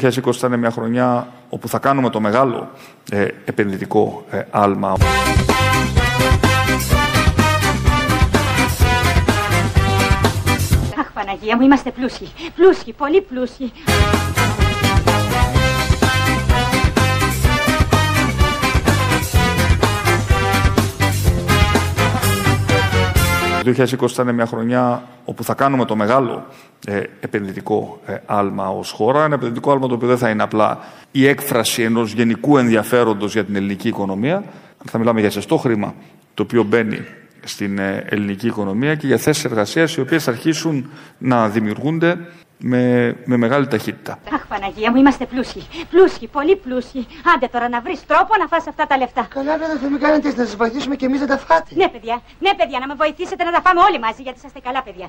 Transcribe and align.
2020 0.00 0.32
θα 0.32 0.46
είναι 0.46 0.56
μια 0.56 0.70
χρονιά 0.70 1.32
όπου 1.48 1.68
θα 1.68 1.78
κάνουμε 1.78 2.10
το 2.10 2.20
μεγάλο 2.20 2.70
ε, 3.10 3.26
επενδυτικό 3.44 4.24
ε, 4.30 4.42
άλμα. 4.50 4.96
Αχ, 10.98 11.12
Παναγία 11.12 11.56
μου, 11.56 11.62
είμαστε 11.62 11.90
πλούσιοι. 11.90 12.32
Πλούσιοι, 12.54 12.92
πολύ 12.92 13.20
πλούσιοι. 13.20 13.72
Το 23.64 23.74
2020 23.76 24.08
θα 24.08 24.22
είναι 24.22 24.32
μια 24.32 24.46
χρονιά 24.46 25.08
όπου 25.24 25.44
θα 25.44 25.54
κάνουμε 25.54 25.84
το 25.84 25.96
μεγάλο 25.96 26.46
ε, 26.86 27.02
επενδυτικό 27.20 28.00
ε, 28.06 28.16
άλμα 28.26 28.68
ως 28.68 28.90
χώρα. 28.90 29.24
Ένα 29.24 29.34
επενδυτικό 29.34 29.72
άλμα 29.72 29.88
το 29.88 29.94
οποίο 29.94 30.08
δεν 30.08 30.18
θα 30.18 30.30
είναι 30.30 30.42
απλά 30.42 30.78
η 31.10 31.26
έκφραση 31.26 31.82
ενός 31.82 32.12
γενικού 32.12 32.58
ενδιαφέροντος 32.58 33.32
για 33.32 33.44
την 33.44 33.56
ελληνική 33.56 33.88
οικονομία. 33.88 34.44
Θα 34.84 34.98
μιλάμε 34.98 35.20
για 35.20 35.30
ζεστό 35.30 35.56
χρήμα 35.56 35.94
το 36.34 36.42
οποίο 36.42 36.62
μπαίνει 36.62 37.04
στην 37.44 37.78
ε, 37.78 38.04
ελληνική 38.08 38.46
οικονομία 38.46 38.94
και 38.94 39.06
για 39.06 39.16
θέσεις 39.16 39.44
εργασίας 39.44 39.94
οι 39.96 40.00
οποίες 40.00 40.24
θα 40.24 40.30
αρχίσουν 40.30 40.90
να 41.18 41.48
δημιουργούνται 41.48 42.18
με, 42.62 43.14
με 43.24 43.36
μεγάλη 43.36 43.66
ταχύτητα. 43.66 44.18
Αχ, 44.34 44.46
Παναγία 44.46 44.90
μου, 44.90 44.96
είμαστε 44.96 45.26
πλούσιοι. 45.26 45.62
Πλούσιοι, 45.90 46.26
πολύ 46.26 46.56
πλούσιοι. 46.56 47.06
Άντε 47.34 47.46
τώρα 47.52 47.68
να 47.68 47.80
βρεις 47.80 48.00
τρόπο 48.06 48.32
να 48.40 48.46
φας 48.46 48.64
αυτά 48.68 48.86
τα 48.86 48.96
λεφτά. 48.96 49.26
Καλά, 49.34 49.58
δεν 49.58 49.78
θα 49.82 49.88
μην 49.88 50.00
κάνετε 50.00 50.28
να 50.28 50.44
σας 50.44 50.56
βοηθήσουμε 50.56 50.94
και 50.96 51.06
εμείς 51.06 51.20
να 51.20 51.26
τα 51.26 51.38
φάτε. 51.38 51.70
Ναι, 51.74 51.88
παιδιά, 51.88 52.20
ναι, 52.38 52.50
παιδιά, 52.58 52.78
να 52.78 52.86
με 52.86 52.94
βοηθήσετε 52.94 53.44
να 53.44 53.52
τα 53.52 53.60
φάμε 53.64 53.80
όλοι 53.88 53.98
μαζί, 53.98 54.22
γιατί 54.22 54.38
είσαστε 54.38 54.60
καλά, 54.66 54.80
παιδιά. 54.86 55.06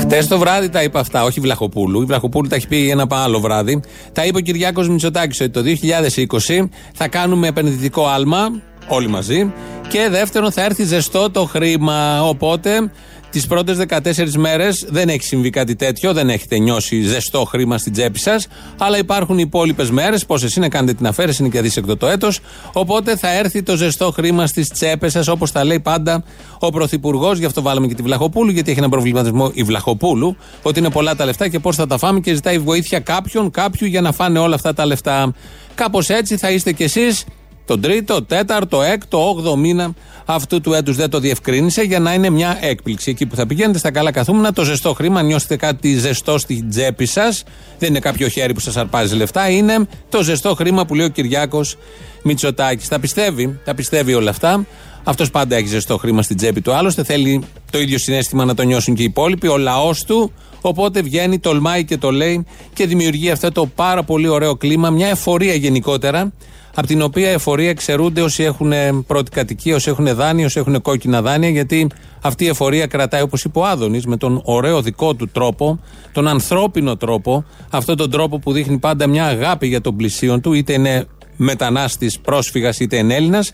Χτες 0.00 0.28
το 0.28 0.38
βράδυ 0.38 0.68
τα 0.68 0.82
είπα 0.82 1.00
αυτά, 1.00 1.22
όχι 1.22 1.40
Βλαχοπούλου. 1.40 2.02
Η 2.02 2.04
Βλαχοπούλου 2.04 2.48
τα 2.48 2.56
έχει 2.56 2.68
πει 2.68 2.90
ένα 2.90 3.06
άλλο 3.10 3.40
βράδυ. 3.40 3.80
Τα 4.12 4.24
είπε 4.24 4.36
ο 4.36 4.40
Κυριάκος 4.40 4.88
Μητσοτάκης 4.88 5.40
ότι 5.40 5.50
το 5.50 5.62
2020 5.62 6.68
θα 6.94 7.08
κάνουμε 7.08 7.46
επενδυτικό 7.46 8.06
άλμα, 8.06 8.62
όλοι 8.88 9.08
μαζί. 9.08 9.52
Και 9.88 10.08
δεύτερον, 10.10 10.52
θα 10.52 10.62
έρθει 10.64 10.84
ζεστό 10.84 11.30
το 11.30 11.44
χρήμα. 11.44 12.28
Οπότε 12.28 12.90
τις 13.34 13.46
πρώτες 13.46 13.78
14 13.88 14.36
μέρες 14.36 14.86
δεν 14.88 15.08
έχει 15.08 15.22
συμβεί 15.22 15.50
κάτι 15.50 15.76
τέτοιο, 15.76 16.12
δεν 16.12 16.28
έχετε 16.28 16.58
νιώσει 16.58 17.02
ζεστό 17.02 17.44
χρήμα 17.44 17.78
στην 17.78 17.92
τσέπη 17.92 18.18
σας. 18.18 18.46
Αλλά 18.78 18.98
υπάρχουν 18.98 19.38
οι 19.38 19.42
υπόλοιπες 19.46 19.90
μέρες, 19.90 20.26
πόσε 20.26 20.46
είναι, 20.56 20.68
κάνετε 20.68 20.94
την 20.94 21.06
αφαίρεση, 21.06 21.42
είναι 21.42 21.50
και 21.50 21.58
αδίσεκτο 21.58 21.96
το 21.96 22.06
έτος. 22.06 22.40
Οπότε 22.72 23.16
θα 23.16 23.30
έρθει 23.30 23.62
το 23.62 23.76
ζεστό 23.76 24.10
χρήμα 24.10 24.46
στις 24.46 24.68
τσέπες 24.68 25.12
σας, 25.12 25.28
όπως 25.28 25.52
τα 25.52 25.64
λέει 25.64 25.80
πάντα 25.80 26.24
ο 26.58 26.70
Πρωθυπουργός. 26.70 27.38
Γι' 27.38 27.44
αυτό 27.44 27.62
βάλαμε 27.62 27.86
και 27.86 27.94
τη 27.94 28.02
Βλαχοπούλου, 28.02 28.50
γιατί 28.50 28.70
έχει 28.70 28.78
ένα 28.78 28.88
προβληματισμό 28.88 29.50
η 29.54 29.62
Βλαχοπούλου, 29.62 30.36
ότι 30.62 30.78
είναι 30.78 30.90
πολλά 30.90 31.16
τα 31.16 31.24
λεφτά 31.24 31.48
και 31.48 31.58
πώς 31.58 31.76
θα 31.76 31.86
τα 31.86 31.98
φάμε 31.98 32.20
και 32.20 32.34
ζητάει 32.34 32.58
βοήθεια 32.58 33.00
κάποιον, 33.00 33.50
κάποιου 33.50 33.86
για 33.86 34.00
να 34.00 34.12
φάνε 34.12 34.38
όλα 34.38 34.54
αυτά 34.54 34.72
τα 34.74 34.86
λεφτά. 34.86 35.32
Κάπως 35.74 36.08
έτσι 36.08 36.36
θα 36.36 36.50
είστε 36.50 36.72
κι 36.72 36.82
εσείς 36.82 37.24
τον 37.64 37.80
τρίτο, 37.80 38.22
τέταρτο, 38.22 38.82
έκτο, 38.82 39.28
όγδοο 39.28 39.56
μήνα 39.56 39.94
αυτού 40.24 40.60
του 40.60 40.72
έτους 40.72 40.96
δεν 40.96 41.10
το 41.10 41.18
διευκρίνησε 41.18 41.82
για 41.82 41.98
να 41.98 42.14
είναι 42.14 42.30
μια 42.30 42.58
έκπληξη. 42.60 43.10
Εκεί 43.10 43.26
που 43.26 43.36
θα 43.36 43.46
πηγαίνετε 43.46 43.78
στα 43.78 43.90
καλά 43.90 44.12
καθούμενα, 44.12 44.52
το 44.52 44.64
ζεστό 44.64 44.92
χρήμα, 44.92 45.22
νιώσετε 45.22 45.56
κάτι 45.56 45.98
ζεστό 45.98 46.38
στην 46.38 46.68
τσέπη 46.68 47.06
σας. 47.06 47.44
Δεν 47.78 47.88
είναι 47.88 47.98
κάποιο 47.98 48.28
χέρι 48.28 48.52
που 48.54 48.60
σας 48.60 48.76
αρπάζει 48.76 49.16
λεφτά, 49.16 49.50
είναι 49.50 49.86
το 50.08 50.22
ζεστό 50.22 50.54
χρήμα 50.54 50.86
που 50.86 50.94
λέει 50.94 51.06
ο 51.06 51.08
Κυριάκος 51.08 51.76
Μητσοτάκης. 52.22 52.88
Τα 52.88 53.00
πιστεύει, 53.00 53.60
τα 53.64 53.74
πιστεύει 53.74 54.14
όλα 54.14 54.30
αυτά. 54.30 54.66
Αυτός 55.04 55.30
πάντα 55.30 55.56
έχει 55.56 55.66
ζεστό 55.66 55.96
χρήμα 55.96 56.22
στην 56.22 56.36
τσέπη 56.36 56.60
του. 56.60 56.72
Άλλωστε 56.72 57.04
θέλει 57.04 57.42
το 57.70 57.80
ίδιο 57.80 57.98
συνέστημα 57.98 58.44
να 58.44 58.54
το 58.54 58.62
νιώσουν 58.62 58.94
και 58.94 59.02
οι 59.02 59.04
υπόλοιποι. 59.04 59.48
Ο 59.48 59.56
λαός 59.56 60.04
του 60.04 60.32
Οπότε 60.66 61.02
βγαίνει, 61.02 61.38
τολμάει 61.38 61.84
και 61.84 61.96
το 61.96 62.10
λέει 62.10 62.46
και 62.74 62.86
δημιουργεί 62.86 63.30
αυτό 63.30 63.52
το 63.52 63.66
πάρα 63.66 64.02
πολύ 64.02 64.28
ωραίο 64.28 64.56
κλίμα, 64.56 64.90
μια 64.90 65.08
εφορία 65.08 65.54
γενικότερα 65.54 66.32
από 66.74 66.86
την 66.86 67.02
οποία 67.02 67.30
εφορία 67.30 67.68
εξαιρούνται 67.68 68.22
όσοι 68.22 68.42
έχουν 68.42 68.72
πρώτη 69.06 69.30
κατοικία, 69.30 69.74
όσοι 69.74 69.90
έχουν 69.90 70.14
δάνεια, 70.14 70.46
όσοι 70.46 70.58
έχουν 70.58 70.82
κόκκινα 70.82 71.22
δάνεια, 71.22 71.48
γιατί 71.48 71.86
αυτή 72.20 72.44
η 72.44 72.48
εφορία 72.48 72.86
κρατάει, 72.86 73.22
όπως 73.22 73.44
είπε 73.44 73.58
ο 73.58 73.66
Άδωνης, 73.66 74.06
με 74.06 74.16
τον 74.16 74.40
ωραίο 74.44 74.82
δικό 74.82 75.14
του 75.14 75.28
τρόπο, 75.28 75.80
τον 76.12 76.28
ανθρώπινο 76.28 76.96
τρόπο, 76.96 77.44
αυτόν 77.70 77.96
τον 77.96 78.10
τρόπο 78.10 78.38
που 78.38 78.52
δείχνει 78.52 78.78
πάντα 78.78 79.06
μια 79.06 79.26
αγάπη 79.26 79.66
για 79.66 79.80
τον 79.80 79.96
πλησίον 79.96 80.40
του, 80.40 80.52
είτε 80.52 80.72
είναι 80.72 81.06
μετανάστης, 81.36 82.20
πρόσφυγας, 82.20 82.80
είτε 82.80 82.96
είναι 82.96 83.14
Έλληνας. 83.14 83.52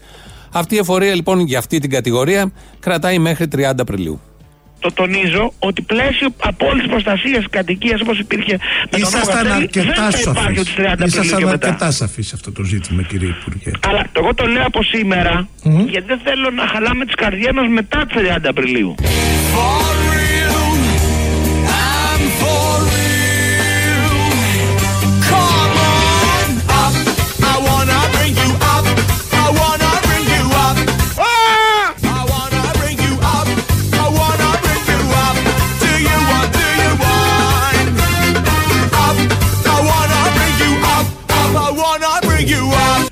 Αυτή 0.53 0.75
η 0.75 0.79
εφορία 0.79 1.15
λοιπόν 1.15 1.41
για 1.41 1.59
αυτή 1.59 1.79
την 1.79 1.91
κατηγορία 1.91 2.53
κρατάει 2.81 3.19
μέχρι 3.19 3.49
30 3.57 3.73
Απριλίου 3.79 4.21
το 4.81 4.93
τονίζω 4.93 5.53
ότι 5.59 5.83
πλαίσιο 5.83 6.29
απόλυτη 6.43 6.89
προστασία 6.89 7.45
κατοικίας 7.51 8.01
όπως 8.01 8.19
υπήρχε 8.19 8.59
με 8.91 8.99
τον 8.99 9.01
Ήσασταν 9.01 9.53
αρκετά 9.53 10.11
σαφείς. 10.11 10.75
Ήσασταν 11.05 11.49
αρκετά 11.49 11.91
σαφείς 11.91 12.27
σε 12.29 12.35
αυτό 12.35 12.53
το 12.53 12.63
ζήτημα, 12.63 13.03
κύριε 13.03 13.29
Υπουργέ. 13.29 13.71
Αλλά 13.89 14.07
εγώ 14.13 14.35
το 14.35 14.47
λέω 14.47 14.67
από 14.67 14.83
σήμερα 14.83 15.49
mm-hmm. 15.65 15.87
γιατί 15.89 16.07
δεν 16.07 16.21
θέλω 16.25 16.51
να 16.51 16.67
χαλάμε 16.67 17.05
τις 17.05 17.15
καρδιές 17.15 17.53
μας 17.55 17.69
μετά 17.69 18.07
τις 18.07 18.23
30 18.23 18.37
Απριλίου. 18.49 18.95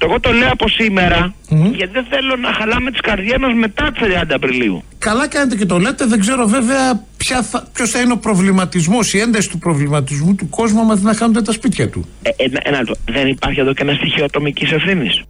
Εγώ 0.03 0.21
το 0.21 0.33
λέω 0.33 0.51
από 0.53 0.69
σήμερα, 0.69 1.35
γιατί 1.49 1.93
δεν 1.93 2.07
θέλω 2.11 2.37
να 2.37 2.53
χαλάμε 2.53 2.91
τις 2.91 3.01
καρδιές 3.01 3.39
μας 3.41 3.53
μετά 3.55 3.93
τις 3.93 4.03
30 4.03 4.35
Απριλίου. 4.35 4.83
Καλά 4.99 5.29
κάνετε 5.29 5.57
και 5.57 5.67
το 5.67 5.79
λέτε, 5.79 6.07
δεν 6.07 6.21
ξέρω 6.21 6.47
βέβαια 6.47 7.03
θα, 7.43 7.69
ποιος 7.73 7.91
θα 7.91 8.01
είναι 8.01 8.13
ο 8.13 8.17
προβληματισμός, 8.19 9.13
η 9.15 9.19
ένταση 9.19 9.51
του 9.51 9.59
προβληματισμού 9.59 10.35
του 10.35 10.49
κόσμου, 10.49 10.81
άμα 10.81 10.95
δεν 10.95 11.15
χάνονται 11.15 11.43
τα 11.43 11.53
σπίτια 11.53 11.89
του. 11.89 12.09
Ε, 12.23 12.31
ένα, 12.37 12.61
ένα, 12.65 12.87
δεν 13.05 13.29
υπάρχει 13.29 13.61
εδώ 13.61 13.73
και 13.73 13.83
ένα 13.83 13.93
στοιχείο 13.93 14.25
ατομικής 14.25 14.73
ευθύνης. 14.73 15.23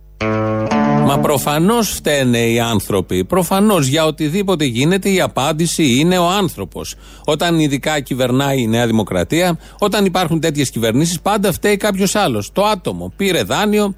Μα 1.06 1.18
προφανώς 1.18 1.90
φταίνε 1.90 2.38
οι 2.38 2.60
άνθρωποι. 2.60 3.24
Προφανώς 3.24 3.86
για 3.86 4.04
οτιδήποτε 4.04 4.64
γίνεται 4.64 5.10
η 5.10 5.20
απάντηση 5.20 5.98
είναι 5.98 6.18
ο 6.18 6.28
άνθρωπος. 6.28 6.94
Όταν 7.24 7.58
ειδικά 7.58 8.00
κυβερνάει 8.00 8.60
η 8.60 8.66
Νέα 8.66 8.86
Δημοκρατία, 8.86 9.58
όταν 9.78 10.04
υπάρχουν 10.04 10.40
τέτοιες 10.40 10.70
κυβερνήσεις, 10.70 11.20
πάντα 11.20 11.52
φταίει 11.52 11.76
κάποιος 11.76 12.14
άλλος. 12.14 12.52
Το 12.52 12.64
άτομο 12.64 13.12
πήρε 13.16 13.42
δάνειο, 13.42 13.94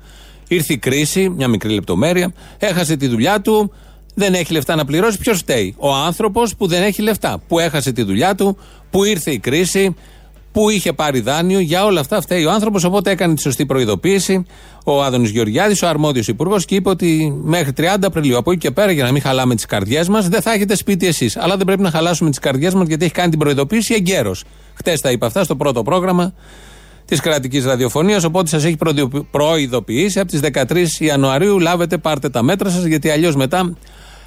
Ήρθε 0.53 0.73
η 0.73 0.79
κρίση, 0.79 1.29
μια 1.29 1.49
μικρή 1.49 1.73
λεπτομέρεια, 1.73 2.33
έχασε 2.59 2.97
τη 2.97 3.07
δουλειά 3.07 3.41
του, 3.41 3.73
δεν 4.15 4.35
έχει 4.35 4.53
λεφτά 4.53 4.75
να 4.75 4.85
πληρώσει. 4.85 5.19
Ποιος 5.19 5.39
φταίει, 5.39 5.75
Ο 5.79 5.95
άνθρωπος 5.95 6.57
που 6.57 6.67
δεν 6.67 6.83
έχει 6.83 7.03
λεφτά, 7.03 7.43
που 7.49 7.59
έχασε 7.59 7.93
τη 7.93 8.03
δουλειά 8.03 8.35
του, 8.35 8.57
που 8.91 9.05
ήρθε 9.05 9.31
η 9.31 9.39
κρίση, 9.39 9.95
που 10.53 10.71
είχε 10.71 10.93
πάρει 10.93 11.21
δάνειο. 11.21 11.59
Για 11.59 11.85
όλα 11.85 12.01
αυτά 12.01 12.21
φταίει 12.21 12.45
ο 12.45 12.51
άνθρωπος. 12.51 12.85
Οπότε 12.85 13.11
έκανε 13.11 13.35
τη 13.35 13.41
σωστή 13.41 13.67
προειδοποίηση 13.67 14.47
ο 14.85 15.03
Άδωνης 15.03 15.31
Γεωργιάδης, 15.31 15.83
ο 15.83 15.89
αρμόδιος 15.89 16.29
υπουργός, 16.29 16.65
και 16.65 16.75
είπε 16.75 16.89
ότι 16.89 17.39
μέχρι 17.43 17.73
30 17.73 18.07
Απριλίου, 18.07 18.37
από 18.37 18.51
εκεί 18.51 18.61
και 18.61 18.71
πέρα, 18.71 18.93
για 18.93 19.05
να 19.05 19.13
μην 19.13 19.23
χαλάμε 19.23 19.55
τις 19.55 19.67
καρδιές 19.67 20.09
μας, 20.09 20.29
δεν 20.29 20.41
θα 20.43 20.53
έχετε 20.53 20.77
σπίτι 20.77 21.07
εσείς. 21.07 21.37
Αλλά 21.37 21.57
δεν 21.57 21.67
πρέπει 21.67 21.83
να 21.83 21.91
χαλάσουμε 21.91 22.31
τις 22.31 22.39
καρδιές 22.39 22.75
μας 22.75 22.87
γιατί 22.87 23.05
έχει 23.05 23.15
κάνει 23.15 23.31
την 23.31 23.39
προειδοποίηση 23.39 23.95
εγκαίρως. 23.95 24.45
Χτες 24.75 25.01
τα 25.01 25.11
είπε 25.11 25.27
αυτά 25.27 25.45
στο 25.45 25.57
πρώτο 25.57 25.83
πρόγραμμα 25.83 26.35
της 27.11 27.21
κρατικής 27.21 27.65
ραδιοφωνίας. 27.65 28.25
Οπότε 28.25 28.49
σας 28.49 28.65
έχει 28.65 28.77
προειδοποιήσει 29.31 30.21
από 30.21 30.31
τις 30.31 30.41
13 30.41 31.01
Ιανουαρίου. 31.01 31.59
Λάβετε, 31.59 31.99
πάρτε 31.99 32.29
τα 32.29 32.43
μέτρα 32.43 32.71
σας, 32.71 32.85
γιατί 32.85 33.11
αλλιώς 33.11 33.37
μετά 33.37 33.77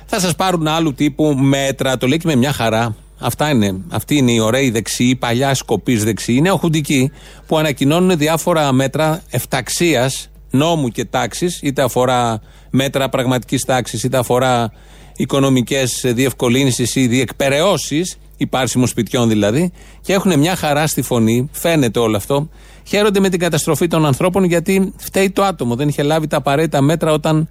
θα 0.06 0.20
σας 0.20 0.36
πάρουν 0.36 0.68
άλλου 0.68 0.94
τύπου 0.94 1.36
μέτρα. 1.38 1.98
Το 1.98 2.08
λέει 2.08 2.18
και 2.18 2.28
με 2.28 2.36
μια 2.36 2.52
χαρά. 2.52 2.96
Αυτά 3.20 3.50
είναι. 3.50 3.76
Αυτοί 3.90 4.16
είναι 4.16 4.32
οι 4.32 4.40
ωραίοι 4.40 4.70
δεξιοί, 4.70 5.16
παλιά 5.16 5.54
σκοπής 5.54 6.04
δεξιοί, 6.04 6.40
νεοχουντικοί, 6.42 7.12
που 7.48 7.58
ανακοινώνουν 7.58 8.18
διάφορα 8.18 8.72
μέτρα 8.72 9.22
εφταξίας 9.30 10.30
νόμου 10.50 10.88
και 10.88 11.06
τάξης, 11.06 11.60
είτε 11.62 11.82
αφορά 11.82 12.42
μέτρα 12.70 13.10
πραγματικής 13.10 13.66
τάξης, 13.66 14.04
είτε 14.04 14.18
αφορά 14.18 14.72
οικονομικές 15.16 16.02
διευκολύνσεις 16.06 16.96
ή 16.96 17.08
διεκπαιρεώσεις, 17.08 18.18
υπάρσιμων 18.38 18.88
σπιτιών 18.88 19.30
δηλαδή, 19.30 19.72
και 20.02 20.14
έχουν 20.14 20.40
μια 20.40 20.56
χαρά 20.56 20.88
στη 20.88 21.02
φωνή. 21.02 21.50
Φαίνεται 21.52 22.00
όλο 22.00 22.18
αυτό. 22.18 22.50
Χαίρονται 22.84 23.20
με 23.20 23.30
την 23.30 23.40
καταστροφή 23.40 23.88
των 23.88 24.06
ανθρώπων 24.06 24.44
γιατί 24.44 24.94
φταίει 24.98 25.30
το 25.30 25.44
άτομο. 25.44 25.76
Δεν 25.76 25.88
είχε 25.88 26.04
λάβει 26.04 26.28
τα 26.28 26.38
απαραίτητα 26.38 26.82
μέτρα 26.82 27.12
όταν 27.12 27.50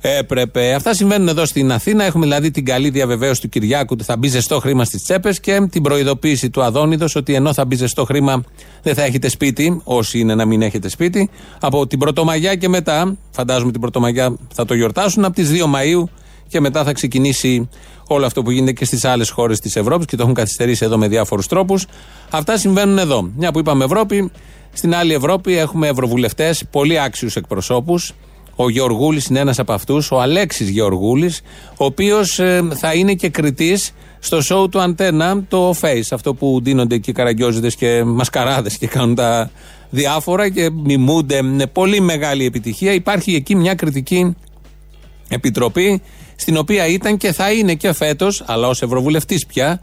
έπρεπε. 0.00 0.74
Αυτά 0.74 0.94
συμβαίνουν 0.94 1.28
εδώ 1.28 1.44
στην 1.44 1.72
Αθήνα. 1.72 2.04
Έχουμε 2.04 2.24
δηλαδή 2.24 2.50
την 2.50 2.64
καλή 2.64 2.90
διαβεβαίωση 2.90 3.40
του 3.40 3.48
Κυριάκου 3.48 3.88
ότι 3.90 4.04
θα 4.04 4.16
μπει 4.16 4.28
ζεστό 4.28 4.60
χρήμα 4.60 4.84
στις 4.84 5.02
τσέπες 5.02 5.40
και 5.40 5.66
την 5.70 5.82
προειδοποίηση 5.82 6.50
του 6.50 6.62
Αδόνιδος 6.62 7.14
ότι 7.14 7.34
ενώ 7.34 7.52
θα 7.52 7.64
μπει 7.64 7.76
ζεστό 7.76 8.04
χρήμα 8.04 8.44
δεν 8.82 8.94
θα 8.94 9.02
έχετε 9.02 9.28
σπίτι, 9.28 9.80
όσοι 9.84 10.18
είναι 10.18 10.34
να 10.34 10.44
μην 10.44 10.62
έχετε 10.62 10.88
σπίτι. 10.88 11.30
Από 11.60 11.86
την 11.86 11.98
Πρωτομαγιά 11.98 12.54
και 12.54 12.68
μετά, 12.68 13.16
φαντάζομαι 13.30 13.72
την 13.72 13.80
Πρωτομαγιά 13.80 14.36
θα 14.54 14.64
το 14.64 14.74
γιορτάσουν, 14.74 15.24
από 15.24 15.34
τις 15.34 15.50
2 15.50 15.66
Μαου 15.66 16.10
και 16.48 16.60
μετά 16.60 16.84
θα 16.84 16.92
ξεκινήσει 16.92 17.68
όλο 18.06 18.26
αυτό 18.26 18.42
που 18.42 18.50
γίνεται 18.50 18.72
και 18.72 18.84
στις 18.84 19.04
άλλες 19.04 19.30
χώρες 19.30 19.60
της 19.60 19.76
Ευρώπης 19.76 20.06
και 20.06 20.16
το 20.16 20.22
έχουν 20.22 20.34
καθυστερήσει 20.34 20.84
εδώ 20.84 20.98
με 20.98 21.08
διάφορους 21.08 21.46
τρόπους. 21.46 21.86
Αυτά 22.30 22.56
συμβαίνουν 22.56 22.98
εδώ. 22.98 23.30
Μια 23.36 23.52
που 23.52 23.58
είπαμε 23.58 23.84
Ευρώπη, 23.84 24.30
στην 24.72 24.94
άλλη 24.94 25.14
Ευρώπη 25.14 25.56
έχουμε 25.56 25.88
ευρωβουλευτές, 25.88 26.64
πολύ 26.70 27.00
άξιους 27.00 27.36
εκπροσώπους. 27.36 28.12
Ο 28.56 28.70
Γεωργούλης 28.70 29.26
είναι 29.26 29.40
ένας 29.40 29.58
από 29.58 29.72
αυτούς, 29.72 30.10
ο 30.10 30.20
Αλέξης 30.20 30.68
Γεωργούλης, 30.68 31.40
ο 31.76 31.84
οποίος 31.84 32.38
ε, 32.38 32.68
θα 32.74 32.94
είναι 32.94 33.14
και 33.14 33.28
κριτής 33.28 33.92
στο 34.18 34.38
show 34.48 34.70
του 34.70 34.80
Αντένα, 34.80 35.44
το 35.48 35.74
Face. 35.80 36.08
Αυτό 36.10 36.34
που 36.34 36.60
δίνονται 36.62 36.94
εκεί 36.94 37.12
καραγκιόζητες 37.12 37.74
και 37.74 38.04
μασκαράδες 38.04 38.78
και 38.78 38.86
κάνουν 38.86 39.14
τα 39.14 39.50
διάφορα 39.90 40.48
και 40.48 40.70
μιμούνται 40.70 41.42
με 41.42 41.66
πολύ 41.66 42.00
μεγάλη 42.00 42.44
επιτυχία. 42.44 42.92
Υπάρχει 42.92 43.34
εκεί 43.34 43.54
μια 43.54 43.74
κριτική 43.74 44.36
επιτροπή, 45.28 46.02
στην 46.36 46.56
οποία 46.56 46.86
ήταν 46.86 47.16
και 47.16 47.32
θα 47.32 47.52
είναι 47.52 47.74
και 47.74 47.92
φέτος, 47.92 48.42
αλλά 48.46 48.68
ως 48.68 48.82
Ευρωβουλευτής 48.82 49.46
πια, 49.46 49.80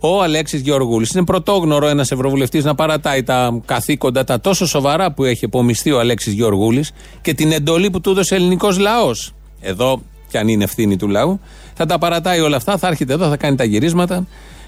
ο 0.00 0.22
Αλέξης 0.22 0.60
Γεωργούλης. 0.60 1.10
Είναι 1.10 1.24
πρωτόγνωρο 1.24 1.86
ένας 1.86 2.10
Ευρωβουλευτής 2.10 2.64
να 2.64 2.74
παρατάει 2.74 3.22
τα 3.22 3.60
καθήκοντα, 3.64 4.24
τα 4.24 4.40
τόσο 4.40 4.66
σοβαρά 4.66 5.12
που 5.12 5.24
έχει 5.24 5.44
επομιστεί 5.44 5.92
ο 5.92 5.98
Αλέξης 5.98 6.32
Γεωργούλης 6.32 6.92
και 7.22 7.34
την 7.34 7.52
εντολή 7.52 7.90
που 7.90 8.00
του 8.00 8.10
έδωσε 8.10 8.34
ο 8.34 8.36
ελληνικός 8.36 8.78
λαός. 8.78 9.32
Εδώ, 9.60 10.02
κι 10.28 10.38
αν 10.38 10.48
είναι 10.48 10.64
ευθύνη 10.64 10.96
του 10.96 11.08
λαού, 11.08 11.40
θα 11.74 11.86
τα 11.86 11.98
παρατάει 11.98 12.40
όλα 12.40 12.56
αυτά, 12.56 12.78
θα 12.78 12.88
έρχεται 12.88 13.12
εδώ, 13.12 13.28
θα 13.28 13.36
κάνει 13.36 13.56
τα 13.56 13.64
γυρίσματα 13.64 14.26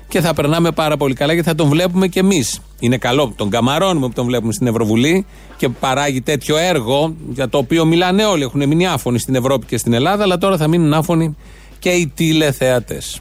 και 0.08 0.20
θα 0.20 0.34
περνάμε 0.34 0.70
πάρα 0.70 0.96
πολύ 0.96 1.14
καλά 1.14 1.32
γιατί 1.32 1.48
θα 1.48 1.54
τον 1.54 1.68
βλέπουμε 1.68 2.08
κι 2.08 2.18
εμείς. 2.18 2.60
Είναι 2.80 2.96
καλό, 2.96 3.32
τον 3.36 3.50
καμαρώνουμε 3.50 4.06
που 4.06 4.12
τον 4.12 4.26
βλέπουμε 4.26 4.52
στην 4.52 4.66
Ευρωβουλή 4.66 5.26
και 5.56 5.68
παράγει 5.68 6.20
τέτοιο 6.20 6.56
έργο 6.56 7.14
για 7.32 7.48
το 7.48 7.58
οποίο 7.58 7.84
μιλάνε 7.84 8.24
όλοι. 8.24 8.42
Έχουν 8.42 8.68
μείνει 8.68 8.86
άφωνοι 8.86 9.18
στην 9.18 9.34
Ευρώπη 9.34 9.66
και 9.66 9.76
στην 9.76 9.92
Ελλάδα, 9.92 10.22
αλλά 10.22 10.38
τώρα 10.38 10.56
θα 10.56 10.68
μείνουν 10.68 10.94
άφωνοι 10.94 11.36
και 11.78 11.90
οι 11.90 12.12
τηλεθεατές. 12.14 13.20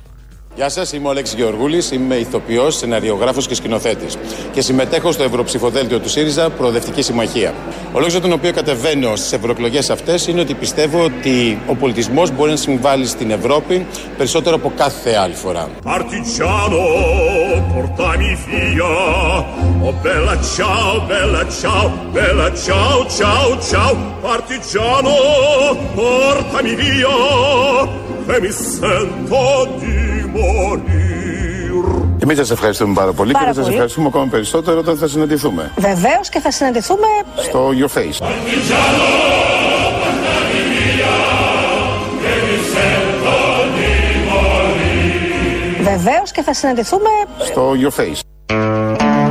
Γεια 0.55 0.69
σας, 0.69 0.93
είμαι 0.93 1.07
ο 1.07 1.09
Αλέξης 1.09 1.35
Γεωργούλης, 1.35 1.91
είμαι 1.91 2.15
ηθοποιός, 2.15 2.75
σεναριογράφος 2.75 3.47
και 3.47 3.55
σκηνοθέτης. 3.55 4.17
Και 4.51 4.61
συμμετέχω 4.61 5.11
στο 5.11 5.23
Ευρωψηφοδέλτιο 5.23 5.99
του 5.99 6.09
ΣΥΡΙΖΑ 6.09 6.49
Προοδευτική 6.49 7.01
Συμμαχία. 7.01 7.53
Ο 7.93 7.97
λόγος 7.97 8.11
για 8.11 8.21
τον 8.21 8.31
οποίο 8.31 8.53
κατεβαίνω 8.53 9.15
στις 9.15 9.31
ευρωεκλογές 9.33 9.89
αυτές 9.89 10.27
είναι 10.27 10.41
ότι 10.41 10.53
πιστεύω 10.53 11.03
ότι 11.03 11.59
ο 11.67 11.75
πολιτισμός 11.75 12.31
μπορεί 12.31 12.49
να 12.51 12.55
συμβάλλει 12.55 13.05
στην 13.05 13.31
Ευρώπη 13.31 13.85
περισσότερο 14.17 14.55
από 14.55 14.71
κάθε 14.75 15.15
άλλη 15.15 15.33
φορά. 15.33 15.69
Partigiano, 15.83 16.83
portami 17.73 18.31
via. 18.45 18.93
Oh 19.85 19.93
bella 20.05 20.35
ciao, 20.55 20.91
bella 21.11 21.43
ciao, 21.59 21.85
bella 22.17 22.47
ciao, 22.65 22.97
ciao, 23.17 23.47
ciao. 23.69 23.93
Partigiano, 24.27 25.15
portami 25.95 26.73
via. 26.81 27.15
E 28.33 28.39
mi 28.43 28.51
sento 28.51 29.43
di 29.79 29.93
morir. 29.93 30.02
Εμείς 32.19 32.37
σας 32.37 32.51
ευχαριστούμε 32.51 32.93
πάρα 32.93 33.11
πολύ 33.13 33.31
Πάρα 33.31 33.45
και 33.45 33.49
θα 33.49 33.53
σας 33.53 33.63
πολύ. 33.63 33.73
ευχαριστούμε 33.73 34.07
ακόμα 34.07 34.27
περισσότερο 34.31 34.79
όταν 34.79 34.97
θα 34.97 35.07
συναντηθούμε. 35.07 35.71
Βεβαίως 35.77 36.29
και 36.29 36.39
θα 36.39 36.51
συναντηθούμε. 36.51 37.07
Στο 37.35 37.69
Your 37.79 37.97
Face. 37.99 38.27
Βεβαίως 45.81 46.31
και 46.31 46.41
θα 46.41 46.53
συναντηθούμε. 46.53 47.09
Στο 47.39 47.71
Your 47.81 47.99
Face. 47.99 48.22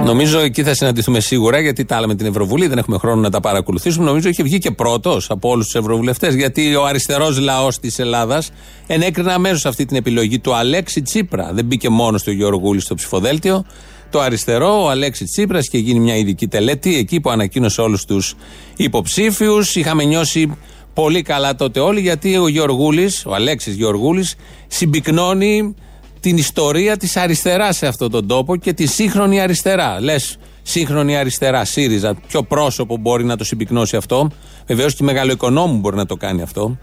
Νομίζω 0.04 0.38
εκεί 0.38 0.62
θα 0.62 0.74
συναντηθούμε 0.74 1.20
σίγουρα, 1.20 1.60
γιατί 1.60 1.84
τα 1.84 1.96
άλλα 1.96 2.06
με 2.06 2.14
την 2.14 2.26
Ευρωβουλή 2.26 2.66
δεν 2.66 2.78
έχουμε 2.78 2.98
χρόνο 2.98 3.20
να 3.20 3.30
τα 3.30 3.40
παρακολουθήσουμε. 3.40 4.04
Νομίζω 4.04 4.28
είχε 4.28 4.42
βγει 4.42 4.58
και 4.58 4.70
πρώτος 4.70 5.30
από 5.30 5.48
όλους 5.48 5.64
τους 5.64 5.74
Ευρωβουλευτές, 5.74 6.34
γιατί 6.34 6.74
ο 6.74 6.84
αριστερός 6.84 7.38
λαός 7.38 7.78
της 7.78 7.98
Ελλάδας 7.98 8.50
ενέκρινε 8.86 9.32
αμέσως 9.32 9.66
αυτή 9.66 9.84
την 9.84 9.96
επιλογή 9.96 10.38
του 10.38 10.54
Αλέξη 10.54 11.02
Τσίπρα. 11.02 11.50
Δεν 11.52 11.64
μπήκε 11.64 11.88
μόνος 11.88 12.20
στο 12.20 12.30
Γεωργούλη 12.30 12.80
στο 12.80 12.94
ψηφοδέλτιο. 12.94 13.64
Το 14.10 14.20
αριστερό, 14.20 14.82
ο 14.82 14.88
Αλέξη 14.88 15.24
Τσίπρας, 15.24 15.68
και 15.68 15.78
γίνει 15.78 16.00
μια 16.00 16.16
ειδική 16.16 16.48
τελέτη 16.48 16.96
εκεί 16.96 17.20
που 17.20 17.30
ανακοίνωσε 17.30 17.80
όλους 17.80 18.04
τους 18.04 18.34
υποψήφιους. 18.76 19.76
Είχαμε 19.76 20.04
νιώσει 20.04 20.56
πολύ 20.94 21.22
καλά 21.22 21.54
τότε 21.54 21.80
όλοι, 21.80 22.00
γιατί 22.00 22.36
ο 22.36 22.48
Γεωργούλη, 22.48 23.10
ο 23.26 23.34
Αλέξης 23.34 23.74
Γεωργούλη, 23.74 24.26
συμπυκνώνει 24.66 25.74
την 26.22 26.36
ιστορία 26.36 26.96
της 26.96 27.16
αριστεράς 27.16 27.76
σε 27.76 27.86
αυτόν 27.86 28.10
τον 28.10 28.26
τόπο 28.26 28.56
και 28.56 28.72
τη 28.72 28.86
σύγχρονη 28.86 29.40
αριστερά. 29.40 30.00
Λες, 30.00 30.36
σύγχρονη 30.62 31.16
αριστερά, 31.16 31.64
ΣΥΡΙΖΑ. 31.64 32.14
Ποιο 32.28 32.42
πρόσωπο 32.42 32.96
μπορεί 32.96 33.24
να 33.24 33.36
το 33.36 33.44
συμπυκνώσει 33.44 33.96
αυτό; 33.96 34.30
Βεβαίως 34.66 34.94
και 34.94 35.02
η 35.02 35.06
μεγαλοοικονόμου 35.06 35.78
μπορεί 35.78 35.96
να 35.96 36.06
το 36.06 36.16
κάνει 36.16 36.42
αυτό. 36.42 36.78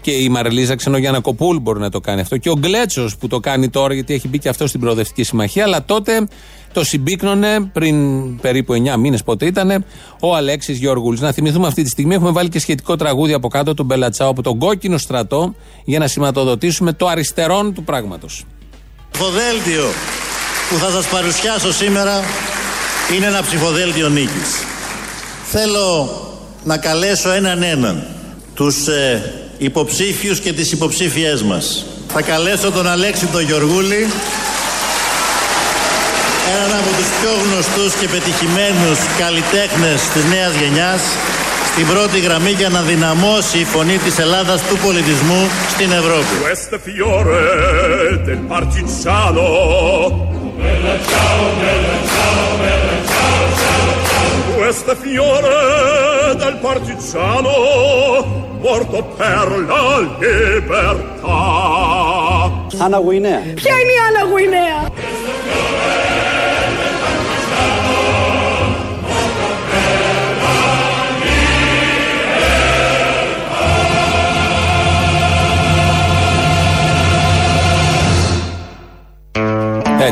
Και 0.00 0.10
η 0.10 0.28
Μαριλίζα 0.28 0.74
Ξενογιανακοπούλ 0.74 1.56
μπορεί 1.56 1.78
να 1.78 1.90
το 1.90 2.00
κάνει 2.00 2.20
αυτό. 2.20 2.36
Και 2.36 2.50
ο 2.50 2.54
Γκλέτσος 2.58 3.16
που 3.16 3.26
το 3.26 3.40
κάνει 3.40 3.68
τώρα, 3.68 3.94
γιατί 3.94 4.14
έχει 4.14 4.28
μπει 4.28 4.38
και 4.38 4.48
αυτό 4.48 4.66
στην 4.66 4.80
Προοδευτική 4.80 5.22
Συμμαχία. 5.22 5.64
Αλλά 5.64 5.84
τότε 5.84 6.28
το 6.72 6.84
συμπίκνωνε 6.84 7.60
πριν 7.72 7.96
περίπου 8.40 8.72
9 8.72 8.96
μήνες, 8.96 9.22
πότε 9.22 9.46
ήταν, 9.46 9.84
ο 10.20 10.36
Αλέξης 10.36 10.78
Γεωργούλη. 10.78 11.18
Να 11.20 11.32
θυμηθούμε 11.32 11.66
αυτή 11.66 11.82
τη 11.82 11.88
στιγμή 11.88 12.14
έχουμε 12.14 12.30
βάλει 12.30 12.48
και 12.48 12.58
σχετικό 12.58 12.96
τραγούδι 12.96 13.32
από 13.32 13.48
κάτω, 13.48 13.74
τον 13.74 13.86
Μπελατσάο, 13.86 14.30
από 14.30 14.42
τον 14.42 14.58
κόκκινο 14.58 14.98
στρατό, 14.98 15.54
για 15.84 15.98
να 15.98 16.06
σηματοδοτήσουμε 16.06 16.92
το 16.92 17.06
αριστερόν 17.06 17.74
του 17.74 17.84
πράγματος. 17.84 18.44
Ψηφοδέλτιο 19.12 19.92
που 20.68 20.76
θα 20.78 20.90
σας 20.90 21.06
παρουσιάσω 21.06 21.72
σήμερα 21.72 22.24
είναι 23.14 23.26
ένα 23.26 23.42
ψηφοδέλτιο 23.42 24.08
νίκης. 24.08 24.50
Θέλω 25.50 26.20
να 26.64 26.76
καλέσω 26.78 27.30
έναν 27.30 27.62
έναν 27.62 28.06
τους 28.54 28.86
ε, 28.86 29.32
υποψήφιους 29.58 30.40
και 30.40 30.52
τις 30.52 30.72
υποψήφιές 30.72 31.42
μας. 31.42 31.86
Θα 32.12 32.22
καλέσω 32.22 32.70
τον 32.70 32.86
Αλέξη 32.88 33.26
τον 33.26 33.42
Γιωργούλη, 33.42 34.08
έναν 36.56 36.78
από 36.78 36.88
τους 36.96 37.08
πιο 37.20 37.30
γνωστούς 37.44 38.00
και 38.00 38.08
πετυχημένους 38.08 38.98
καλλιτέχνες 39.18 40.00
της 40.12 40.24
νέας 40.24 40.52
γενιάς, 40.54 41.00
στην 41.74 41.86
πρώτη 41.86 42.18
γραμμή 42.20 42.50
για 42.50 42.68
να 42.68 42.80
δυναμώσει 42.80 43.58
η 43.58 43.64
φωνή 43.64 43.96
της 43.98 44.18
Ελλάδας 44.18 44.62
του 44.68 44.76
πολιτισμού 44.76 45.48
στην 45.68 45.90
Ευρώπη. 45.92 46.34
Questo 46.48 46.76
fiore 46.86 47.42
del 48.26 48.42
partigiano. 48.54 49.46
Bella 50.62 50.94
ciao, 51.10 51.42
bella 51.62 51.96
ciao, 52.12 52.44
bella 52.62 52.96
ciao, 53.10 53.40
ciao, 53.60 53.86
ciao. 54.08 54.30
Questo 54.58 54.92
fiore 55.04 55.56
del 56.42 56.56
partigiano 56.66 57.54
morto 58.64 58.98
per 59.18 59.46
la 59.70 59.84
libertà. 60.22 61.40
Άννα 62.84 62.98
Γουινέα. 62.98 63.42
Ποια 63.54 63.74
είναι 63.80 63.92
η 63.98 64.00
Άννα 64.08 64.22
Γουινέα. 64.30 64.80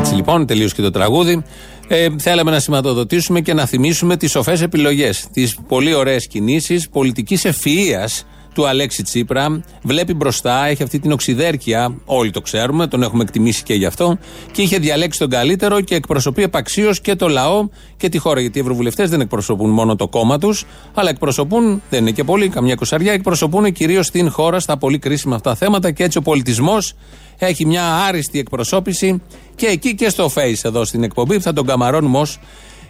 Έτσι 0.01 0.13
λοιπόν, 0.13 0.45
τελείωσε 0.45 0.75
και 0.75 0.81
το 0.81 0.91
τραγούδι. 0.91 1.43
Ε, 1.87 2.07
θέλαμε 2.17 2.51
να 2.51 2.59
σηματοδοτήσουμε 2.59 3.41
και 3.41 3.53
να 3.53 3.65
θυμίσουμε 3.65 4.17
τις 4.17 4.31
σοφές 4.31 4.61
επιλογές, 4.61 5.27
τις 5.33 5.57
πολύ 5.67 5.93
ωραίες 5.93 6.27
κινήσεις 6.27 6.89
πολιτικής 6.89 7.45
ευφυα 7.45 8.09
του 8.53 8.67
Αλέξη 8.67 9.03
Τσίπρα. 9.03 9.63
Βλέπει 9.81 10.13
μπροστά, 10.13 10.65
έχει 10.65 10.83
αυτή 10.83 10.99
την 10.99 11.11
οξυδέρκεια, 11.11 11.95
όλοι 12.05 12.31
το 12.31 12.41
ξέρουμε, 12.41 12.87
τον 12.87 13.03
έχουμε 13.03 13.23
εκτιμήσει 13.23 13.63
και 13.63 13.73
γι' 13.73 13.85
αυτό. 13.85 14.17
Και 14.51 14.61
είχε 14.61 14.77
διαλέξει 14.77 15.19
τον 15.19 15.29
καλύτερο 15.29 15.81
και 15.81 15.95
εκπροσωπεί 15.95 16.43
επαξίως 16.43 17.01
και 17.01 17.15
το 17.15 17.27
λαό 17.27 17.67
και 17.97 18.09
τη 18.09 18.17
χώρα. 18.17 18.39
Γιατί 18.41 18.57
οι 18.57 18.61
ευρωβουλευτές 18.61 19.09
δεν 19.09 19.21
εκπροσωπούν 19.21 19.69
μόνο 19.69 19.95
το 19.95 20.07
κόμμα 20.07 20.37
τους, 20.37 20.65
αλλά 20.93 21.09
εκπροσωπούν, 21.09 21.81
δεν 21.89 21.99
είναι 21.99 22.11
και 22.11 22.23
πολλοί, 22.23 22.49
καμιά 22.49 22.75
κοσαριά, 22.75 23.13
εκπροσωπούν 23.13 23.71
κυρίως 23.71 24.09
την 24.09 24.31
χώρα 24.31 24.59
στα 24.59 24.77
πολύ 24.77 24.99
κρίσιμα 24.99 25.35
αυτά 25.35 25.55
θέματα 25.55 25.91
και 25.91 26.03
έτσι 26.03 26.17
ο 26.17 26.21
πολιτισμός 26.21 26.93
έχει 27.37 27.65
μια 27.65 27.83
άριστη 27.83 28.39
εκπροσώπηση 28.39 29.21
και 29.55 29.65
εκεί 29.65 29.95
και 29.95 30.09
στο 30.09 30.31
Face 30.35 30.63
εδώ 30.63 30.85
στην 30.85 31.03
εκπομπή 31.03 31.35
που 31.35 31.41
θα 31.41 31.53
τον 31.53 31.65
καμαρώνουμε 31.65 32.17
ως 32.17 32.39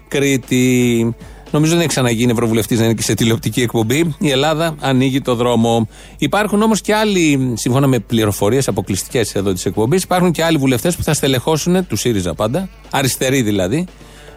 Κρήτη. 0.07 1.15
Νομίζω 1.51 1.71
δεν 1.71 1.79
έχει 1.79 1.89
ξαναγίνει 1.89 2.31
ευρωβουλευτής 2.31 2.79
να 2.79 2.85
είναι 2.85 2.93
και 2.93 3.01
σε 3.01 3.13
τηλεοπτική 3.13 3.61
εκπομπή. 3.61 4.15
Η 4.19 4.29
Ελλάδα 4.29 4.75
ανοίγει 4.79 5.21
το 5.21 5.35
δρόμο. 5.35 5.87
Υπάρχουν 6.17 6.61
όμως 6.61 6.81
και 6.81 6.95
άλλοι, 6.95 7.53
σύμφωνα 7.53 7.87
με 7.87 7.99
πληροφορίες 7.99 8.67
αποκλειστικές 8.67 9.35
εδώ 9.35 9.53
της 9.53 9.65
εκπομπής, 9.65 10.03
υπάρχουν 10.03 10.31
και 10.31 10.43
άλλοι 10.43 10.57
βουλευτές 10.57 10.95
που 10.95 11.03
θα 11.03 11.13
στελεχώσουν, 11.13 11.87
του 11.87 11.95
ΣΥΡΙΖΑ 11.95 12.33
πάντα, 12.33 12.69
αριστεροί 12.89 13.41
δηλαδή, 13.41 13.85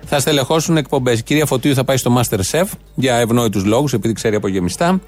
θα 0.07 0.19
στελεχώσουν 0.19 0.77
εκπομπές. 0.77 1.19
Η 1.19 1.23
κυρία 1.23 1.47
Φωτίου 1.47 1.75
θα 1.75 1.85
πάει 1.85 1.97
στο 1.97 2.21
Masterchef 2.21 2.65
για 2.95 3.15
ευνόητους 3.15 3.65
λόγους, 3.65 3.93
επειδή 3.93 4.15
ξέρει 4.15 4.37
από 4.37 4.49
γεμιστά. 4.49 5.01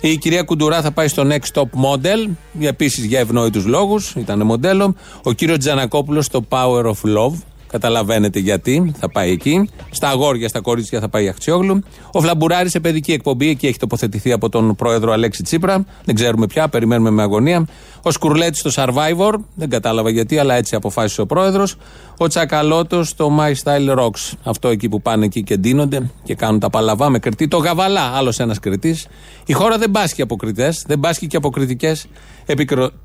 Η 0.00 0.16
κυρία 0.16 0.42
Κουντουρά 0.42 0.82
θα 0.82 0.90
πάει 0.90 1.08
στο 1.08 1.26
Next 1.28 1.60
Top 1.60 1.62
Model, 1.62 2.30
επίσης 2.60 3.04
για 3.04 3.18
ευνόητους 3.18 3.64
λόγους, 3.64 4.14
ήταν 4.14 4.42
μοντέλο. 4.46 4.94
Ο 5.22 5.32
κύριος 5.32 5.58
Τζανακόπουλος 5.58 6.24
στο 6.24 6.44
Power 6.48 6.84
of 6.84 7.16
Love, 7.16 7.34
Καταλαβαίνετε 7.72 8.38
γιατί 8.38 8.92
θα 8.98 9.10
πάει 9.10 9.30
εκεί. 9.30 9.68
Στα 9.90 10.08
αγόρια, 10.08 10.48
στα 10.48 10.60
κορίτσια 10.60 11.00
θα 11.00 11.08
πάει 11.08 11.28
Αχτσιόγλου. 11.28 11.82
Ο 12.12 12.20
Φλαμπουράρη 12.20 12.68
σε 12.68 12.80
παιδική 12.80 13.12
εκπομπή, 13.12 13.48
εκεί 13.48 13.66
έχει 13.66 13.78
τοποθετηθεί 13.78 14.32
από 14.32 14.48
τον 14.48 14.74
πρόεδρο 14.74 15.12
Αλέξη 15.12 15.42
Τσίπρα. 15.42 15.84
Δεν 16.04 16.14
ξέρουμε 16.14 16.46
πια, 16.46 16.68
περιμένουμε 16.68 17.10
με 17.10 17.22
αγωνία. 17.22 17.66
Ο 18.02 18.10
Σκουρλέτης 18.10 18.58
στο 18.58 18.70
Survivor, 18.74 19.34
δεν 19.54 19.70
κατάλαβα 19.70 20.10
γιατί, 20.10 20.38
αλλά 20.38 20.54
έτσι 20.54 20.74
αποφάσισε 20.74 21.20
ο 21.20 21.26
πρόεδρος. 21.26 21.76
Ο 22.18 22.26
Τσακαλώτος 22.26 23.08
στο 23.08 23.36
My 23.40 23.52
Style 23.62 23.98
Rocks. 23.98 24.32
Αυτό 24.44 24.68
εκεί 24.68 24.88
που 24.88 25.02
πάνε 25.02 25.24
εκεί 25.24 25.42
και 25.42 25.56
ντύνονται 25.56 26.10
και 26.24 26.34
κάνουν 26.34 26.60
τα 26.60 26.70
παλαβά 26.70 27.08
με 27.08 27.18
κριτή. 27.18 27.48
Το 27.48 27.56
Γαβαλά, 27.56 28.12
άλλος 28.14 28.38
ένας 28.38 28.58
κριτής. 28.58 29.06
Η 29.46 29.52
χώρα 29.52 29.78
δεν 29.78 29.90
πάσχει 29.90 30.22
από 30.22 30.36
κριτές, 30.36 30.84
δεν 30.86 31.00
πάσχει 31.00 31.26
και 31.26 31.36
από 31.36 31.50
κριτικές 31.50 32.06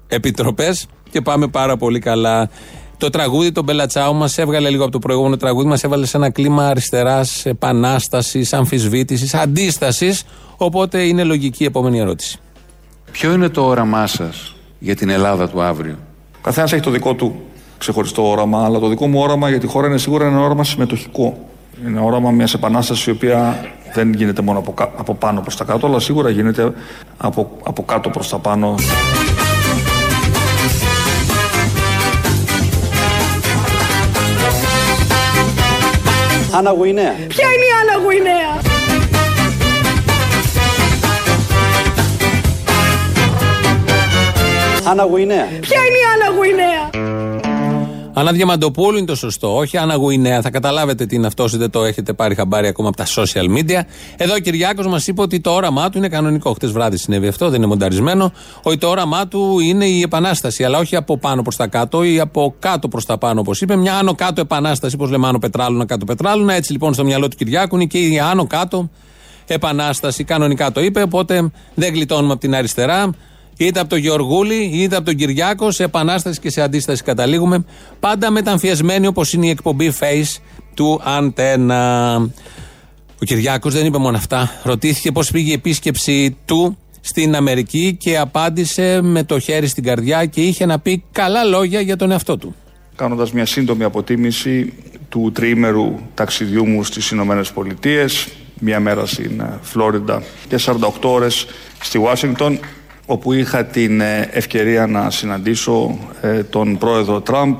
επιτροπές 0.07 0.87
και 1.09 1.21
πάμε 1.21 1.47
πάρα 1.47 1.77
πολύ 1.77 1.99
καλά. 1.99 2.49
Το 2.97 3.09
τραγούδι, 3.09 3.51
τον 3.51 3.63
Μπελατσάου, 3.63 4.15
μας 4.15 4.37
έβγαλε 4.37 4.69
λίγο 4.69 4.83
από 4.83 4.91
το 4.91 4.99
προηγούμενο 4.99 5.37
τραγούδι, 5.37 5.67
μας 5.67 5.83
έβαλε 5.83 6.05
σε 6.05 6.17
ένα 6.17 6.29
κλίμα 6.29 6.67
αριστεράς, 6.67 7.45
επανάστασης, 7.45 8.53
αμφισβήτησης, 8.53 9.33
αντίστασης. 9.33 10.23
Οπότε 10.57 11.01
είναι 11.03 11.23
λογική 11.23 11.63
η 11.63 11.65
επόμενη 11.65 11.99
ερώτηση. 11.99 12.39
Ποιο 13.11 13.33
είναι 13.33 13.49
το 13.49 13.65
όραμά 13.65 14.07
σας 14.07 14.55
για 14.79 14.95
την 14.95 15.09
Ελλάδα 15.09 15.49
του 15.49 15.61
αύριο, 15.61 15.95
Ο 16.35 16.39
καθένας 16.41 16.73
έχει 16.73 16.81
το 16.81 16.89
δικό 16.89 17.13
του 17.13 17.35
ξεχωριστό 17.77 18.29
όραμα, 18.29 18.65
αλλά 18.65 18.79
το 18.79 18.87
δικό 18.87 19.07
μου 19.07 19.19
όραμα 19.19 19.49
για 19.49 19.59
τη 19.59 19.67
χώρα 19.67 19.87
είναι 19.87 19.97
σίγουρα 19.97 20.25
ένα 20.25 20.39
όραμα 20.39 20.63
συμμετοχικό. 20.63 21.37
Είναι 21.87 21.99
όραμα 21.99 22.31
μιας 22.31 22.53
επανάστασης 22.53 23.05
η 23.05 23.11
οποία 23.11 23.65
δεν 23.93 24.13
γίνεται 24.13 24.41
μόνο 24.41 24.59
από, 24.59 24.73
κα- 24.73 24.91
από 24.97 25.15
πάνω 25.15 25.41
προς 25.41 25.55
τα 25.55 25.63
κάτω, 25.63 25.87
αλλά 25.87 25.99
σίγουρα 25.99 26.29
γίνεται 26.29 26.73
από, 27.17 27.51
από 27.63 27.83
κάτω 27.83 28.09
προς 28.09 28.29
τα 28.29 28.37
πάνω. 28.37 28.75
Άννα 36.51 36.71
Γουινέα. 36.71 37.15
Ποια 37.27 37.45
είναι 37.45 37.65
η 37.65 37.73
Άννα 37.81 38.03
Γουινέα. 38.03 38.61
Άννα 44.89 45.03
Γουινέα. 45.03 45.47
Ποια 45.59 45.79
είναι 45.79 45.97
η 45.97 46.05
Άννα 46.13 46.37
Γουινέα. 46.37 46.89
Ανά 48.17 48.31
Διαμαντοπούλου 48.31 48.97
είναι 48.97 49.05
το 49.05 49.15
σωστό. 49.15 49.57
Όχι 49.57 49.77
Άννα 49.77 49.95
Γουινέα. 49.95 50.41
Θα 50.41 50.49
καταλάβετε 50.49 51.05
τι 51.05 51.15
είναι 51.15 51.27
αυτό, 51.27 51.45
ή 51.53 51.57
δεν 51.57 51.69
το 51.69 51.83
έχετε 51.83 52.13
πάρει 52.13 52.35
χαμπάρι 52.35 52.67
ακόμα 52.67 52.87
από 52.87 52.97
τα 52.97 53.05
social 53.05 53.57
media. 53.57 53.81
Εδώ 54.17 54.33
ο 54.33 54.37
Κυριάκος 54.37 54.87
μας 54.87 55.07
είπε 55.07 55.21
ότι 55.21 55.39
το 55.39 55.51
όραμά 55.51 55.89
του 55.89 55.97
είναι 55.97 56.09
κανονικό. 56.09 56.53
Χτες 56.53 56.71
βράδυ 56.71 56.97
συνέβη 56.97 57.27
αυτό, 57.27 57.45
δεν 57.49 57.55
είναι 57.57 57.65
μονταρισμένο. 57.67 58.31
Ότι 58.63 58.77
το 58.77 58.87
όραμά 58.87 59.27
του 59.27 59.59
είναι 59.59 59.85
η 59.85 60.01
επανάσταση, 60.01 60.63
αλλά 60.63 60.77
όχι 60.77 60.95
από 60.95 61.17
πάνω 61.17 61.41
προς 61.41 61.55
τα 61.55 61.67
κάτω 61.67 62.03
ή 62.03 62.19
από 62.19 62.55
κάτω 62.59 62.87
προς 62.87 63.05
τα 63.05 63.17
πάνω, 63.17 63.39
όπως 63.39 63.61
είπε. 63.61 63.75
Μια 63.75 63.95
άνω 63.97 64.15
κάτω 64.15 64.41
επανάσταση, 64.41 64.95
όπως 64.95 65.09
λέμε 65.09 65.27
άνω 65.27 65.39
πετράλουνα, 65.39 65.85
κάτω 65.85 66.05
πετράλουνα. 66.05 66.53
Έτσι 66.53 66.71
λοιπόν 66.71 66.93
στο 66.93 67.03
μυαλό 67.03 67.27
του 67.27 67.37
Κυριάκου 67.37 67.75
είναι 67.75 67.85
και 67.85 67.97
η 67.97 68.19
άνω 68.19 68.47
κάτω 68.47 68.89
επανάσταση. 69.47 70.23
Κανονικά 70.23 70.71
το 70.71 70.81
είπε, 70.81 71.01
οπότε 71.01 71.51
δεν 71.75 71.93
γλιτώνουμε 71.93 72.31
από 72.31 72.41
την 72.41 72.55
αριστερά. 72.55 73.09
Είτε 73.57 73.79
από 73.79 73.89
τον 73.89 73.97
Γεωργούλη, 73.97 74.69
είτε 74.73 74.95
από 74.95 75.05
τον 75.05 75.15
Κυριάκο, 75.15 75.71
σε 75.71 75.83
επανάσταση 75.83 76.39
και 76.39 76.49
σε 76.49 76.61
αντίσταση 76.61 77.03
καταλήγουμε. 77.03 77.65
Πάντα 77.99 78.31
μεταμφιεσμένοι 78.31 79.07
όπως 79.07 79.33
είναι 79.33 79.45
η 79.45 79.49
εκπομπή 79.49 79.93
Face 79.99 80.41
του 80.73 81.01
Αντένα. 81.03 82.15
Ο 83.21 83.25
Κυριάκος 83.25 83.73
δεν 83.73 83.85
είπε 83.85 83.97
μόνο 83.97 84.17
αυτά. 84.17 84.51
Ρωτήθηκε 84.63 85.11
πώς 85.11 85.31
πήγε 85.31 85.49
η 85.49 85.53
επίσκεψη 85.53 86.37
του 86.45 86.77
στην 87.01 87.35
Αμερική 87.35 87.95
και 87.99 88.17
απάντησε 88.17 89.01
με 89.01 89.23
το 89.23 89.39
χέρι 89.39 89.67
στην 89.67 89.83
καρδιά 89.83 90.25
και 90.25 90.41
είχε 90.41 90.65
να 90.65 90.79
πει 90.79 91.03
καλά 91.11 91.43
λόγια 91.43 91.81
για 91.81 91.95
τον 91.95 92.11
εαυτό 92.11 92.37
του. 92.37 92.55
κάνοντας 92.95 93.31
μια 93.31 93.45
σύντομη 93.45 93.83
αποτίμηση 93.83 94.73
του 95.09 95.31
τριήμερου 95.33 95.99
ταξιδιού 96.13 96.67
μου 96.67 96.83
στις 96.83 97.09
Ηνωμένες 97.09 97.51
Πολιτείες, 97.51 98.27
μια 98.59 98.79
μέρα 98.79 99.05
στην 99.05 99.39
ε, 99.39 99.59
Φλόριντα 99.61 100.23
και 100.47 100.59
48 100.65 100.75
ώρες 101.01 101.45
στη 101.81 101.97
Ουάσιγκτον, 101.97 102.59
όπου 103.09 103.33
είχα 103.33 103.65
την 103.65 104.01
ε, 104.01 104.29
ευκαιρία 104.31 104.87
να 104.87 105.09
συναντήσω 105.09 105.97
ε, 106.21 106.43
τον 106.43 106.77
πρόεδρο 106.77 107.21
Τραμπ. 107.21 107.55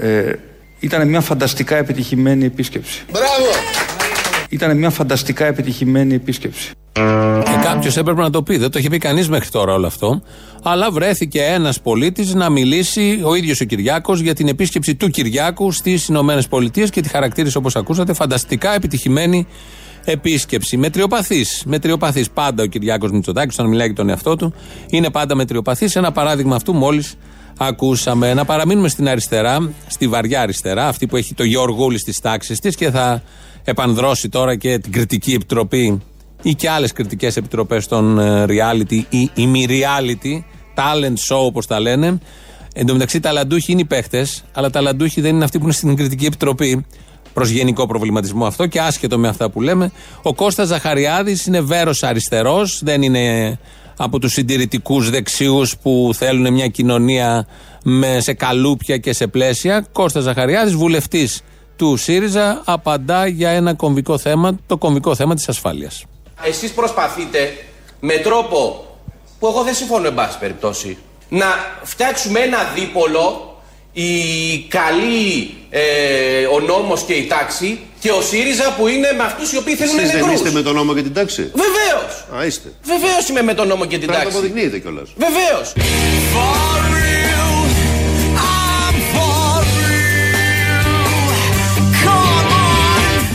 Ε, 0.00 0.32
ήταν 0.80 1.08
μια 1.08 1.20
φανταστικά 1.20 1.76
επιτυχημένη 1.76 2.44
επίσκεψη. 2.44 3.02
Μπράβο! 3.10 3.50
Ήταν 4.48 4.78
μια 4.78 4.90
φανταστικά 4.90 5.46
επιτυχημένη 5.46 6.14
επίσκεψη. 6.14 6.70
Και 7.44 7.58
κάποιος 7.62 7.96
έπρεπε 7.96 8.20
να 8.20 8.30
το 8.30 8.42
πει. 8.42 8.56
Δεν 8.56 8.70
το 8.70 8.78
είχε 8.78 8.88
πει 8.88 8.98
κανείς 8.98 9.28
μέχρι 9.28 9.48
τώρα 9.48 9.72
όλο 9.72 9.86
αυτό. 9.86 10.22
Αλλά 10.62 10.90
βρέθηκε 10.90 11.42
ένας 11.42 11.80
πολίτης 11.80 12.34
να 12.34 12.50
μιλήσει, 12.50 13.20
ο 13.24 13.34
ίδιος 13.34 13.60
ο 13.60 13.64
Κυριάκος, 13.64 14.20
για 14.20 14.34
την 14.34 14.48
επίσκεψη 14.48 14.94
του 14.94 15.08
Κυριάκου 15.08 15.72
στις 15.72 16.08
Ηνωμένες 16.08 16.48
Πολιτείες 16.48 16.90
και 16.90 17.00
τη 17.00 17.08
χαρακτήρισε 17.08 17.58
όπως 17.58 17.76
ακούσατε 17.76 18.12
φανταστικά 18.12 18.74
επιτυχημένη 18.74 19.46
επίσκεψη. 20.04 20.76
Μετριοπαθής. 20.76 21.62
Μετριοπαθής. 21.66 22.30
Πάντα 22.30 22.62
ο 22.62 22.66
Κυριάκος 22.66 23.10
Μητσοτάκης, 23.10 23.54
όταν 23.54 23.70
μιλάει 23.70 23.86
για 23.86 23.96
τον 23.96 24.08
εαυτό 24.08 24.36
του, 24.36 24.54
είναι 24.90 25.10
πάντα 25.10 25.34
μετριοπαθής. 25.34 25.96
Ένα 25.96 26.12
παράδειγμα 26.12 26.56
αυτού 26.56 26.72
μόλις 26.72 27.14
ακούσαμε. 27.58 28.34
Να 28.34 28.44
παραμείνουμε 28.44 28.88
στην 28.88 29.08
αριστερά, 29.08 29.72
στη 29.86 30.08
βαριά 30.08 30.40
αριστερά, 30.40 30.88
αυτή 30.88 31.06
που 31.06 31.16
έχει 31.16 31.34
το 31.34 31.44
Γεωργούλη 31.44 31.98
στις 31.98 32.20
τάξεις 32.20 32.58
της 32.58 32.76
και 32.76 32.90
θα 32.90 33.22
επανδρώσει 33.64 34.28
τώρα 34.28 34.56
και 34.56 34.78
την 34.78 34.92
κριτική 34.92 35.32
επιτροπή 35.32 36.00
ή 36.42 36.54
και 36.54 36.70
άλλες 36.70 36.92
κριτικές 36.92 37.36
επιτροπές 37.36 37.86
των 37.86 38.18
ε, 38.18 38.44
reality 38.48 39.02
ή 39.08 39.30
ημι-reality, 39.34 40.42
talent 40.74 41.34
show 41.34 41.38
όπως 41.38 41.66
τα 41.66 41.80
λένε. 41.80 42.18
Εν 42.74 42.86
τω 42.86 42.92
μεταξύ, 42.92 43.20
ταλαντούχοι 43.20 43.72
είναι 43.72 43.80
οι 43.80 43.84
παίχτες, 43.84 44.44
αλλά 44.52 44.70
ταλαντούχοι 44.70 45.20
δεν 45.20 45.34
είναι 45.34 45.44
αυτοί 45.44 45.58
που 45.58 45.64
είναι 45.64 45.72
στην 45.72 45.96
κριτική 45.96 46.24
επιτροπή. 46.24 46.84
Προς 47.32 47.48
γενικό 47.48 47.86
προβληματισμό 47.86 48.46
αυτό 48.46 48.66
και 48.66 48.80
άσχετο 48.80 49.18
με 49.18 49.28
αυτά 49.28 49.50
που 49.50 49.60
λέμε. 49.60 49.92
Ο 50.22 50.34
Κώστας 50.34 50.66
Ζαχαριάδης 50.66 51.46
είναι 51.46 51.60
βέρος 51.60 52.02
αριστερός, 52.02 52.80
δεν 52.84 53.02
είναι 53.02 53.58
από 53.96 54.18
τους 54.18 54.32
συντηρητικούς 54.32 55.10
δεξιούς 55.10 55.76
που 55.76 56.10
θέλουν 56.14 56.52
μια 56.52 56.66
κοινωνία 56.66 57.46
με, 57.84 58.20
σε 58.20 58.32
καλούπια 58.32 58.96
και 58.96 59.12
σε 59.12 59.26
πλαίσια. 59.26 59.86
Κώστας 59.92 60.22
Ζαχαριάδης, 60.22 60.74
βουλευτής 60.74 61.42
του 61.76 61.96
ΣΥΡΙΖΑ, 61.96 62.62
απαντά 62.64 63.26
για 63.26 63.50
ένα 63.50 63.74
κομβικό 63.74 64.18
θέμα, 64.18 64.58
το 64.66 64.76
κομβικό 64.76 65.14
θέμα 65.14 65.34
της 65.34 65.48
ασφάλειας. 65.48 66.04
Εσείς 66.44 66.72
προσπαθείτε 66.72 67.56
με 68.00 68.14
τρόπο 68.14 68.86
που 69.38 69.46
εγώ 69.46 69.62
δεν 69.62 69.74
συμφωνώ 69.74 70.06
εν 70.06 70.14
πάση 70.14 70.38
περιπτώσει 70.38 70.98
να 71.28 71.46
φτιάξουμε 71.82 72.40
ένα 72.40 72.58
δίπολο 72.74 73.51
η 73.92 74.10
καλή 74.68 75.54
ε, 75.70 76.44
ο 76.46 76.60
νόμος 76.60 77.02
και 77.02 77.12
η 77.12 77.26
τάξη 77.26 77.78
και 78.00 78.10
ο 78.10 78.20
ΣΥΡΙΖΑ 78.22 78.74
που 78.78 78.86
είναι 78.88 79.12
με 79.16 79.22
αυτούς 79.22 79.52
οι 79.52 79.56
οποίοι 79.56 79.74
θέλουν 79.74 79.98
Εσείς 79.98 80.10
δεν 80.10 80.18
νεκρούς. 80.20 80.34
είστε 80.34 80.50
με 80.50 80.62
τον 80.62 80.74
νόμο 80.74 80.94
και 80.94 81.02
την 81.02 81.12
τάξη; 81.14 81.50
Βεβαίως. 81.54 82.40
Α, 82.42 82.44
είστε. 82.46 82.72
Βεβαίως 82.84 83.28
είμαι 83.28 83.42
με 83.42 83.54
τον 83.54 83.68
νόμο 83.68 83.84
και 83.84 83.98
την 83.98 84.06
Πρέπει 84.06 84.12
να 84.24 84.30
το 84.30 84.30
τάξη. 84.30 84.36
αποδεικνύετε 84.38 84.78
κιόλας. 84.78 85.08
Βεβαίως. 85.16 85.72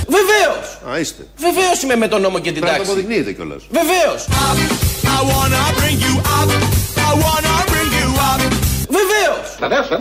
Βεβαίως. 0.07 0.65
Α, 0.95 0.99
είστε. 0.99 1.27
Βεβαίως 1.37 1.81
είμαι 1.83 1.95
με 1.95 2.07
τον 2.07 2.21
νόμο 2.21 2.39
και 2.39 2.51
την 2.51 2.61
Πρέπει 2.61 2.79
να 2.79 2.85
το 2.85 2.91
τάξη. 8.93 9.91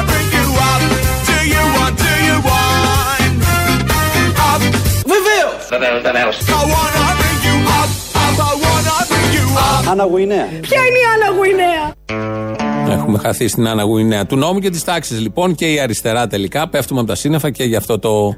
αποδεικνύετε 0.00 0.30
κιόλας. 0.30 0.88
Βεβαίως. 1.22 1.52
Βεβαίως. 1.82 1.98
Βεβαίως, 5.70 6.00
βεβαίως. 6.02 6.02
Βεβαίως. 6.02 6.02
Βεβαίως, 6.02 6.02
βεβαίως. 6.02 6.36
Άννα 9.90 10.04
Γουινέα. 10.04 10.48
Ποια 10.60 10.78
είναι 10.78 10.98
η 10.98 11.06
Άννα 11.14 11.38
Γουινέα; 11.38 11.92
Έχουμε 12.94 13.18
χαθεί 13.18 13.48
στην 13.48 13.68
Άννα 13.68 13.82
Γουινέα 13.82 14.26
του 14.26 14.36
νόμου 14.36 14.58
και 14.58 14.70
της 14.70 14.84
τάξης 14.84 15.20
λοιπόν 15.20 15.54
και 15.54 15.72
η 15.72 15.80
αριστερά 15.80 16.26
τελικά. 16.26 16.68
Πέφτουμε 16.68 17.00
από 17.00 17.08
τα 17.08 17.14
σύννεφα 17.14 17.50
και 17.50 17.64
για 17.64 17.78
αυτό 17.78 17.98
το 17.98 18.36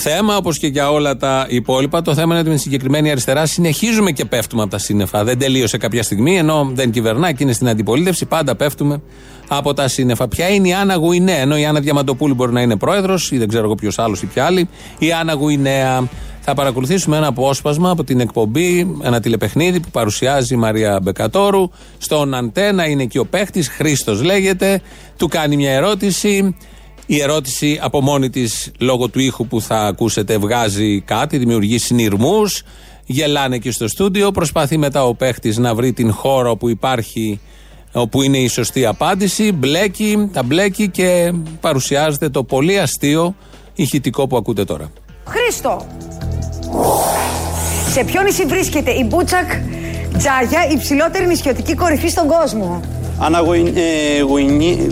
θέμα, 0.00 0.36
όπως 0.36 0.58
και 0.58 0.66
για 0.66 0.90
όλα 0.90 1.16
τα 1.16 1.46
υπόλοιπα. 1.48 2.02
Το 2.02 2.14
θέμα 2.14 2.30
είναι 2.30 2.40
ότι 2.40 2.48
με 2.48 2.54
τη 2.54 2.60
συγκεκριμένη 2.60 3.10
αριστερά 3.10 3.46
συνεχίζουμε 3.46 4.10
και 4.10 4.24
πέφτουμε 4.24 4.62
από 4.62 4.70
τα 4.70 4.78
σύννεφα. 4.78 5.24
Δεν 5.24 5.38
τελείωσε 5.38 5.76
κάποια 5.76 6.02
στιγμή, 6.02 6.36
ενώ 6.36 6.70
δεν 6.74 6.90
κυβερνάει 6.90 7.34
και 7.34 7.42
είναι 7.42 7.52
στην 7.52 7.68
αντιπολίτευση. 7.68 8.26
Πάντα 8.26 8.56
πέφτουμε 8.56 9.02
από 9.48 9.74
τα 9.74 9.88
σύννεφα. 9.88 10.28
Ποια 10.28 10.48
είναι 10.48 10.68
η 10.68 10.72
Άννα 10.72 10.94
Γουινέα, 10.94 11.36
ενώ 11.36 11.58
η 11.58 11.64
Άννα 11.64 11.80
Διαμαντοπούλου 11.80 12.34
μπορεί 12.34 12.52
να 12.52 12.60
είναι 12.60 12.76
πρόεδρος 12.76 13.30
ή 13.30 13.38
δεν 13.38 13.48
ξέρω 13.48 13.64
εγώ 13.64 13.74
ποιος 13.74 13.98
άλλος 13.98 14.22
ή 14.22 14.26
ποια 14.26 14.44
άλλη. 14.44 14.68
Η 14.98 15.12
Άννα 15.12 15.32
Γουινέα. 15.32 16.08
Θα 16.40 16.54
παρακολουθήσουμε 16.54 17.16
ένα 17.16 17.26
απόσπασμα 17.26 17.90
από 17.90 18.04
την 18.04 18.20
εκπομπή, 18.20 18.96
ένα 19.02 19.20
τηλεπαιχνίδι 19.20 19.80
που 19.80 19.90
παρουσιάζει 19.90 20.54
η 20.54 20.56
Μαρία 20.56 21.00
Μπεκατόρου. 21.02 21.70
Στον 21.98 22.34
Αντένα 22.34 22.86
είναι 22.86 23.02
εκεί 23.02 23.18
ο 23.18 23.26
παίχτης, 23.26 23.68
Χρήστος 23.68 24.22
λέγεται. 24.22 24.80
Του 25.16 25.28
κάνει 25.28 25.56
μια 25.56 25.72
ερώτηση. 25.72 26.54
Η 27.12 27.22
ερώτηση 27.22 27.78
από 27.82 28.00
μόνη 28.00 28.30
της, 28.30 28.70
λόγω 28.78 29.08
του 29.08 29.20
ήχου 29.20 29.46
που 29.46 29.60
θα 29.60 29.76
ακούσετε, 29.78 30.38
βγάζει 30.38 31.00
κάτι, 31.00 31.38
δημιουργεί 31.38 31.78
συνειρμούς. 31.78 32.62
Γελάνε 33.06 33.56
εκεί 33.56 33.70
στο 33.70 33.88
στούντιο. 33.88 34.30
Προσπαθεί 34.30 34.76
μετά 34.78 35.04
ο 35.04 35.14
παίχτης 35.14 35.58
να 35.58 35.74
βρει 35.74 35.92
την 35.92 36.12
χώρα 36.12 36.50
όπου 36.50 36.68
υπάρχει 36.68 37.40
όπου 37.92 38.22
είναι 38.22 38.38
η 38.38 38.48
σωστή 38.48 38.86
απάντηση, 38.86 39.52
μπλέκει, 39.52 40.30
τα 40.32 40.42
μπλέκει 40.42 40.88
και 40.88 41.32
παρουσιάζεται 41.60 42.28
το 42.28 42.44
πολύ 42.44 42.78
αστείο 42.78 43.34
ηχητικό 43.74 44.26
που 44.26 44.36
ακούτε 44.36 44.64
τώρα. 44.64 44.90
Χρήστο, 45.24 45.86
σε 47.92 48.04
ποιο 48.04 48.22
νησί 48.22 48.44
βρίσκεται 48.44 48.90
η 48.90 49.06
Μπούτσακ 49.08 49.50
Τζάγια, 50.18 50.68
η 50.72 50.78
ψηλότερη 50.78 51.26
νησιωτική 51.26 51.74
κορυφή 51.74 52.08
στον 52.08 52.26
κόσμο; 52.26 52.80
Άννα 53.18 53.40
Γουι- 53.40 53.76
ε, 53.76 54.20
Γουινί- 54.20 54.90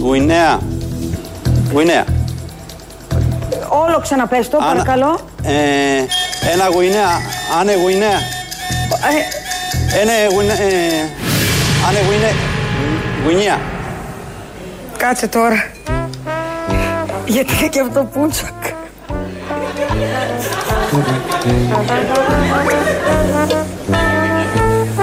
Γουινέα. 1.72 2.04
Γουινέα. 2.04 2.04
Όλο 3.68 4.00
ξαναπες 4.00 4.48
το, 4.48 4.56
Άννα- 4.56 4.68
παρακαλώ. 4.68 5.18
Ε, 5.42 5.52
ένα 6.52 6.68
Γουινέα. 6.74 7.20
Άνε 7.60 7.74
Γουινέα. 7.82 8.08
Ε, 8.08 10.00
Ένα 10.00 10.12
Γουινέα. 10.34 10.54
ε, 10.54 11.08
Άνε 11.88 11.98
Γουινέα. 12.06 12.32
Γουινέα. 13.24 13.58
κάτσε 14.96 15.26
τώρα. 15.28 15.70
Γιατί 17.26 17.52
είναι 17.60 17.68
και 17.68 17.80
αυτό 17.80 18.08
Μπούτσακ. 18.14 18.54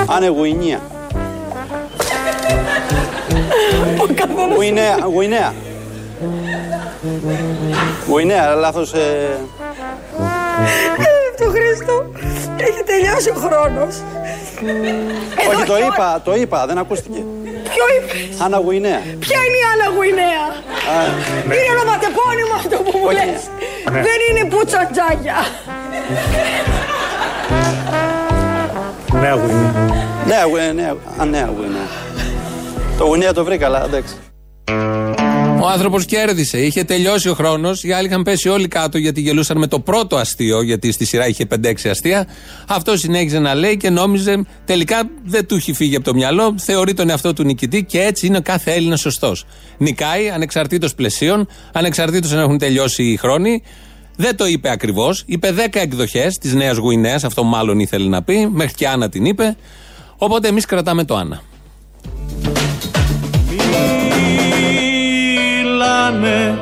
Άνε 0.08 0.28
Γουινία. 0.28 0.80
Γουινέα. 4.56 4.96
Γουινέα. 5.14 5.54
Γουινέα, 8.08 8.54
λάθος. 8.56 8.94
ε, 8.94 9.38
Το 11.38 11.46
Χρήστο, 11.50 12.06
έχει 12.58 12.84
τελειώσει 12.86 13.30
ο 13.30 13.34
χρόνος. 13.34 13.96
Όχι, 15.50 15.64
το 15.66 15.78
είπα, 15.78 16.22
το 16.24 16.36
είπα, 16.36 16.66
δεν 16.66 16.78
ακούστηκε. 16.78 17.24
Ποιο 17.64 17.84
είπες, 17.96 18.42
Άννα 18.42 18.58
Γουινέα. 18.58 19.02
ποια 19.20 19.38
είναι 19.46 19.58
η 19.64 19.66
άλλα 19.74 19.96
Γουινέα. 19.96 20.46
Είναι 21.44 21.70
ονοματεπώνυμο 21.80 22.54
αυτό 22.58 22.78
που 22.78 22.98
μου 22.98 23.10
λες. 23.10 23.42
Δεν 24.08 24.18
είναι 24.30 24.46
Μπούτσακ 24.46 24.88
Τζάγια. 24.92 25.36
Νέα 29.22 29.34
Γουινέα. 29.34 29.74
Νέα 30.28 30.44
Γουινέα, 30.46 30.74
νέα, 30.74 30.96
α, 31.22 31.26
νέα 31.26 31.50
Γουινέα. 31.58 31.88
Το 32.98 33.06
Γουινέα 33.06 33.34
το 33.34 33.44
βρήκα, 33.44 33.66
αλλά 33.66 33.84
εντάξει. 33.86 34.16
Ο 35.66 35.70
άνθρωπος 35.70 36.06
κέρδισε. 36.06 36.58
Είχε 36.58 36.84
τελειώσει 36.84 37.30
ο 37.30 37.34
χρόνος. 37.34 37.84
Οι 37.84 37.92
άλλοι 37.92 38.08
είχαν 38.08 38.24
πέσει 38.24 38.50
όλοι 38.50 38.68
κάτω 38.68 38.98
γιατί 38.98 39.22
γελούσαν 39.22 39.58
με 39.58 39.68
το 39.68 39.80
πρώτο 39.80 40.16
αστείο, 40.16 40.62
γιατί 40.62 40.92
στη 40.92 41.06
σειρά 41.06 41.28
είχε 41.28 41.46
5-6 41.46 41.90
αστεία. 41.90 42.28
Αυτό 42.68 42.98
συνέχιζε 42.98 43.40
να 43.40 43.54
λέει 43.56 43.78
και 43.78 43.90
νόμιζε 43.90 44.46
τελικά 44.66 45.10
δεν 45.24 45.46
του 45.46 45.56
έχει 45.56 45.74
φύγει 45.74 45.96
από 45.96 46.06
το 46.06 46.14
μυαλό. 46.14 46.56
Θεωρεί 46.58 46.94
τον 46.94 47.10
εαυτό 47.10 47.34
του 47.34 47.44
νικητή 47.44 47.84
και 47.84 48.02
έτσι 48.02 48.28
είναι 48.28 48.38
ο 48.38 48.42
κάθε 48.42 48.72
Έλληνας 48.72 49.00
σωστός. 49.00 49.46
Νικάει 49.78 50.30
ανεξαρτήτως 50.30 50.96
πλαισίων, 50.96 51.48
ανεξαρτήτως 51.74 52.32
αν 52.32 52.40
έχουν 52.40 52.58
τελειώσει 52.58 53.04
οι 53.04 53.18
χρόνοι. 53.18 53.62
Δεν 54.16 54.36
το 54.36 54.46
είπε 54.48 54.70
ακριβώς. 54.70 55.24
Είπε 55.26 55.52
10 55.52 55.80
εκδοχές 55.80 56.38
της 56.38 56.54
Νέας 56.54 56.78
Γουινέας, 56.78 57.24
αυτό 57.24 57.44
μάλλον 57.44 57.80
ήθελε 57.80 58.10
να 58.10 58.24
πει. 58.24 58.50
Μέχρι 58.52 58.74
και 58.74 58.88
Άννα 58.88 59.10
την 59.10 59.26
είπε. 59.26 59.56
Οπότε 60.18 60.48
εμείς 60.48 60.66
κρατάμε 60.66 61.04
το 61.04 61.16
Άννα. 61.16 61.42
Μιλάνε 66.12 66.58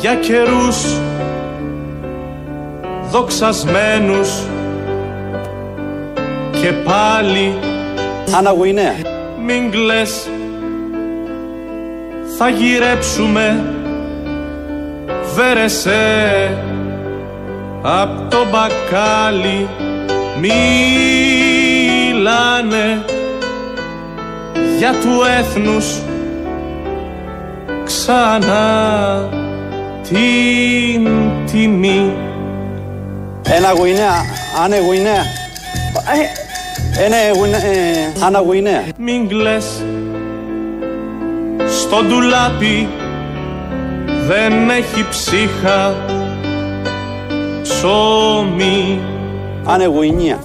για 0.00 0.14
καιρούς 0.14 1.00
δοξασμένους 3.10 4.42
και 6.60 6.72
πάλι 6.72 7.54
Άννα 8.36 8.50
Γουινέα. 8.50 8.94
μην 9.46 9.70
κλαις 9.70 10.28
θα 12.38 12.48
γυρέψουμε 12.48 13.64
βέρεσέ 15.34 16.50
απ' 17.82 18.30
το 18.30 18.46
μπακάλι 18.50 19.68
μιλάνε 20.40 20.64
για 24.78 24.90
του 24.90 25.22
έθνους 25.38 25.86
ξανά 27.86 29.28
την 30.08 31.08
τιμή 31.50 32.12
Ένα 33.56 33.72
Γουινέα. 33.78 34.24
Άνε 34.64 34.78
Γουινέα. 34.80 35.22
Ένα 37.04 37.16
Γουινέα. 37.36 37.64
ε, 37.64 38.24
Άννα 38.26 38.38
Γουινέα. 38.38 38.82
Μην 38.98 39.28
κλαις 39.28 39.84
στο 41.80 42.02
ντουλάπι 42.02 42.88
δεν 44.26 44.70
έχει 44.70 45.08
ψύχα 45.08 45.94
ψωμί 47.62 49.00
Άνε 49.64 49.84
Γουινία. 49.86 50.38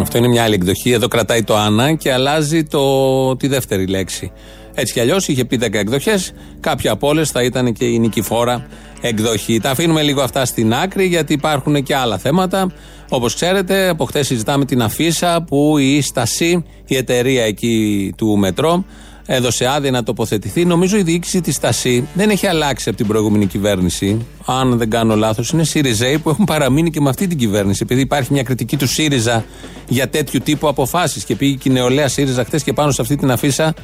Αυτό 0.00 0.18
είναι 0.18 0.28
μια 0.28 0.42
άλλη 0.42 0.54
εκδοχή. 0.54 0.90
Εδώ 0.90 1.08
κρατάει 1.08 1.42
το 1.42 1.56
Άννα 1.56 1.94
και 1.94 2.12
αλλάζει 2.12 2.64
το, 2.64 3.36
τη 3.36 3.46
δεύτερη 3.46 3.86
λέξη. 3.86 4.32
Έτσι 4.74 4.92
κι 4.92 5.00
αλλιώς 5.00 5.28
είχε 5.28 5.44
πει 5.44 5.58
10 5.62 5.74
εκδοχές. 5.74 6.32
Κάποια 6.60 6.92
από 6.92 7.08
όλες 7.08 7.30
θα 7.30 7.42
ήταν 7.42 7.72
και 7.72 7.84
η 7.84 7.98
νικηφόρα 7.98 8.66
εκδοχή. 9.00 9.60
Τα 9.60 9.70
αφήνουμε 9.70 10.02
λίγο 10.02 10.22
αυτά 10.22 10.44
στην 10.44 10.74
άκρη 10.74 11.04
γιατί 11.06 11.32
υπάρχουν 11.32 11.82
και 11.82 11.96
άλλα 11.96 12.18
θέματα. 12.18 12.72
Όπως 13.08 13.34
ξέρετε, 13.34 13.88
από 13.88 14.04
χθες 14.04 14.26
συζητάμε 14.26 14.64
την 14.64 14.82
αφίσα 14.82 15.44
που 15.46 15.78
η 15.78 16.00
Στασί, 16.00 16.64
η 16.86 16.96
εταιρεία 16.96 17.44
εκεί 17.44 18.12
του 18.16 18.36
Μετρό, 18.36 18.84
έδωσε 19.26 19.66
άδεια 19.66 19.90
να 19.90 20.02
τοποθετηθεί. 20.02 20.64
Νομίζω 20.64 20.96
η 20.96 21.02
διοίκηση 21.02 21.40
της 21.40 21.54
Στασί 21.54 22.08
δεν 22.14 22.30
έχει 22.30 22.46
αλλάξει 22.46 22.88
από 22.88 22.98
την 22.98 23.06
προηγούμενη 23.06 23.46
κυβέρνηση. 23.46 24.26
Αν 24.44 24.78
δεν 24.78 24.90
κάνω 24.90 25.16
λάθος, 25.16 25.50
είναι 25.50 25.64
ΣΥΡΙΖΑΙ 25.64 26.18
που 26.18 26.30
έχουν 26.30 26.44
παραμείνει 26.44 26.90
και 26.90 27.00
με 27.00 27.08
αυτή 27.08 27.26
την 27.26 27.38
κυβέρνηση. 27.38 27.80
Επειδή 27.82 28.00
υπάρχει 28.00 28.32
μια 28.32 28.42
κριτική 28.42 28.76
του 28.76 28.86
ΣΥΡΙΖΑ 28.86 29.44
για 29.88 30.08
τέτοιου 30.08 30.40
τύπου 30.40 30.68
αποφάσεις 30.68 31.24
και 31.24 31.36
πήγε 31.36 31.54
και 31.56 31.68
η 31.68 31.72
νεολαία 31.72 32.08
ΣΥΡΙΖΑ 32.08 32.44
χθες 32.44 32.62
και 32.62 32.72
πάνω 32.72 32.90
σε 32.90 33.02
αυτή 33.02 33.16
την 33.16 33.30
αφίσα, 33.30 33.74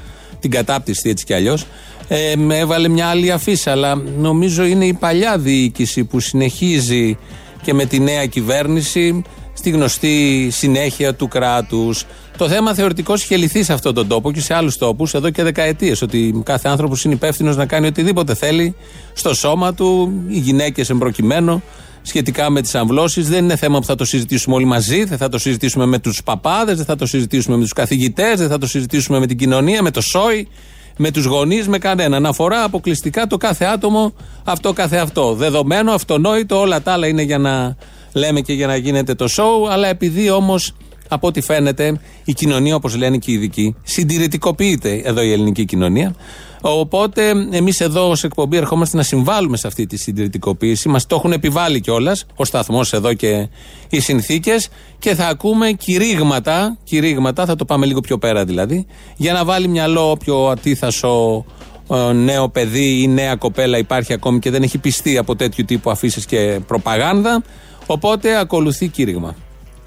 την 0.41 0.51
κατάπτυστη 0.51 1.11
έτσι 1.11 1.25
κι 1.25 1.35
αλλιώς, 1.35 1.67
ε, 2.09 2.37
με 2.37 2.59
έβαλε 2.59 2.89
μια 2.89 3.07
άλλη 3.07 3.33
αφίσα. 3.33 3.71
Αλλά 3.71 3.95
νομίζω 4.19 4.65
είναι 4.65 4.85
η 4.85 4.93
παλιά 4.93 5.39
διοίκηση 5.39 6.05
που 6.05 6.21
συνεχίζει 6.21 7.19
και 7.63 7.75
με 7.75 7.85
τη 7.85 8.01
νέα 8.01 8.27
κυβέρνηση 8.27 9.23
στη 9.53 9.71
γνωστή 9.71 10.49
συνέχεια 10.51 11.15
του 11.15 11.29
κράτους. 11.29 12.05
Το 12.43 12.49
θέμα 12.49 12.75
θεωρητικώ 12.75 13.15
είχε 13.15 13.37
λυθεί 13.37 13.63
σε 13.63 13.73
αυτόν 13.73 13.95
τον 13.95 14.09
τόπο 14.09 14.33
και 14.33 14.41
σε 14.41 14.55
άλλους 14.55 14.77
τόπους 14.77 15.15
εδώ 15.15 15.31
και 15.31 15.43
δεκαετίες. 15.43 16.03
Ότι 16.03 16.43
κάθε 16.45 16.69
άνθρωπος 16.69 17.05
είναι 17.05 17.15
υπεύθυνος 17.15 17.57
να 17.57 17.67
κάνει 17.67 17.87
οτιδήποτε 17.87 18.35
θέλει 18.35 18.75
στο 19.13 19.35
σώμα 19.35 19.75
του, 19.75 20.13
οι 20.29 20.39
γυναίκες 20.39 20.91
εμπροκειμένου, 20.91 21.63
σχετικά 22.03 22.51
με 22.51 22.61
τις 22.61 22.75
αμβλώσεις. 22.75 23.29
Δεν 23.29 23.45
είναι 23.45 23.57
θέμα 23.57 23.79
που 23.79 23.85
θα 23.85 23.95
το 23.95 24.05
συζητήσουμε 24.05 24.55
όλοι 24.55 24.65
μαζί, 24.65 25.05
δεν 25.05 25.19
θα 25.19 25.29
το 25.29 25.39
συζητήσουμε 25.39 25.87
με 25.87 25.99
τους 25.99 26.23
παπάδες, 26.23 26.77
δεν 26.77 26.85
θα 26.85 26.97
το 26.97 27.07
συζητήσουμε 27.07 27.57
με 27.57 27.63
τους 27.63 27.73
καθηγητές, 27.73 28.39
δεν 28.39 28.49
θα 28.49 28.59
το 28.59 28.67
συζητήσουμε 28.67 29.19
με 29.19 29.27
την 29.27 29.39
κοινωνία, 29.39 29.83
με 29.83 29.91
το 29.91 30.01
ΣΟΙ, 30.01 30.49
με 30.97 31.11
τους 31.11 31.25
γονείς, 31.25 31.69
με 31.69 31.79
κανέναν. 31.79 32.27
Αφορά 32.27 32.63
αποκλειστικά 32.63 33.27
το 33.27 33.37
κάθε 33.37 33.65
άτομο 33.65 34.15
αυτό 34.45 34.73
κάθε 34.73 34.97
αυτό. 34.97 35.35
Δεδομένο, 35.35 35.93
αυτονόητο, 35.93 36.61
όλα 36.61 36.83
τα 36.83 36.93
άλλα 36.93 37.07
είναι 37.07 37.23
για 37.23 37.39
να 37.39 37.77
λέμε 38.13 38.41
και 38.41 38.53
για 38.53 38.67
να 38.67 38.77
γίνεται 38.77 39.15
το 39.15 39.29
show, 39.37 39.71
αλλά 39.71 39.89
επειδή 39.89 40.31
όμως 40.31 40.75
από 41.13 41.27
ό,τι 41.27 41.41
φαίνεται 41.41 42.01
η 42.25 42.33
κοινωνία, 42.33 42.75
όπως 42.75 42.97
λένε 42.97 43.17
και 43.17 43.31
οι 43.31 43.35
ειδικοί, 43.35 43.75
συντηρητικοποιείται 43.83 45.01
εδώ 45.05 45.23
η 45.23 45.33
ελληνική 45.33 45.65
κοινωνία. 45.65 46.15
Οπότε 46.61 47.33
εμείς 47.51 47.81
εδώ 47.81 48.09
ως 48.11 48.25
εκπομπή 48.25 48.57
ερχόμαστε 48.57 48.97
να 48.97 49.03
συμβάλλουμε 49.03 49.57
σε 49.57 49.67
αυτή 49.67 49.87
τη 49.87 49.97
συντηρητικοποίηση. 49.97 50.89
Μας 50.89 51.07
το 51.07 51.17
έχουν 51.17 51.33
επιβάλει 51.33 51.81
κιόλας 51.81 52.27
ο 52.37 52.45
σταθμός 52.45 52.93
εδώ 52.93 53.15
και 53.15 53.49
οι 53.89 54.01
συνθήκες 54.01 54.69
και 54.99 55.15
θα 55.15 55.27
ακούμε 55.27 55.73
κηρύγματα, 55.73 56.77
κηρύγματα, 56.85 57.47
θα 57.47 57.57
το 57.57 57.65
πάμε 57.65 57.87
λίγο 57.87 58.01
πιο 58.01 58.19
πέρα 58.19 58.45
δηλαδή, 58.45 58.87
για 59.17 59.33
να 59.33 59.45
βάλει 59.45 59.69
μυαλό 59.69 60.11
όποιο 60.11 60.49
ατίθασο 60.49 61.45
ε, 61.91 62.13
νέο 62.13 62.49
παιδί 62.49 63.03
ή 63.03 63.09
νέα 63.09 63.37
κοπέλα 63.37 63.79
υπάρχει 63.79 64.13
ακόμη 64.13 64.39
και 64.39 64.51
δεν 64.51 64.63
έχει 64.63 64.79
πιστεί 64.79 65.19
από 65.19 65.37
τέτοιου 65.37 65.65
τύπου 65.65 65.91
αφήσεις 65.91 66.27
και 66.27 66.61
προπαγάνδα. 66.67 67.43
Οπότε 67.87 68.39
ακολουθεί 68.39 68.89
κήρυγμα. 68.89 69.35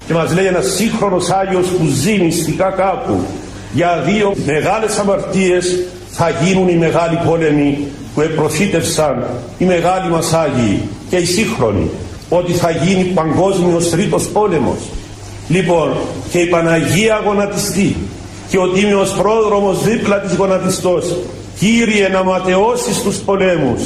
Και 0.06 0.12
μας 0.12 0.34
λέει 0.34 0.46
ένας 0.46 0.66
σύγχρονος 0.66 1.30
Άγιος 1.30 1.66
που 1.66 1.86
ζει 1.86 2.18
μυστικά 2.18 2.70
κάπου. 2.70 3.20
Για 3.72 4.02
δύο 4.06 4.34
μεγάλες 4.46 4.98
αμαρτίες 4.98 5.84
θα 6.10 6.30
γίνουν 6.42 6.68
οι 6.68 6.76
μεγάλοι 6.76 7.18
πόλεμοι 7.26 7.78
που 8.14 8.20
επροφήτευσαν 8.20 9.24
οι 9.58 9.64
μεγάλοι 9.64 10.10
μας 10.10 10.32
Άγιοι 10.32 10.80
και 11.10 11.16
οι 11.16 11.24
σύγχρονοι. 11.24 11.90
Ότι 12.28 12.52
θα 12.52 12.70
γίνει 12.70 13.04
παγκόσμιος 13.04 13.90
τρίτος 13.90 14.28
πόλεμος. 14.28 14.78
Λοιπόν, 15.48 15.92
και 16.30 16.38
η 16.38 16.46
Παναγία 16.46 17.20
γονατιστεί 17.24 17.96
και 18.48 18.58
ο 18.58 18.68
Τίμιος 18.68 19.12
Πρόδρομος 19.12 19.82
δίπλα 19.84 20.20
της 20.20 20.34
γονατιστός. 20.36 21.16
Κύριε 21.58 22.08
να 22.08 22.24
ματαιώσεις 22.24 23.02
τους 23.02 23.16
πολέμους, 23.16 23.82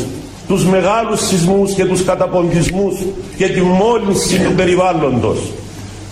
τους 0.48 0.64
μεγάλους 0.64 1.26
σεισμούς 1.26 1.74
και 1.74 1.84
τους 1.84 2.04
καταποντισμούς 2.04 2.94
και 3.36 3.48
τη 3.48 3.60
μόλυνση 3.60 4.38
του 4.38 4.52
περιβάλλοντος. 4.52 5.38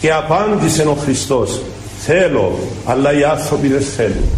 Και 0.01 0.13
απάντησε 0.13 0.83
ο 0.83 0.97
Χριστός, 1.05 1.61
Θέλω, 2.01 2.59
αλλά 2.85 3.19
οι 3.19 3.25
άνθρωποι 3.25 3.69
δεν 3.69 3.81
θέλουν. 3.81 4.29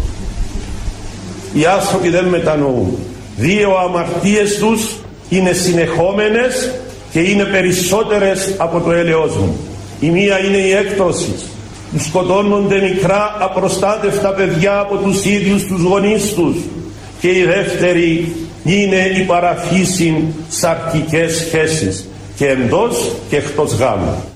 Οι 1.53 1.65
άνθρωποι 1.65 2.09
δεν 2.09 2.25
μετανοούν. 2.25 2.97
Δύο 3.37 3.75
αμαρτίες 3.75 4.57
τους 4.57 4.95
είναι 5.29 5.51
συνεχόμενες 5.51 6.71
και 7.11 7.19
είναι 7.19 7.43
περισσότερες 7.43 8.53
από 8.57 8.79
το 8.79 8.91
έλεος 8.91 9.35
μου. 9.35 9.57
Η 9.99 10.09
μία 10.09 10.39
είναι 10.39 10.57
η 10.57 10.71
έκτρωση 10.71 11.33
που 11.91 11.99
σκοτώνονται 11.99 12.81
μικρά 12.81 13.35
απροστάτευτα 13.39 14.29
παιδιά 14.29 14.79
από 14.79 14.95
τους 14.95 15.25
ίδιους 15.25 15.65
τους 15.65 15.81
γονείς 15.81 16.33
τους 16.33 16.55
και 17.19 17.27
η 17.27 17.43
δεύτερη 17.43 18.35
είναι 18.63 19.11
η 19.17 19.21
παραφύση 19.21 20.33
σαρκικές 20.49 21.35
σχέσεις 21.35 22.07
και 22.35 22.47
εντός 22.47 23.11
και 23.29 23.35
εκτός 23.35 23.73
γάμου. 23.73 24.30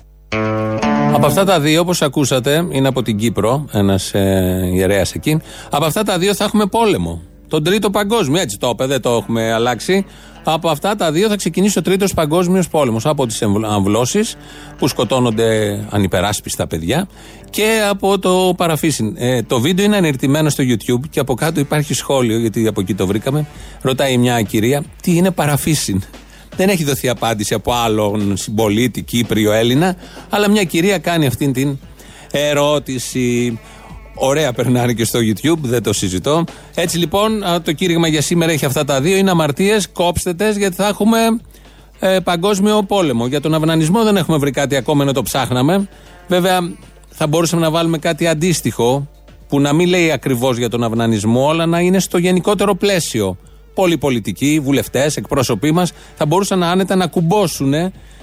Από 1.15 1.25
αυτά 1.25 1.45
τα 1.45 1.59
δύο, 1.59 1.81
όπως 1.81 2.01
ακούσατε, 2.01 2.67
είναι 2.71 2.87
από 2.87 3.01
την 3.01 3.17
Κύπρο, 3.17 3.65
ένας 3.71 4.13
ε, 4.13 4.69
ιερέας 4.73 5.13
εκεί. 5.13 5.41
Από 5.69 5.85
αυτά 5.85 6.03
τα 6.03 6.17
δύο 6.17 6.35
θα 6.35 6.43
έχουμε 6.43 6.65
πόλεμο. 6.65 7.21
Τον 7.47 7.63
τρίτο 7.63 7.89
παγκόσμιο, 7.89 8.41
έτσι 8.41 8.57
το 8.57 8.69
είπε, 8.69 8.85
δεν 8.85 9.01
το 9.01 9.09
έχουμε 9.09 9.53
αλλάξει. 9.53 10.05
Από 10.43 10.69
αυτά 10.69 10.95
τα 10.95 11.11
δύο 11.11 11.27
θα 11.27 11.35
ξεκινήσει 11.35 11.79
ο 11.79 11.81
τρίτος 11.81 12.13
παγκόσμιος 12.13 12.67
πόλεμος. 12.67 13.05
Από 13.05 13.25
τις 13.25 13.41
αμβλώσεις 13.65 14.35
που 14.77 14.87
σκοτώνονται 14.87 15.79
ανυπεράσπιστα 15.89 16.67
παιδιά 16.67 17.07
και 17.49 17.81
από 17.89 18.19
το 18.19 18.53
παραφύσιν. 18.57 19.15
Ε, 19.17 19.43
το 19.43 19.59
βίντεο 19.59 19.85
είναι 19.85 19.97
ανερτημένο 19.97 20.49
στο 20.49 20.63
YouTube 20.67 21.07
και 21.09 21.19
από 21.19 21.33
κάτω 21.33 21.59
υπάρχει 21.59 21.93
σχόλιο, 21.93 22.37
γιατί 22.37 22.67
από 22.67 22.81
εκεί 22.81 22.93
το 22.95 23.07
βρήκαμε. 23.07 23.45
Ρωτάει 23.81 24.17
μια 24.17 24.41
κυρία, 24.41 24.83
τι 25.01 25.15
είναι 25.15 25.31
παραφύσιν; 25.31 26.03
Δεν 26.57 26.69
έχει 26.69 26.83
δοθεί 26.83 27.09
απάντηση 27.09 27.53
από 27.53 27.73
άλλον 27.73 28.37
συμπολίτη, 28.37 29.01
Κύπριο, 29.01 29.51
Έλληνα, 29.51 29.95
αλλά 30.29 30.49
μια 30.49 30.63
κυρία 30.63 30.97
κάνει 30.97 31.25
αυτήν 31.25 31.53
την 31.53 31.77
ερώτηση. 32.31 33.59
Ωραία 34.15 34.53
περνάνε 34.53 34.93
και 34.93 35.05
στο 35.05 35.19
YouTube, 35.19 35.59
δεν 35.61 35.83
το 35.83 35.93
συζητώ. 35.93 36.43
Έτσι 36.75 36.97
λοιπόν, 36.97 37.43
το 37.63 37.71
κήρυγμα 37.71 38.07
για 38.07 38.21
σήμερα 38.21 38.51
έχει 38.51 38.65
αυτά 38.65 38.85
τα 38.85 39.01
δύο. 39.01 39.17
Είναι 39.17 39.31
αμαρτίες, 39.31 39.89
κόψτε 39.89 40.33
τες, 40.33 40.57
γιατί 40.57 40.75
θα 40.75 40.87
έχουμε 40.87 41.17
ε, 41.99 42.19
παγκόσμιο 42.19 42.83
πόλεμο. 42.83 43.27
Για 43.27 43.41
τον 43.41 43.53
αυνανισμό 43.53 44.03
δεν 44.03 44.17
έχουμε 44.17 44.37
βρει 44.37 44.51
κάτι 44.51 44.75
ακόμα 44.75 45.03
ενώ 45.03 45.11
το 45.11 45.23
ψάχναμε. 45.23 45.87
Βέβαια, 46.27 46.59
θα 47.09 47.27
μπορούσαμε 47.27 47.61
να 47.61 47.71
βάλουμε 47.71 47.97
κάτι 47.97 48.27
αντίστοιχο 48.27 49.07
που 49.47 49.59
να 49.59 49.73
μην 49.73 49.87
λέει 49.87 50.11
ακριβώς 50.11 50.57
για 50.57 50.69
τον 50.69 50.83
αυνανισμό, 50.83 51.49
αλλά 51.49 51.65
να 51.65 51.79
είναι 51.79 51.99
στο 51.99 52.17
γενικότερο 52.17 52.75
πλαίσιο. 52.75 53.37
Πολλοί 53.75 53.97
πολιτικοί, 53.97 54.59
βουλευτές, 54.63 55.17
εκπρόσωποι 55.17 55.71
μας 55.71 55.91
θα 56.15 56.25
μπορούσαν 56.25 56.63
άνετα 56.63 56.95
να 56.95 57.07
κουμπώσουν 57.07 57.73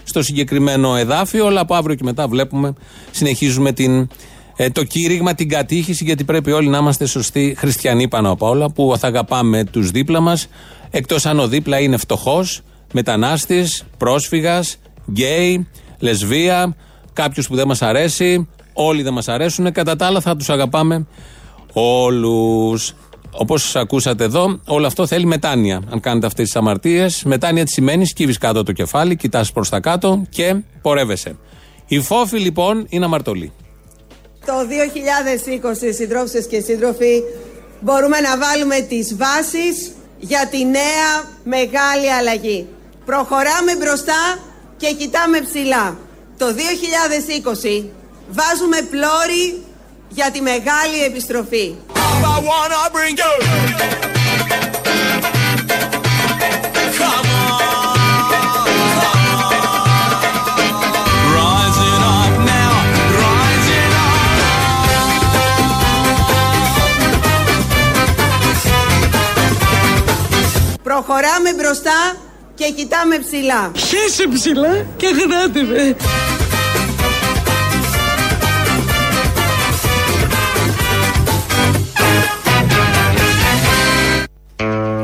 στο 0.05 0.23
συγκεκριμένο 0.23 0.97
εδάφιο, 0.97 1.47
αλλά 1.47 1.61
από 1.61 1.75
αύριο 1.75 1.97
και 1.97 2.05
μετά 2.05 2.29
βλέπουμε, 2.29 2.73
συνεχίζουμε 3.11 3.73
την, 3.73 4.09
ε, 4.57 4.71
το 4.71 4.85
κήρυγμα, 4.85 5.35
την 5.35 5.49
κατήχηση, 5.49 6.05
γιατί 6.05 6.25
πρέπει 6.25 6.53
όλοι 6.53 6.69
να 6.69 6.79
είμαστε 6.79 7.07
σωστοί 7.07 7.55
χριστιανοί 7.59 8.09
πάνω 8.09 8.31
απ' 8.31 8.43
όλα, 8.43 8.71
που 8.71 8.95
θα 8.99 9.07
αγαπάμε 9.07 9.65
τους 9.65 9.91
δίπλα 9.91 10.21
μας, 10.21 10.49
εκτός 10.91 11.27
αν 11.27 11.39
ο 11.39 11.49
δίπλα 11.49 11.81
είναι 11.81 11.97
φτωχός, 11.97 12.61
μετανάστης, 12.93 13.85
πρόσφυγας, 13.97 14.77
γκέι, 15.11 15.69
λεσβία, 15.99 16.77
κάποιος 17.13 17.49
που 17.49 17.55
δεν 17.55 17.67
μας 17.67 17.83
αρέσει, 17.83 18.49
όλοι 18.73 19.03
δεν 19.03 19.13
μας 19.13 19.29
αρέσουν. 19.29 19.73
Κατά 19.73 19.97
τα 19.97 20.07
άλλα 20.07 20.21
θα 20.21 20.37
τους 20.37 20.51
αγαπάμε 20.51 21.07
όλους. 21.73 22.95
Όπως 23.35 23.77
ακούσατε 23.77 24.25
εδώ, 24.25 24.61
όλο 24.67 24.87
αυτό 24.87 25.07
θέλει 25.07 25.27
μετάνοια. 25.27 25.83
Αν 25.91 26.01
κάνετε 26.01 26.27
αυτές 26.27 26.45
τις 26.45 26.57
αμαρτίες, 26.57 27.23
μετάνοια 27.25 27.65
τι 27.65 27.71
σημαίνεις 27.71 28.09
σκύβεις 28.09 28.39
κάτω 28.39 28.63
το 28.63 28.73
κεφάλι, 28.73 29.17
κοιτάς 29.17 29.53
προς 29.53 29.69
τα 29.69 29.81
κάτω 29.81 30.23
και 30.29 30.57
πορεύεσαι. 30.83 31.37
Η 31.87 32.01
φόφη 32.01 32.39
λοιπόν 32.39 32.87
είναι 32.89 33.05
αμαρτωλή. 33.05 33.53
Το 34.47 34.53
2020, 34.53 35.95
συντρόφισσες 35.95 36.47
και 36.47 36.61
σύντροφοι, 36.61 37.23
μπορούμε 37.81 38.21
να 38.21 38.39
βάλουμε 38.39 38.81
τις 38.81 39.17
βάσεις 39.17 39.93
για 40.19 40.49
τη 40.51 40.65
νέα 40.65 41.11
μεγάλη 41.45 42.13
αλλαγή. 42.13 42.67
Προχωράμε 43.05 43.77
μπροστά 43.79 44.39
και 44.77 44.95
κοιτάμε 44.99 45.41
ψηλά. 45.41 45.97
Το 46.39 46.47
2020 46.47 47.85
βάζουμε 48.31 48.77
πλώρη 48.91 49.63
για 50.09 50.31
τη 50.31 50.41
μεγάλη 50.41 51.05
επιστροφή. 51.07 51.75
Προχωράμε 71.05 71.53
μπροστά 71.57 72.17
και 72.55 72.65
κοιτάμε 72.77 73.19
ψηλά. 73.19 73.73
Χέσε 73.77 74.29
ψηλά 74.35 74.87
και 74.97 75.07
γράτε 75.07 75.63
με. 75.63 75.97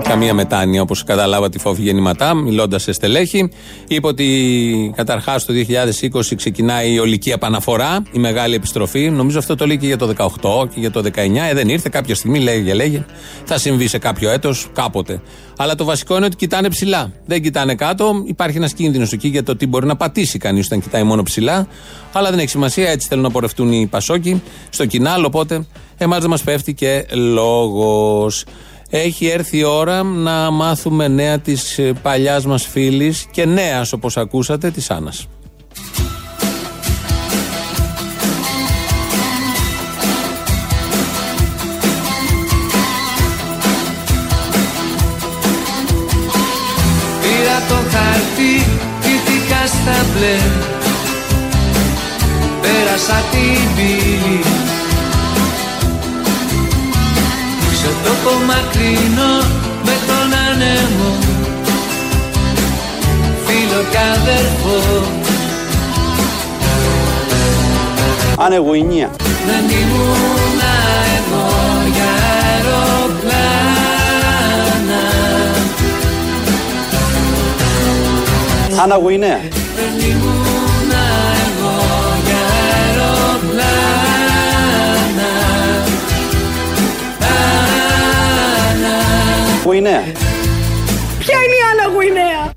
Καμία 0.09 0.35
μετάνοια 0.35 0.83
όπως 0.83 1.05
καταλάβατε 1.05 1.57
τη 1.57 1.59
φόφη 1.59 1.83
γεννηματά, 1.83 2.35
μιλώντας 2.35 2.83
σε 2.83 2.93
στελέχη. 2.93 3.51
Είπε 3.89 4.07
ότι 4.07 4.93
καταρχάς 4.97 5.45
το 5.45 5.53
2020 5.53 6.35
ξεκινάει 6.37 6.93
η 6.93 6.99
ολική 6.99 7.31
επαναφορά, 7.31 8.03
η 8.13 8.19
μεγάλη 8.19 8.55
επιστροφή. 8.55 9.11
Νομίζω 9.11 9.39
αυτό 9.39 9.55
το 9.55 9.67
λέει 9.67 9.79
και 9.79 9.87
για 9.87 9.97
το 9.97 10.15
18 10.17 10.69
και 10.75 10.81
για 10.81 10.91
το 10.91 11.01
19. 11.01 11.49
Ε, 11.51 11.55
δεν 11.55 11.69
ήρθε 11.69 11.89
κάποια 11.93 12.15
στιγμή, 12.15 12.41
λέγε 12.41 12.75
λέγε. 12.75 13.05
Θα 13.45 13.59
συμβεί 13.59 13.89
σε 13.89 13.99
κάποιο 13.99 14.31
έτος, 14.31 14.69
κάποτε. 14.73 15.21
Αλλά 15.57 15.75
το 15.75 15.85
βασικό 15.85 16.17
είναι 16.17 16.27
ότι 16.27 16.37
κοιτάνε 16.37 16.69
ψηλά. 16.69 17.13
Δεν 17.27 17.43
κοιτάνε 17.43 17.75
κάτω. 17.75 18.23
Υπάρχει 18.27 18.57
ένας 18.57 18.73
κίνδυνος 18.73 19.13
εκεί 19.13 19.29
για 19.29 19.43
το 19.43 19.57
τι 19.57 19.67
μπορεί 19.67 19.87
να 19.87 19.97
πατήσει 19.97 20.39
κανείς 20.39 20.67
όταν 20.67 20.81
κοιτάει 20.81 21.03
μόνο 21.03 21.23
ψηλά. 21.23 21.67
Αλλά 22.13 22.31
δεν 22.31 22.39
έχει 22.39 22.49
σημασία, 22.49 22.91
έτσι 22.91 23.09
θέλουν 23.09 23.23
να 23.23 23.31
πορευτούν 23.31 23.73
οι 23.73 23.87
Πασόκοι 23.87 24.43
στο 24.71 24.87
κοινάλ. 24.87 25.25
Οπότε 25.25 25.67
εμάς 25.97 26.21
δεν 26.21 26.31
μας 26.31 26.43
πέφτει 26.43 26.75
και 26.75 27.07
λόγος. 27.13 28.45
Έχει 28.91 29.27
έρθει 29.27 29.59
η 29.59 29.65
ώρα 29.65 30.03
να 30.03 30.51
μάθουμε 30.51 31.09
νέα 31.09 31.39
της 31.39 31.79
ε, 31.79 31.93
παλιάς 32.03 32.47
μας 32.47 32.67
φίλης 32.67 33.27
και 33.31 33.45
νέας 33.45 33.93
όπως 33.93 34.17
ακούσατε 34.17 34.71
της 34.71 34.91
Άννας. 34.91 35.29
Πήρα 47.23 47.59
το 47.69 47.75
χαρτί, 47.75 48.67
κοιτήκα 49.01 49.67
στα 49.67 50.07
μπλε 50.15 50.39
Πέρασα 52.61 53.23
την 53.31 53.75
πύλη 53.77 54.68
Σε 58.19 58.25
τόπο 58.25 58.37
μακρινό 58.45 59.35
με 59.85 59.95
τον 60.07 60.29
άνεμο. 60.49 61.11
Φίλο 63.47 63.81
και 63.91 63.99
αδερφό. 63.99 64.79
Ανεγουινία 68.37 69.11
Δεν 69.47 69.65
ήμουν 69.79 70.61
εγώ 71.17 71.49
για 71.95 72.11
αεροπλάνα. 72.45 73.43
Αναγουινέα 78.83 79.41
Δεν 79.77 80.11
ήμουν 80.11 80.47
εγώ 80.47 80.58
Γουινέα 89.69 90.03
Ποια 91.19 91.35
είναι 91.35 91.55
η 91.55 91.63
Άννα 91.71 91.95
Γουινέα; 91.95 92.53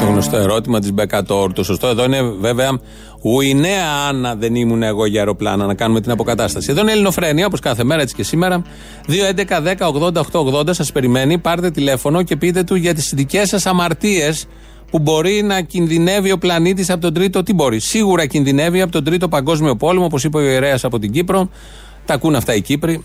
Το 0.00 0.06
γνωστό 0.06 0.36
ερώτημα 0.36 0.80
της 0.80 0.92
Μπεκατόρ. 0.92 1.52
Το 1.52 1.64
σωστό 1.64 1.86
εδώ 1.86 2.04
είναι 2.04 2.22
βέβαια 2.22 2.80
Ουινέα 3.22 3.86
Άννα 4.08 4.34
δεν 4.34 4.54
ήμουν 4.54 4.82
εγώ 4.82 5.06
για 5.06 5.20
αεροπλάνα 5.20 5.66
να 5.66 5.74
κάνουμε 5.74 6.00
την 6.00 6.10
αποκατάσταση. 6.10 6.70
Εδώ 6.70 6.80
είναι 6.80 6.92
Ελληνοφρένια 6.92 7.46
όπως 7.46 7.60
κάθε 7.60 7.84
μέρα 7.84 8.02
έτσι 8.02 8.14
και 8.14 8.22
σήμερα. 8.22 8.62
2.11.10.80.880 9.08 10.68
σας 10.70 10.92
περιμένει. 10.92 11.38
Πάρτε 11.38 11.70
τηλέφωνο 11.70 12.22
και 12.22 12.36
πείτε 12.36 12.62
του 12.62 12.74
για 12.74 12.94
τις 12.94 13.12
δικές 13.14 13.48
σας 13.48 13.66
αμαρτίες 13.66 14.46
που 14.90 14.98
μπορεί 14.98 15.42
να 15.42 15.60
κινδυνεύει 15.60 16.32
ο 16.32 16.38
πλανήτης 16.38 16.90
από 16.90 17.00
τον 17.00 17.14
τρίτο. 17.14 17.42
Τι 17.42 17.52
μπορεί. 17.52 17.80
Σίγουρα 17.80 18.26
κινδυνεύει 18.26 18.80
από 18.80 18.92
τον 18.92 19.04
τρίτο 19.04 19.28
παγκόσμιο 19.28 19.76
πόλεμο, 19.76 20.04
όπως 20.04 20.24
είπε 20.24 20.36
ο 20.36 20.40
ιερέας 20.40 20.84
από 20.84 20.98
την 20.98 21.12
Κύπρο. 21.12 21.50
Τα 22.04 22.14
ακούν 22.14 22.34
αυτά 22.34 22.54
οι 22.54 22.60
Κύπροι 22.60 23.04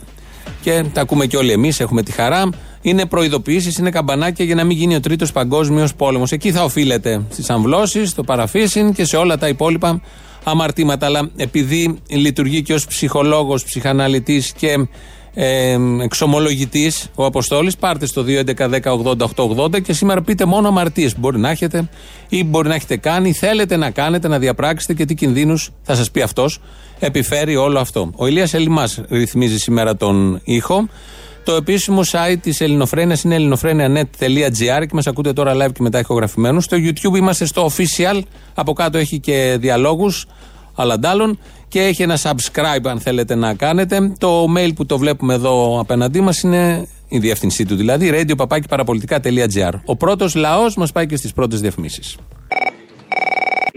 και 0.62 0.84
τα 0.94 1.02
ακούμε 1.02 1.26
και 1.26 1.38
όλοι 1.38 1.52
εμείς. 1.52 1.80
Έχουμε 1.80 2.04
τη 2.04 2.12
χαρά. 2.12 2.50
Είναι 2.82 3.06
προειδοποιήσεις, 3.06 3.78
είναι 3.78 3.90
καμπανάκια 3.90 4.46
για 4.46 4.56
να 4.56 4.64
μην 4.64 4.78
γίνει 4.78 4.96
ο 4.96 5.00
τρίτος 5.00 5.32
παγκόσμιος 5.32 5.96
πόλεμος. 5.96 6.32
Εκεί 6.32 6.52
θα 6.52 6.64
οφείλεται 6.64 7.22
στις 7.30 7.50
αμβλώσεις, 7.50 8.10
στο 8.10 8.24
παραφύσιν 8.24 8.94
και 8.94 9.06
σε 9.06 9.18
όλα 9.18 9.38
τα 9.38 9.48
υπόλοιπα 9.48 10.02
αμαρτήματα. 10.44 11.06
Αλλά 11.06 11.30
επειδή 11.36 12.00
λειτουργεί 12.08 12.62
και 12.62 12.74
ως 12.74 12.88
ψυχολόγος, 12.88 13.64
ψυχαναλυτής 13.64 14.52
και 14.52 14.88
ε, 15.34 15.78
εξομολογητής 16.02 17.10
ο 17.16 17.26
Αποστόλης, 17.26 17.78
πάρτε 17.78 18.06
στο 18.06 18.26
2.11.10.80.880 18.28 19.82
και 19.82 19.94
σήμερα 19.94 20.22
πείτε 20.22 20.46
μόνο 20.46 20.68
αμαρτίες 20.68 21.14
που 21.14 21.20
μπορεί 21.20 21.40
να 21.40 21.50
έχετε 21.50 21.90
ή 22.30 22.44
μπορεί 22.44 22.68
να 22.68 22.76
έχετε 22.76 22.98
κάνει, 22.98 23.34
θέλετε 23.34 23.76
να 23.76 23.90
κάνετε, 23.90 24.28
να 24.28 24.40
διαπράξετε 24.40 24.94
και 24.94 25.06
τι 25.06 25.16
κινδύνους 25.16 25.70
θα 25.82 25.96
σας 25.96 26.12
πει 26.12 26.22
αυτός. 26.22 26.60
Επιφέρει 27.00 27.56
όλο 27.56 27.80
αυτό. 27.80 28.12
Ο 28.16 28.28
Ηλίας 28.28 28.54
Ελιμάς 28.54 29.02
ρυθμίζει 29.10 29.58
σήμερα 29.58 29.96
τον 29.96 30.42
ήχο. 30.44 30.88
Το 31.44 31.56
επίσημο 31.56 32.02
site 32.12 32.38
της 32.42 32.62
Ελληνοφρένειας 32.62 33.24
είναι 33.24 33.36
ελληνοφρένια.net.gr 33.36 34.82
και 34.82 34.94
μας 34.94 35.08
ακούτε 35.08 35.34
τώρα 35.34 35.54
live 35.56 35.72
και 35.74 35.82
μετά 35.82 36.00
ηχογραφημένους. 36.00 36.64
Στο 36.64 36.78
YouTube 36.78 37.18
είμαστε 37.18 37.46
στο 37.46 37.70
official. 37.70 38.22
Από 38.54 38.74
κάτω 38.74 38.98
έχει 38.98 39.20
και 39.20 39.58
διαλόγους 39.60 40.26
αλλαντάλλων 40.76 41.40
και 41.68 41.80
έχει 41.80 42.02
ένα 42.04 42.18
subscribe 42.18 42.86
αν 42.86 43.00
θέλετε 43.00 43.36
να 43.36 43.54
κάνετε. 43.54 44.14
Το 44.18 44.46
mail 44.58 44.72
που 44.76 44.86
το 44.86 44.98
βλέπουμε 44.98 45.34
εδώ 45.34 45.80
απέναντί 45.80 46.22
μας 46.22 46.42
είναι 46.42 46.88
η 47.08 47.18
διεύθυνσή 47.20 47.66
του 47.66 47.76
δηλαδή, 47.76 48.12
radio 48.14 48.34
Ο 49.86 49.96
πρώτος 49.96 50.36
λαός 50.36 50.76
μας 50.76 50.92
πάει 50.92 51.06
και 51.06 51.16
στις 51.16 51.34
πρώτες 51.34 51.62
διαφημίσεις. 51.62 52.18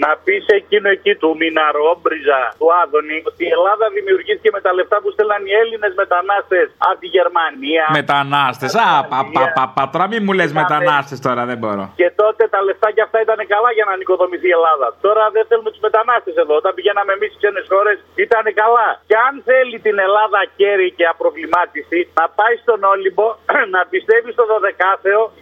Να 0.03 0.11
πεις 0.25 0.45
εκείνο 0.59 0.89
εκεί 0.97 1.13
του 1.21 1.31
Μιναρόμπριζα, 1.41 2.41
του 2.61 2.69
Άδωνη, 2.83 3.19
ότι 3.31 3.43
η 3.49 3.53
Ελλάδα 3.57 3.87
δημιουργήθηκε 3.97 4.51
με 4.57 4.61
τα 4.67 4.71
λεφτά 4.79 4.97
που 5.03 5.11
στέλναν 5.15 5.43
οι 5.49 5.53
Έλληνες 5.63 5.93
μετανάστες 6.03 6.67
από 6.89 6.99
τη 7.03 7.09
Γερμανία. 7.17 7.85
Μετανάστες. 8.01 8.71
Α, 8.75 8.87
πα, 9.11 9.19
πα, 9.35 9.45
πα, 9.57 9.65
πα, 9.75 9.83
τώρα 9.93 10.07
μην 10.13 10.21
μου 10.27 10.33
λες 10.39 10.53
μετανάστες 10.61 11.19
τώρα, 11.27 11.43
δεν 11.51 11.59
μπορώ. 11.63 11.85
Και 12.01 12.09
τότε 12.23 12.43
τα 12.55 12.61
λεφτά 12.67 12.89
και 12.97 13.03
αυτά 13.07 13.19
ήταν 13.27 13.41
καλά 13.55 13.71
για 13.77 13.87
να 13.91 13.95
νοικοδομηθεί 14.01 14.49
η 14.53 14.55
Ελλάδα. 14.59 14.87
Τώρα 15.07 15.25
δεν 15.37 15.45
θέλουμε 15.49 15.71
τους 15.75 15.83
μετανάστες 15.89 16.35
εδώ. 16.43 16.55
Όταν 16.63 16.73
πηγαίναμε 16.77 17.13
εμείς 17.17 17.29
στις 17.31 17.41
ξένες 17.43 17.67
χώρες 17.73 17.97
ήταν 18.27 18.45
καλά. 18.63 18.89
Και 19.11 19.17
αν 19.27 19.35
θέλει 19.49 19.77
την 19.87 19.97
Ελλάδα 20.07 20.41
κέρι 20.61 20.89
και 20.99 21.07
απροβλημάτιση, 21.15 22.01
να 22.19 22.25
πάει 22.39 22.55
στον 22.65 22.81
Όλυμπο 22.93 23.27
να 23.75 23.81
πιστεύει 23.93 24.31
στο 24.37 24.45
12 24.53 24.85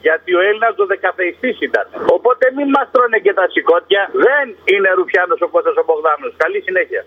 γιατί 0.06 0.30
ο 0.38 0.40
Έλληνας 0.48 0.72
12 0.78 1.12
ήταν. 1.68 1.84
Οπότε 2.16 2.44
μην 2.56 2.68
μας 2.74 2.86
τρώνε 2.92 3.18
και 3.26 3.34
τα 3.38 3.46
σηκώτια. 3.54 4.02
Δεν 4.26 4.41
είναι 4.72 4.88
Ρουφιάνος 4.98 5.40
ο 5.46 5.48
Κώστας 5.48 5.76
ο 5.80 5.84
Μπογδάνος. 5.86 6.32
Καλή 6.36 6.60
συνέχεια. 6.66 7.02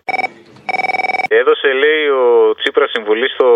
Έδωσε, 1.41 1.67
λέει, 1.83 2.03
ο 2.21 2.25
Τσίπρας 2.59 2.89
συμβουλή 2.95 3.27
στο 3.35 3.47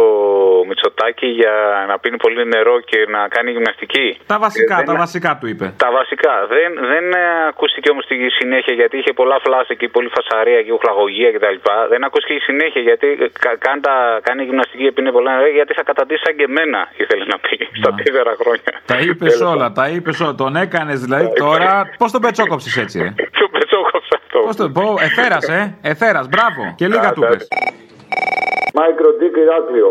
Μητσοτάκι 0.67 1.27
για 1.27 1.53
να 1.89 1.95
πίνει 1.99 2.17
πολύ 2.17 2.45
νερό 2.53 2.75
και 2.89 2.99
να 3.15 3.21
κάνει 3.35 3.49
γυμναστική. 3.55 4.07
Τα 4.31 4.37
βασικά, 4.45 4.75
Ε, 4.75 4.83
τα 4.83 4.91
δεν- 4.91 5.01
βασικά 5.05 5.31
του 5.39 5.47
είπε. 5.51 5.65
Τα 5.83 5.89
βασικά. 5.99 6.33
Δεν, 6.53 6.69
δεν 6.91 7.05
ε, 7.13 7.23
ακούστηκε 7.51 7.89
όμως 7.93 8.03
στη 8.03 8.15
συνέχεια 8.39 8.73
γιατί 8.73 8.95
είχε 8.97 9.13
πολλά 9.13 9.37
φλάσσα 9.45 9.73
και 9.79 9.87
πολύ 9.95 10.09
φασαρία 10.17 10.61
και 10.65 10.71
ουχλαγωγία 10.71 11.31
κτλ. 11.35 11.57
Δεν 11.89 12.01
ακούστηκε 12.07 12.33
η 12.33 12.43
συνέχεια 12.49 12.81
γιατί 12.81 13.07
ε, 13.25 13.27
κα, 13.43 13.51
κάνει, 13.65 13.81
τα- 13.81 14.19
κάνει 14.27 14.43
γυμναστική 14.43 14.83
και 14.83 14.91
πίνει 14.91 15.11
πολλά 15.11 15.31
νερό 15.37 15.47
γιατί 15.59 15.73
θα 15.73 15.83
καταντήσει 15.83 16.21
σαν 16.25 16.35
και 16.37 16.43
εμένα, 16.51 16.79
ήθελε 17.01 17.25
να 17.33 17.37
πει 17.43 17.55
στα 17.79 17.89
τέσσερα 17.99 18.33
χρόνια. 18.41 18.71
Τα 18.91 18.95
είπες 19.05 19.41
όλα, 19.51 19.71
τα 19.71 19.85
είπες 19.93 20.19
όλα. 20.23 20.35
Τον 20.43 20.55
έκανες 20.55 20.97
δηλαδή 21.05 21.27
τώρα. 21.45 21.71
Πώς 22.01 22.11
τον 22.11 22.21
πετσόκοψες 22.21 22.73
έτσι, 22.83 22.95
ρε. 23.05 23.09
Ποιο 23.35 23.45
πετσόκοψε 23.55 23.88
αυτό. 24.29 24.39
Πώς 24.45 24.55
τον 24.55 24.73
πω, 24.73 24.95
εφέρας, 24.99 25.47
ε. 25.47 25.77
Εφέρας, 25.81 26.27
μπράβο. 26.27 26.73
Και 26.75 26.87
λίγα 26.87 27.13
του 27.13 27.21
πες. 27.21 27.47
Μάικρο 28.79 29.09
Ντίκ 29.17 29.35
Ηράκλειο. 29.45 29.89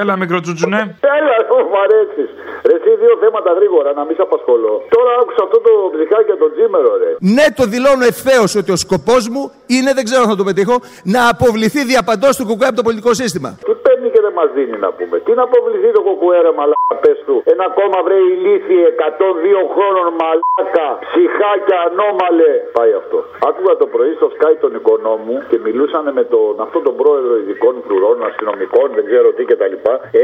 Έλα, 0.00 0.14
μικρό 0.22 0.38
τσουτσουνέ. 0.44 0.80
Έλα, 1.18 1.34
ρε, 1.40 1.46
μου 1.70 1.78
αρέσει. 1.86 2.22
Ρε, 2.68 2.74
εσύ 2.78 2.90
δύο 3.02 3.14
θέματα 3.22 3.50
γρήγορα, 3.58 3.90
να 3.98 4.02
μην 4.06 4.14
σε 4.18 4.22
απασχολώ. 4.28 4.72
Τώρα 4.96 5.10
άκουσα 5.20 5.42
αυτό 5.46 5.58
το 5.66 5.72
ψυχάκι 5.94 6.26
για 6.32 6.38
τον 6.42 6.50
Τζίμερο, 6.54 6.90
ρε. 7.02 7.10
Ναι, 7.36 7.46
το 7.58 7.64
δηλώνω 7.72 8.04
ευθέως 8.14 8.50
ότι 8.60 8.70
ο 8.76 8.78
σκοπός 8.84 9.22
μου 9.32 9.42
είναι, 9.76 9.90
δεν 9.98 10.04
ξέρω 10.08 10.20
αν 10.24 10.30
θα 10.32 10.38
το 10.40 10.46
πετύχω, 10.50 10.76
να 11.14 11.20
αποβληθεί 11.34 11.80
διαπαντός 11.92 12.32
του 12.38 12.44
κουκουέ 12.48 12.68
από 12.70 12.78
το 12.80 12.86
πολιτικό 12.88 13.10
σύστημα. 13.22 13.50
Τι 13.68 13.74
παίρνει 13.84 14.08
και 14.14 14.20
δεν 14.26 14.34
μας 14.38 14.48
δίνει 14.56 14.76
να 14.84 14.90
πούμε. 14.96 15.16
Τι 15.26 15.32
να 15.38 15.42
αποβληθεί 15.48 15.88
το 15.98 16.02
κοκουέρα, 16.08 16.50
μαλάκα, 16.58 16.94
πες 17.04 17.18
του. 17.26 17.36
Ένα 17.54 17.66
κόμμα 17.78 17.98
βρε 18.06 18.18
ηλίθιε 18.34 18.84
102 18.98 19.60
χρόνων 19.74 20.06
μαλάκα. 20.20 20.88
Ψυχάκια 21.06 21.78
ανώμαλε. 21.88 22.52
Πάει 22.78 22.92
αυτό. 23.00 23.18
Άκουγα 23.48 23.72
το 23.82 23.86
πρωί 23.94 24.12
στο 24.20 24.28
Sky 24.36 24.54
τον 24.64 24.72
οικονόμου 24.78 25.34
και 25.50 25.56
μιλούσαν 25.66 26.04
με 26.18 26.24
τον, 26.32 26.52
αυτό 26.66 26.78
τον 26.86 26.94
πρόεδρο 27.00 27.32
ειδικών 27.40 27.74
φρουρών, 27.86 28.16
αστυνομικών, 28.30 28.86
δεν 28.96 29.04
ξέρω 29.10 29.28
τι 29.36 29.42
κτλ. 29.50 29.74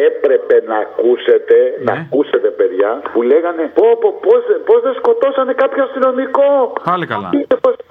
Έπρεπε 0.09 0.57
να 0.71 0.77
ακούσετε, 0.87 1.57
να 1.87 1.93
ακούσετε 2.03 2.49
παιδιά, 2.59 2.91
που 3.13 3.21
λέγανε 3.31 3.65
πω 3.79 3.87
πω 4.03 4.09
πώς, 4.27 4.43
πώς 4.69 4.81
δεν 4.87 4.95
σκοτώσανε 5.01 5.53
κάποιο 5.63 5.83
αστυνομικό; 5.89 6.51
Πάλι 6.91 7.07
καλά. 7.13 7.31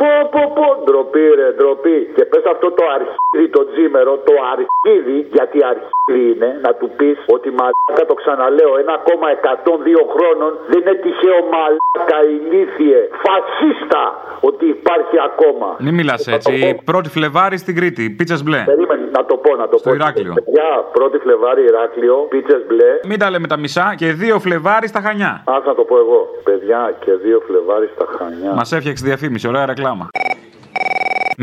Πω, 0.02 0.12
πω, 0.34 0.42
πω, 0.58 0.68
ντροπή 0.84 1.28
ρε, 1.40 1.48
ντροπή. 1.58 1.98
Και 2.16 2.24
πες 2.32 2.44
αυτό 2.54 2.68
το 2.78 2.84
αρχίδι, 2.98 3.48
το 3.58 3.62
τζίμερο, 3.72 4.14
το 4.28 4.34
αρχίδι, 4.54 5.18
γιατί 5.38 5.58
αρχίδι 5.74 5.94
είναι, 6.32 6.50
να 6.66 6.72
του 6.80 6.88
πεις 6.98 7.18
ότι 7.36 7.48
μαλάκα 7.58 8.04
το 8.12 8.16
ξαναλέω, 8.22 8.74
ένα 8.84 8.94
ακόμα 9.02 9.26
102 9.32 10.04
χρόνων 10.14 10.52
δεν 10.72 10.80
είναι 10.82 10.96
τυχαίο 11.04 11.40
μαλάκα 11.54 12.20
ηλίθιε, 12.36 13.00
φασίστα, 13.24 14.04
ότι 14.50 14.66
υπάρχει 14.78 15.18
ακόμα. 15.30 15.68
Μην 15.80 15.94
μιλάς 16.00 16.28
έτσι. 16.28 16.82
Πρώτη 16.86 17.10
Φλεβάρι 17.10 17.58
στην 17.58 17.76
Κρήτη. 17.76 18.04
Πίτσε 18.18 18.38
μπλε. 18.44 18.62
Περίμενε 18.66 19.06
να 19.18 19.26
το 19.26 19.36
πω, 19.46 19.56
να 19.62 19.68
το 19.72 19.78
Στο 19.78 19.90
πω. 19.90 19.96
Ηράκλειο. 19.96 20.34
Παιδιά, 20.34 20.70
πρώτη 20.98 21.18
Φλεβάρι 21.18 21.64
Ηράκλειο, 21.64 22.16
πίτσες 22.30 22.62
μπλε. 22.68 22.92
Μην 23.10 23.20
τα 23.20 23.30
λέμε 23.30 23.48
τα 23.48 23.58
μισά 23.58 23.94
και 23.98 24.08
δύο 24.22 24.40
Φλεβάρι 24.40 24.88
στα 24.88 25.02
Χανιά. 25.06 25.44
Ας 25.46 25.64
να 25.66 25.76
το 25.76 25.84
πω 25.84 25.96
εγώ. 25.98 26.20
Παιδιά 26.44 26.96
και 27.04 27.12
δύο 27.14 27.40
Φλεβάρι 27.48 27.90
στα 27.96 28.06
Χανιά. 28.18 28.54
Μας 28.54 28.72
έφτιαξε 28.72 29.06
διαφήμιση, 29.06 29.48
ωραία 29.48 29.66
ρεκλάμα. 29.66 30.08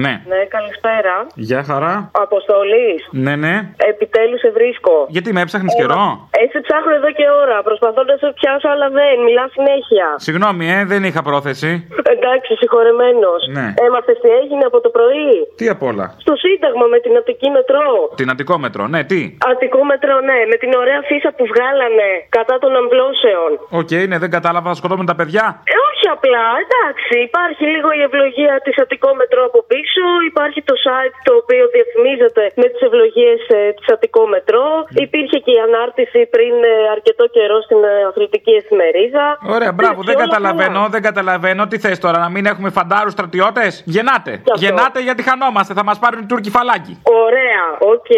Ναι. 0.05 0.15
Ναι, 0.33 0.41
καλησπέρα. 0.57 1.15
Γεια 1.49 1.63
χαρά. 1.69 1.95
Αποστολής. 2.27 3.01
Ναι, 3.25 3.35
ναι. 3.45 3.55
Επιτέλους 3.93 4.41
σε 4.41 4.51
βρίσκω. 4.51 4.95
Γιατί 5.09 5.33
με 5.33 5.41
έψαχνες 5.41 5.75
καιρό; 5.81 6.29
Έτσι 6.45 6.57
ψάχνω 6.67 6.93
εδώ 7.01 7.11
και 7.19 7.27
ώρα. 7.43 7.57
Προσπαθώ 7.69 8.03
να 8.11 8.17
σε 8.23 8.29
πιάσω, 8.39 8.69
αλλά 8.75 8.89
δεν. 8.99 9.15
Μιλάς 9.27 9.51
συνέχεια. 9.57 10.07
Συγγνώμη, 10.27 10.65
ε, 10.77 10.85
δεν 10.93 11.03
είχα 11.09 11.23
πρόθεση. 11.29 11.71
Εντάξει, 12.15 12.51
συγχωρεμένος. 12.61 13.41
Ναι. 13.57 13.67
Έμαθες 13.87 14.17
τι 14.23 14.29
έγινε 14.41 14.65
από 14.71 14.79
το 14.85 14.89
πρωί; 14.97 15.33
Τι 15.59 15.65
απ' 15.75 15.83
όλα; 15.91 16.07
Στο 16.25 16.35
Σύνταγμα 16.45 16.87
με 16.95 16.99
την 17.05 17.13
Αττική 17.21 17.49
Μετρό. 17.57 17.89
Την 18.21 18.31
Αττικό 18.33 18.55
Μετρό, 18.65 18.85
ναι, 18.93 19.01
τι; 19.11 19.21
Αττικό 19.51 19.81
Μετρό, 19.93 20.17
ναι. 20.29 20.39
Με 20.53 20.57
την 20.63 20.71
ωραία 20.83 21.01
αφίσα 21.11 21.31
που 21.37 21.45
βγάλανε 21.53 22.09
κατά 22.39 22.55
των 22.63 22.73
αμβλώσεων. 22.81 23.51
Οκ, 23.81 23.93
ναι, 24.11 24.17
δεν 24.23 24.31
κατάλαβα, 24.37 24.69
θα 24.71 24.77
σκοτώνουμε 24.81 25.05
τα 25.13 25.17
παιδιά. 25.21 25.45
Ε, 25.65 25.75
όχι 26.03 26.15
απλά, 26.19 26.47
εντάξει. 26.65 27.15
Υπάρχει 27.29 27.65
λίγο 27.75 27.89
η 27.99 28.01
ευλογία 28.09 28.55
της 28.65 28.75
Αττικό 28.83 29.11
Μετρό 29.21 29.43
από 29.51 29.61
πίσω. 29.73 30.05
Υπάρχει 30.31 30.61
το 30.71 30.75
site 30.85 31.15
το 31.29 31.33
οποίο 31.41 31.65
διαφημίζεται 31.77 32.45
με 32.61 32.67
τις 32.73 32.81
ευλογίες 32.89 33.41
ε, 33.57 33.61
της 33.77 33.87
Αττικό 33.95 34.23
Μετρό. 34.35 34.67
Υπήρχε 35.07 35.39
και 35.45 35.53
η 35.59 35.61
ανάρτηση 35.69 36.21
πριν 36.35 36.55
ε, 36.71 36.75
αρκετό 36.95 37.25
καιρό 37.37 37.59
στην 37.67 37.81
ε, 37.91 37.93
αθλητική 38.11 38.53
εφημερίδα. 38.63 39.25
Ωραία, 39.57 39.73
μπράβο, 39.79 39.99
Εντάξει, 40.01 40.09
δεν 40.11 40.17
όλα 40.17 40.27
καταλαβαίνω, 40.27 40.81
καλά. 40.81 40.93
δεν 40.95 41.03
καταλαβαίνω. 41.09 41.63
Τι 41.71 41.77
θες 41.85 41.99
τώρα, 42.05 42.19
να 42.25 42.31
μην 42.35 42.45
έχουμε 42.53 42.69
φαντάρους 42.79 43.13
στρατιώτες; 43.17 43.71
Γεννάτε. 43.95 44.33
Γεννάτε 44.63 44.99
γιατί 45.09 45.23
χανόμαστε, 45.29 45.73
θα 45.79 45.85
μας 45.89 45.99
πάρουν 46.03 46.19
οι 46.23 46.27
Τούρκοι 46.31 46.51
φαλάγγι. 46.57 46.95
Ωραία, 47.27 47.65
οκ. 47.95 48.11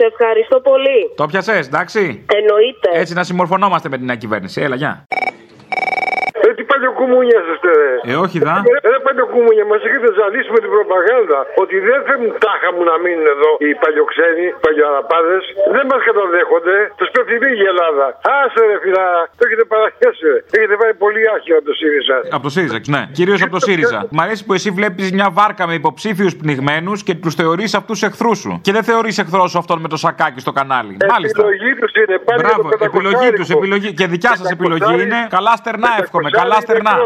Σε 0.00 0.06
ευχαριστώ 0.12 0.56
πολύ. 0.70 0.98
Το 1.20 1.24
'πιασες, 1.30 1.56
εντάξει. 1.68 2.02
Εννοείται. 2.38 2.88
Έτσι 3.02 3.12
να 3.18 3.22
συμμορφωνόμαστε 3.28 3.88
με 3.92 3.96
την 3.96 4.06
νέα 4.06 4.18
κυβέρνηση. 4.24 4.56
Έλα, 4.66 4.76
γεια. 4.82 4.92
Ε, 6.46 6.48
τι 6.56 6.62
παλιοκουμούνια 6.72 7.38
είστε, 7.50 7.70
ρε. 7.80 7.90
Ε, 8.10 8.14
όχι, 8.24 8.36
δα. 8.46 8.54
Ε, 8.86 8.88
Ρε 8.92 8.98
παλιοκουμούνια, 9.06 9.64
μας 9.72 9.80
έχετε 9.88 10.08
ζαλίσει 10.18 10.50
με 10.56 10.60
την 10.64 10.70
προπαγάνδα 10.76 11.38
ότι 11.62 11.76
δεν 11.88 11.98
θέλουν 12.06 12.28
τάχα 12.44 12.68
μου 12.74 12.82
να 12.90 12.94
μείνουν 13.04 13.26
εδώ 13.34 13.50
οι 13.66 13.70
παλιοξένοι, 13.82 14.44
οι 14.52 14.54
παλιοαραπάδες. 14.64 15.42
Δεν 15.76 15.84
μας 15.90 16.00
καταδέχονται. 16.08 16.74
Τους 16.98 17.08
πέφτει 17.14 17.34
λίγη 17.44 17.62
η 17.66 17.68
Ελλάδα. 17.72 18.06
Άσε 18.40 18.60
ρε 18.70 18.76
φιλά, 18.84 19.08
το 19.38 19.42
έχετε 19.46 19.64
παραχέσει. 19.72 20.22
ρε. 20.32 20.38
Έχετε 20.56 20.74
πάει 20.82 20.92
πολύ 21.04 21.20
άχυρα 21.34 21.56
από 21.60 21.66
το 21.70 21.74
ΣΥΡΙΖΑ. 21.80 22.16
Από 22.36 22.42
το 22.46 22.50
ΣΥΡΙΖΑ, 22.54 22.78
ναι. 22.94 23.02
Κυρίως 23.18 23.40
από 23.44 23.52
το 23.56 23.60
ΣΥΡΙΖΑ. 23.66 23.98
Μ' 24.16 24.20
αρέσει 24.24 24.42
που 24.46 24.52
εσύ 24.58 24.68
βλέπεις 24.78 25.06
μια 25.18 25.28
βάρκα 25.38 25.64
με 25.70 25.74
υποψήφιους 25.82 26.32
πνιγμένους 26.42 26.98
και 27.06 27.14
τους 27.22 27.34
θεωρείς 27.40 27.70
αυτούς 27.80 27.98
εχθρούς 28.08 28.38
σου. 28.44 28.52
Και 28.66 28.72
δεν 28.76 28.82
θεωρείς 28.90 29.14
εχθρός 29.22 29.48
σου 29.50 29.58
αυτόν 29.62 29.78
με 29.84 29.88
το 29.92 29.96
σακάκι 30.04 30.40
στο 30.46 30.52
κανάλι. 30.58 30.92
Μάλιστα. 31.12 31.36
Επιλογή 31.42 31.70
τους 31.80 31.92
είναι 32.02 32.16
πάλι 32.26 32.40
Μπράβο, 32.42 32.68
για 32.68 32.78
το 32.78 32.84
επιλογή 32.92 33.28
τους, 33.38 33.48
500. 33.48 33.56
επιλογή. 33.58 33.88
Και 33.98 34.06
δικιά 34.06 34.32
σας 34.36 34.50
επιλογή 34.50 34.94
είναι. 35.02 35.18
Καλά 35.36 35.52
στερνά, 35.56 35.88
εύχομαι. 36.02 36.27
Καλά 36.30 36.60
στερνά. 36.60 36.96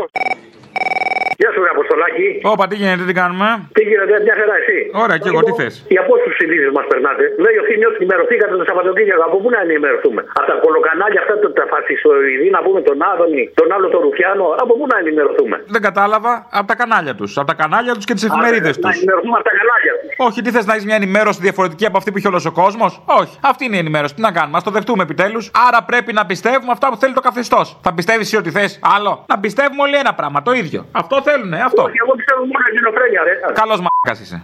Γεια 1.43 1.51
σου, 1.55 1.61
ρε 1.67 1.71
Αποστολάκη. 1.77 2.27
Όπα, 2.55 2.65
τι 2.71 2.75
γίνεται, 2.81 3.05
τι 3.09 3.15
κάνουμε; 3.21 3.47
Τι 3.77 3.83
γίνεται, 3.91 4.15
μια 4.27 4.35
χαρά, 4.41 4.55
εσύ. 4.63 4.79
Ωραία, 5.05 5.17
και 5.23 5.29
εγώ 5.33 5.41
τι 5.47 5.53
θες; 5.61 5.75
Για 5.95 6.03
πόσου 6.09 6.31
ειδήσει 6.43 6.69
μας 6.79 6.87
περνάτε. 6.93 7.25
Λέει 7.45 7.57
ο 7.63 7.65
Θήμιος, 7.69 7.93
ενημερωθήκατε 7.99 8.55
το 8.61 8.65
Σαββατοκύριακο. 8.69 9.23
Από 9.29 9.37
πού 9.43 9.49
να 9.55 9.61
ενημερωθούμε; 9.67 10.21
Από 10.39 10.47
τα 10.51 10.57
κολοκανάλια 10.65 11.21
αυτά, 11.25 11.35
τα- 11.43 11.53
τα 11.59 11.65
φασιστοειδή, 11.73 12.49
να 12.57 12.61
πούμε 12.67 12.81
τον 12.89 12.99
Άδωνη, 13.11 13.43
τον 13.61 13.69
άλλο 13.75 13.87
τον 13.95 14.01
Ρουφιάνο. 14.07 14.45
Από 14.63 14.73
πού 14.79 14.85
να 14.93 14.97
ενημερωθούμε; 15.03 15.57
Δεν 15.75 15.83
κατάλαβα. 15.89 16.33
Από 16.59 16.67
τα 16.71 16.77
κανάλια 16.81 17.15
τους. 17.19 17.31
Από 17.41 17.49
τα 17.53 17.57
κανάλια 17.63 17.93
τους 17.97 18.05
και 18.09 18.15
τις 18.19 18.25
εφημερίδες 18.29 18.75
Να 18.79 18.83
τους. 18.89 18.97
ενημερωθούμε 18.99 19.37
από 19.41 19.47
τα 19.51 19.55
κανάλια 19.59 19.93
τους. 20.01 20.11
Όχι, 20.27 20.39
τι 20.45 20.51
θες 20.55 20.65
να 20.69 20.73
έχεις 20.75 20.87
μια 20.91 20.99
ενημέρωση 21.03 21.39
διαφορετική 21.47 21.85
από 21.91 21.97
αυτή 22.01 22.09
που 22.13 22.19
έχει 22.21 22.29
όλος 22.33 22.45
ο 22.51 22.53
κόσμος; 22.63 22.91
Όχι, 23.21 23.35
αυτή 23.51 23.63
είναι 23.67 23.77
η 23.81 23.83
ενημέρωση. 23.87 24.13
Τι 24.17 24.23
να 24.29 24.33
κάνουμε, 24.39 24.57
ας 24.61 24.65
το 24.69 24.71
δεχτούμε 24.77 25.03
επιτέλους. 25.07 25.45
Άρα 25.69 25.81
πρέπει 25.91 26.11
να 26.19 26.23
πιστεύουμε 26.31 26.73
αυτά 26.77 26.87
που 26.91 26.97
θέλει 27.03 27.15
το 27.19 27.25
καθεστώς. 27.29 27.67
Θα 27.85 27.91
πιστεύεις 27.99 28.25
εσύ 28.27 28.37
ότι 28.43 28.51
θες 28.57 28.71
άλλο; 28.97 29.13
Να 29.33 29.37
πιστεύουμε 29.45 29.83
όλοι 29.87 29.97
ένα 30.05 30.13
πράγμα, 30.15 30.39
το 30.43 30.53
ίδιο. 30.63 30.81
Αυτό 30.93 31.15
θέλουνε, 31.23 31.31
αυτό. 31.41 31.65
αυτό. 31.69 31.83
Όχι, 31.89 31.99
εγώ 32.05 32.13
πιστεύω 32.19 32.43
μόνο 32.51 32.65
ελληνοφρένεια, 32.71 33.23
ρε. 33.29 33.35
Καλός 33.61 33.79
μαλάκας 33.85 34.19
είσαι. 34.23 34.39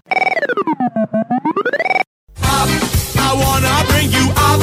I 3.28 3.32
wanna 3.42 3.74
bring 3.90 4.10
you 4.18 4.26
up. 4.50 4.60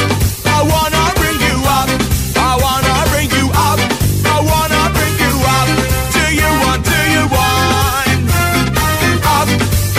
I 0.57 0.59
wanna 0.71 1.03
bring 1.19 1.39
you 1.49 1.57
up. 1.79 1.89
I 2.49 2.51
wanna 2.63 2.95
bring 3.11 3.29
you 3.39 3.47
up. 3.69 3.79
I 4.35 4.37
wanna 4.49 4.81
bring 4.95 5.15
you 5.25 5.33
up. 5.57 5.67
Do 6.15 6.23
you 6.41 6.49
want? 6.61 6.79
Do 6.91 6.99
you 7.15 7.23
want? 7.35 8.19
Up. 9.37 9.49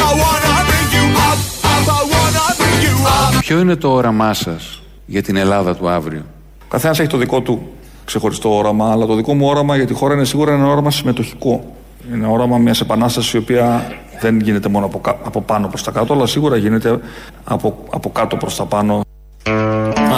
I 0.08 0.10
wanna 0.22 0.54
bring 0.68 0.88
you 0.98 1.06
up. 1.28 1.38
Up. 1.72 1.84
I 1.98 2.02
wanna 2.12 2.44
bring 2.60 2.78
you 2.86 2.96
up. 3.16 3.40
Ποιο 3.40 3.58
είναι 3.58 3.76
το 3.76 3.88
όραμά 3.92 4.34
σας 4.34 4.82
για 5.06 5.22
την 5.22 5.36
Ελλάδα 5.36 5.76
του 5.76 5.88
αύριο; 5.88 6.22
Ο 6.64 6.68
καθένας 6.68 6.98
έχει 6.98 7.08
το 7.08 7.16
δικό 7.16 7.40
του 7.40 7.72
ξεχωριστό 8.04 8.56
όραμα, 8.56 8.92
αλλά 8.92 9.06
το 9.06 9.14
δικό 9.14 9.34
μου 9.34 9.46
όραμα 9.46 9.76
για 9.76 9.86
τη 9.86 9.94
χώρα 9.94 10.14
είναι 10.14 10.24
σίγουρα 10.24 10.52
ένα 10.52 10.66
όραμα 10.66 10.90
συμμετοχικό. 10.90 11.76
Είναι 12.14 12.26
όραμα 12.26 12.58
μιας 12.58 12.80
επανάστασης 12.80 13.32
η 13.32 13.36
οποία 13.36 13.86
δεν 14.20 14.40
γίνεται 14.40 14.68
μόνο 14.68 14.86
από, 14.86 14.98
κα- 15.00 15.18
από 15.24 15.40
πάνω 15.42 15.68
προς 15.68 15.82
τα 15.82 15.90
κάτω, 15.90 16.12
αλλά 16.14 16.26
σίγουρα 16.26 16.56
γίνεται 16.56 17.00
από, 17.44 17.84
από 17.90 18.10
κάτω 18.10 18.36
προς 18.36 18.56
τα 18.56 18.64
πάνω. 18.64 19.00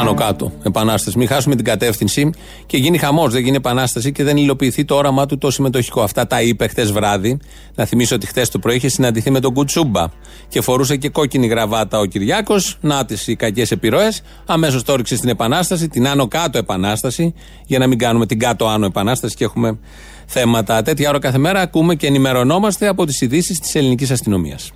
Άνω 0.01 0.15
κάτω. 0.15 0.53
Επανάσταση. 0.63 1.19
Μην 1.19 1.29
χάσουμε 1.29 1.55
την 1.57 1.65
κατεύθυνση 1.65 2.31
και 2.67 2.77
γίνει 2.77 2.99
χαμός. 2.99 3.33
Δεν 3.33 3.43
γίνει 3.43 3.57
επανάσταση 3.57 4.13
και 4.13 4.25
δεν 4.25 4.37
υλοποιηθεί 4.37 4.85
το 4.85 4.95
όραμά 4.95 5.27
του 5.27 5.39
το 5.39 5.51
συμμετοχικό. 5.51 6.03
Αυτά 6.03 6.27
τα 6.27 6.43
είπε 6.43 6.67
χτες 6.67 6.93
βράδυ. 6.93 7.39
Να 7.75 7.85
θυμίσω 7.85 8.15
ότι 8.15 8.27
χτες 8.27 8.49
το 8.49 8.59
πρωί 8.59 8.77
είχε 8.77 8.89
συναντηθεί 8.89 9.31
με 9.31 9.41
τον 9.41 9.55
Κουτσούμπα 9.55 10.05
και 10.49 10.61
φορούσε 10.61 10.97
και 10.97 11.09
κόκκινη 11.09 11.47
γραβάτα 11.47 11.99
ο 11.99 12.05
Κυριάκος. 12.05 12.79
Να 12.81 13.05
τι 13.05 13.17
οι 13.27 13.37
κακές 13.37 13.71
επιρροές. 13.71 14.23
Αμέσως 14.47 14.83
το 14.83 14.93
έριξε 14.93 15.17
στην 15.17 15.29
επανάσταση, 15.29 15.89
την 15.89 16.09
άνω 16.09 16.29
κάτω 16.29 16.59
επανάσταση, 16.59 17.35
για 17.67 17.79
να 17.79 17.87
μην 17.87 17.99
κάνουμε 17.99 18.27
την 18.27 18.39
κάτω 18.39 18.67
άνω 18.69 18.87
επανάσταση 18.87 19.35
και 19.37 19.45
έχουμε 19.45 19.79
θέματα. 20.29 20.83
Τέτοια 20.83 21.09
ώρα 21.09 21.19
κάθε 21.19 21.39
μέρα 21.39 21.61
ακούμε 21.61 21.95
και 21.95 22.07
ενημερωνόμαστε 22.07 22.87
από 22.89 23.07
τις 23.07 23.21
ειδήσεις 23.21 23.59
της 23.59 23.75
ελληνικής 23.75 24.11
αστυνομίας. 24.11 24.71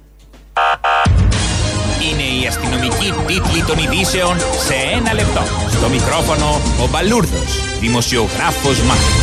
Είναι 2.10 2.42
η 2.42 2.46
αστυνομική 2.46 3.12
τίτλη 3.26 3.62
των 3.66 3.78
ειδήσεων 3.78 4.38
σε 4.38 4.74
ένα 4.96 5.14
λεπτό. 5.14 5.42
Στο 5.68 5.88
μικρόφωνο 5.88 6.60
ο 6.82 6.88
Μπαλούρδος, 6.90 7.78
δημοσιογράφος 7.80 8.82
Μάρκος. 8.82 9.21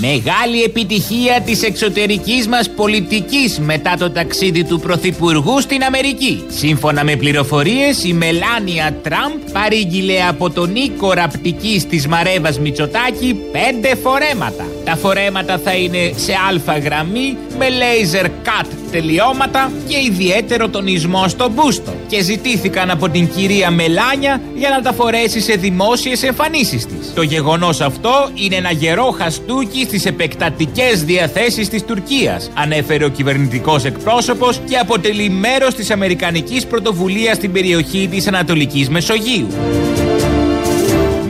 Μεγάλη 0.00 0.62
επιτυχία 0.62 1.40
της 1.44 1.62
εξωτερικής 1.62 2.48
μας 2.48 2.70
πολιτικής 2.70 3.58
μετά 3.58 3.96
το 3.98 4.10
ταξίδι 4.10 4.64
του 4.64 4.80
Πρωθυπουργού 4.80 5.60
στην 5.60 5.82
Αμερική. 5.82 6.44
Σύμφωνα 6.48 7.04
με 7.04 7.16
πληροφορίες, 7.16 8.04
η 8.04 8.12
Μελάνια 8.12 8.96
Τραμπ 9.02 9.52
παρήγγειλε 9.52 10.22
από 10.28 10.50
τον 10.50 10.72
Νίκο 10.72 11.12
Ραπτικής 11.12 11.86
της 11.86 12.06
Μαρέβας 12.06 12.58
Μητσοτάκη 12.58 13.36
πέντε 13.52 13.94
φορέματα. 13.94 14.66
Τα 14.84 14.96
φορέματα 14.96 15.58
θα 15.58 15.74
είναι 15.74 16.12
σε 16.16 16.32
αλφα 16.48 16.78
γραμμή, 16.78 17.36
με 17.58 17.66
laser 17.68 18.26
cut 18.26 18.66
τελειώματα 18.90 19.72
και 19.88 19.96
ιδιαίτερο 20.06 20.68
τονισμό 20.68 21.28
στο 21.28 21.48
μπούστο. 21.48 21.92
Και 22.06 22.22
ζητήθηκαν 22.22 22.90
από 22.90 23.08
την 23.08 23.28
κυρία 23.28 23.70
Μελάνια 23.70 24.40
για 24.54 24.68
να 24.68 24.82
τα 24.82 24.92
φορέσει 24.92 25.40
σε 25.40 25.52
δημόσιες 25.52 26.22
εμφανίσεις 26.22 26.86
της. 26.86 27.12
Το 27.14 27.22
γεγονός 27.22 27.80
αυτό 27.80 28.30
είναι 28.34 28.56
ένα 28.56 28.70
γερό 28.70 29.14
χαστούκι 29.18 29.84
στις 29.84 30.04
επεκτατικές 30.04 31.04
διαθέσεις 31.04 31.68
της 31.68 31.84
Τουρκίας, 31.84 32.50
ανέφερε 32.54 33.04
ο 33.04 33.08
κυβερνητικός 33.08 33.84
εκπρόσωπος 33.84 34.60
και 34.68 34.76
αποτελεί 34.76 35.30
μέρος 35.30 35.74
της 35.74 35.90
αμερικανικής 35.90 36.66
πρωτοβουλίας 36.66 37.36
στην 37.36 37.52
περιοχή 37.52 38.08
της 38.10 38.26
Ανατολικής 38.26 38.88
Μεσογείου. 38.88 39.46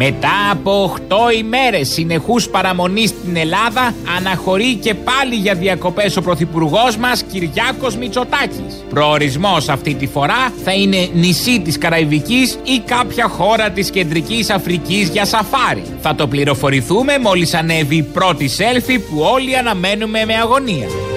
Μετά 0.02 0.50
από 0.50 0.96
8 1.08 1.32
ημέρες 1.38 1.88
συνεχούς 1.88 2.48
παραμονής 2.48 3.08
στην 3.08 3.36
Ελλάδα, 3.36 3.94
αναχωρεί 4.16 4.74
και 4.74 4.94
πάλι 4.94 5.34
για 5.34 5.54
διακοπές 5.54 6.16
ο 6.16 6.22
Πρωθυπουργός 6.22 6.96
μας 6.96 7.22
Κυριάκος 7.22 7.96
Μητσοτάκης. 7.96 8.84
Προορισμός 8.90 9.68
αυτή 9.68 9.94
τη 9.94 10.06
φορά 10.06 10.52
θα 10.64 10.72
είναι 10.72 11.08
νησί 11.14 11.60
της 11.60 11.78
Καραϊβικής 11.78 12.58
ή 12.62 12.82
κάποια 12.84 13.28
χώρα 13.28 13.70
της 13.70 13.90
Κεντρικής 13.90 14.50
Αφρικής 14.50 15.08
για 15.08 15.24
σαφάρι. 15.24 15.82
Θα 16.00 16.14
το 16.14 16.26
πληροφορηθούμε 16.26 17.18
μόλις 17.18 17.54
ανέβει 17.54 17.96
η 17.96 18.02
πρώτη 18.02 18.48
σέλφι 18.48 18.98
που 18.98 19.20
όλοι 19.32 19.56
αναμένουμε 19.56 20.24
με 20.24 20.34
αγωνία. 20.34 21.09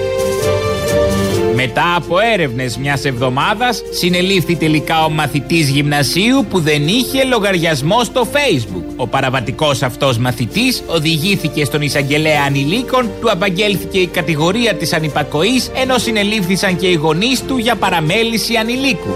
Μετά 1.66 1.94
από 1.96 2.18
έρευνες 2.18 2.76
μιας 2.76 3.04
εβδομάδας, 3.04 3.82
συνελήφθη 3.90 4.56
τελικά 4.56 5.04
ο 5.04 5.10
μαθητής 5.10 5.68
γυμνασίου 5.68 6.46
που 6.50 6.60
δεν 6.60 6.88
είχε 6.88 7.24
λογαριασμό 7.24 8.04
στο 8.04 8.26
Facebook. 8.32 8.84
Ο 8.96 9.06
παραβατικός 9.06 9.82
αυτός 9.82 10.18
μαθητής 10.18 10.82
οδηγήθηκε 10.86 11.64
στον 11.64 11.82
εισαγγελέα 11.82 12.42
ανηλίκων, 12.46 13.10
του 13.20 13.30
απαγγέλθηκε 13.30 13.98
η 13.98 14.06
κατηγορία 14.06 14.74
της 14.74 14.92
ανυπακοής, 14.92 15.70
ενώ 15.74 15.98
συνελήφθησαν 15.98 16.76
και 16.76 16.86
οι 16.86 16.94
γονείς 16.94 17.42
του 17.44 17.56
για 17.56 17.74
παραμέληση 17.74 18.56
ανηλίκου. 18.56 19.14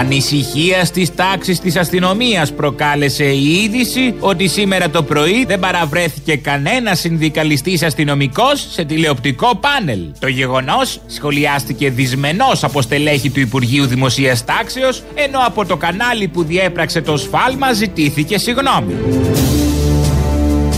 Ανησυχία 0.00 0.84
στις 0.84 1.14
τάξεις 1.14 1.60
της 1.60 1.76
αστυνομίας 1.76 2.52
προκάλεσε 2.52 3.24
η 3.24 3.52
είδηση 3.52 4.14
ότι 4.20 4.48
σήμερα 4.48 4.90
το 4.90 5.02
πρωί 5.02 5.44
δεν 5.44 5.58
παραβρέθηκε 5.58 6.36
κανένας 6.36 6.98
συνδικαλιστής 6.98 7.82
αστυνομικός 7.82 8.66
σε 8.70 8.84
τηλεοπτικό 8.84 9.56
πάνελ. 9.56 10.00
Το 10.18 10.28
γεγονός 10.28 11.00
σχολιάστηκε 11.06 11.90
δυσμενώς 11.90 12.64
από 12.64 12.82
στελέχη 12.82 13.30
του 13.30 13.40
Υπουργείου 13.40 13.86
Δημοσίας 13.86 14.44
Τάξεως, 14.44 15.02
ενώ 15.14 15.38
από 15.46 15.66
το 15.66 15.76
κανάλι 15.76 16.28
που 16.28 16.44
διέπραξε 16.44 17.00
το 17.00 17.16
σφάλμα 17.16 17.72
ζητήθηκε 17.72 18.38
συγγνώμη. 18.38 18.94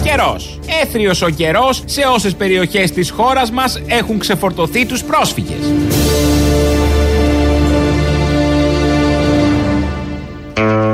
Καιρός. 0.02 0.58
Έθριος 0.82 1.22
ο 1.22 1.28
καιρός 1.28 1.82
σε 1.84 2.00
όσες 2.14 2.34
περιοχές 2.34 2.90
της 2.90 3.10
χώρας 3.10 3.50
μας 3.50 3.80
έχουν 3.86 4.18
ξεφορτωθεί 4.18 4.86
τους 4.86 5.04
πρόσφυγες. 5.04 5.72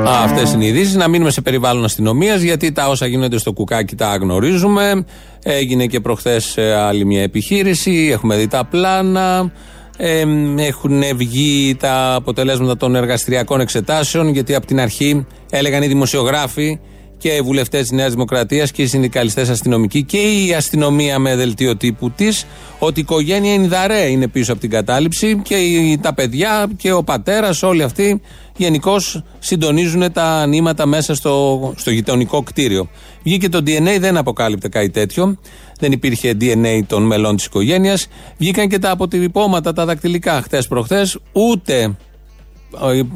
Αυτές 0.05 0.53
είναι 0.53 0.65
οι 0.65 0.67
ειδήσεις. 0.67 0.95
Να 0.95 1.07
μείνουμε 1.07 1.31
σε 1.31 1.41
περιβάλλον 1.41 1.83
αστυνομίας, 1.83 2.41
γιατί 2.41 2.71
τα 2.71 2.87
όσα 2.87 3.05
γίνονται 3.05 3.37
στο 3.37 3.53
κουκάκι 3.53 3.95
τα 3.95 4.15
γνωρίζουμε. 4.15 5.05
Έγινε 5.43 5.85
και 5.85 5.99
προχθές 5.99 6.57
άλλη 6.57 7.05
μια 7.05 7.21
επιχείρηση. 7.21 8.09
Έχουμε 8.11 8.37
δει 8.37 8.47
τα 8.47 8.65
πλάνα. 8.65 9.51
Ε, 9.97 10.23
έχουν 10.57 11.03
βγει 11.15 11.75
τα 11.79 12.13
αποτελέσματα 12.13 12.77
των 12.77 12.95
εργαστηριακών 12.95 13.59
εξετάσεων, 13.59 14.27
γιατί 14.27 14.55
από 14.55 14.65
την 14.65 14.79
αρχή 14.79 15.25
έλεγαν 15.49 15.83
οι 15.83 15.87
δημοσιογράφοι 15.87 16.79
και 17.23 17.29
οι 17.29 17.41
βουλευτές 17.41 17.81
της 17.81 17.91
Νέας 17.91 18.11
Δημοκρατίας 18.11 18.71
και 18.71 18.81
οι 18.81 18.87
συνδικαλιστές 18.87 19.49
αστυνομικοί 19.49 20.03
και 20.03 20.17
η 20.17 20.53
αστυνομία 20.53 21.19
με 21.19 21.35
δελτίο 21.35 21.77
τύπου 21.77 22.11
της 22.11 22.45
ότι 22.79 22.99
η 22.99 23.01
οικογένεια 23.01 23.53
Ινδαρέ 23.53 24.05
είναι 24.05 24.27
πίσω 24.27 24.51
από 24.51 24.61
την 24.61 24.69
κατάληψη 24.69 25.41
και 25.43 25.55
οι, 25.55 25.97
τα 26.01 26.13
παιδιά 26.13 26.67
και 26.77 26.91
ο 26.91 27.03
πατέρας, 27.03 27.63
όλοι 27.63 27.83
αυτοί 27.83 28.21
γενικώ 28.57 28.95
συντονίζουν 29.39 30.11
τα 30.11 30.45
νήματα 30.45 30.85
μέσα 30.85 31.15
στο, 31.15 31.73
στο 31.75 31.91
γειτονικό 31.91 32.43
κτίριο. 32.43 32.89
Βγήκε 33.23 33.49
το 33.49 33.57
DNA, 33.57 33.97
δεν 33.99 34.17
αποκάλυπτε 34.17 34.69
κάτι 34.69 34.89
τέτοιο. 34.89 35.37
Δεν 35.79 35.91
υπήρχε 35.91 36.37
DNA 36.41 36.79
των 36.87 37.03
μελών 37.03 37.35
της 37.35 37.45
οικογένειας. 37.45 38.07
Βγήκαν 38.37 38.67
και 38.67 38.79
τα 38.79 38.91
αποτυπώματα, 38.91 39.73
τα 39.73 39.85
δακτυλικά 39.85 40.41
χτε 40.41 40.61
προχθές. 40.61 41.17
Ούτε 41.31 41.95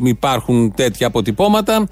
υπάρχουν 0.04 0.74
τέτοια 0.76 1.08
αποτυπώματα. 1.08 1.88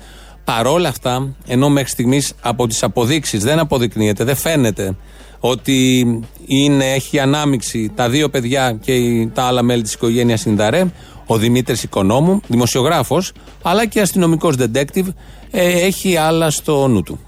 Παρόλα 0.45 0.89
αυτά, 0.89 1.36
ενώ 1.47 1.69
μέχρι 1.69 1.89
στιγμής 1.89 2.34
από 2.41 2.67
τις 2.67 2.84
αποδείξεις 2.84 3.43
δεν 3.43 3.60
αποδεικνύεται, 3.60 4.23
δεν 4.23 4.36
φαίνεται 4.36 4.95
ότι 5.39 6.05
είναι, 6.45 6.93
έχει 6.93 7.19
ανάμειξη 7.19 7.91
τα 7.95 8.10
δύο 8.10 8.29
παιδιά 8.29 8.77
και 8.86 8.93
τα 9.34 9.43
άλλα 9.43 9.62
μέλη 9.62 9.81
της 9.81 9.93
οικογένειας 9.93 10.45
Ινδαρέ, 10.45 10.86
ο 11.25 11.38
Δημήτρης 11.38 11.84
Οικονόμου, 11.84 12.39
δημοσιογράφος, 12.47 13.31
αλλά 13.62 13.86
και 13.86 14.01
αστυνομικός 14.01 14.55
detective, 14.60 15.08
ε, 15.51 15.69
έχει 15.86 16.15
άλλα 16.17 16.49
στο 16.49 16.88
νου 16.88 17.01
του. 17.03 17.19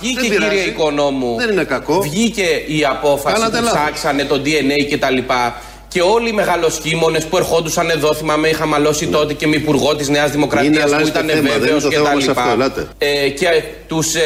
Βγήκε 0.00 0.20
Δεν 0.20 0.28
πειράζει. 0.30 0.54
κύριε 0.56 0.70
Οικονόμου. 0.70 1.36
Δεν 1.36 1.50
είναι 1.50 1.64
κακό. 1.64 2.00
Βγήκε 2.00 2.42
η 2.66 2.84
απόφαση 2.84 3.34
Κάνατε 3.34 3.58
που 3.58 3.64
λάθος. 3.64 3.80
ψάξανε 3.80 4.24
το 4.24 4.34
DNA 4.44 4.86
και 4.88 4.98
τα 4.98 5.10
λοιπά. 5.10 5.62
Και 5.94 6.00
όλοι 6.02 6.28
οι 6.28 6.32
μεγαλοσχήμονε 6.32 7.20
που 7.20 7.36
ερχόντουσαν 7.36 7.90
εδώ, 7.90 8.14
θυμάμαι, 8.14 8.48
είχα 8.48 8.66
μαλώσει 8.66 9.06
τότε 9.06 9.32
και 9.34 9.46
με 9.46 9.56
υπουργό 9.56 9.96
της 9.96 10.08
Νέας 10.08 10.24
Είναι, 10.24 10.32
Δημοκρατίας 10.34 10.82
αλλά 10.84 10.96
που 10.96 11.02
είναι 11.02 11.10
το 11.10 11.18
ήταν 11.18 11.28
θέμα, 11.28 11.42
δεν 11.42 11.60
βέβαιος 11.60 11.70
είναι 11.70 11.80
το 11.82 11.88
και 11.88 11.94
θέμα 11.96 12.08
τα 12.08 12.14
μας 12.14 12.28
αυτό, 12.28 12.40
λοιπά. 12.42 12.52
ελάτε. 12.52 12.86
Ε, 12.98 13.28
και 13.28 13.46
τους 13.86 14.14
ε, 14.14 14.20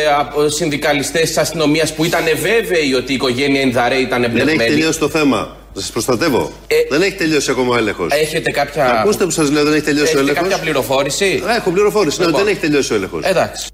συνδικαλιστές 0.47 1.21
της 1.23 1.37
αστυνομίας 1.39 1.95
που 1.95 2.05
ήταν 2.05 2.23
βέβαιοι 2.25 2.95
ότι 2.97 3.13
η 3.13 3.15
οικογένεια 3.15 3.61
Ινδαρέ 3.61 3.95
ήταν 3.97 4.21
Δεν 4.21 4.31
εμπλεκμένη. 4.31 4.63
έχει 4.63 4.71
τελειώσει 4.73 4.99
το 4.99 5.09
θέμα. 5.09 5.57
Θα 5.75 5.81
σας 5.81 5.91
προστατεύω. 5.91 6.51
δεν 6.91 7.03
έχει 7.03 7.15
τελειώσει 7.15 7.51
ακόμα 7.51 7.75
ο 7.75 7.79
έλεγχος. 7.79 8.13
Έχετε 8.13 8.51
κάποια. 8.51 9.01
Ακούστε 9.01 9.25
που 9.25 9.31
σας 9.31 9.51
λέω, 9.51 9.65
δεν 9.65 9.73
έχει 9.73 9.83
τελειώσει 9.83 10.05
ο 10.17 10.19
Έχετε 10.19 10.21
έλεγχος. 10.21 10.49
κάποια 10.49 10.59
πληροφόρηση; 10.63 11.43
Έχω 11.59 11.71
πληροφόρηση. 11.71 12.21
Ναι, 12.21 12.27
Λοιπόν. 12.27 12.41
δεν 12.45 12.51
έχει 12.53 12.61
τελειώσει 12.61 12.93
ο 12.93 12.97
έλεγχος. 12.97 13.25
Εντάξει. 13.25 13.67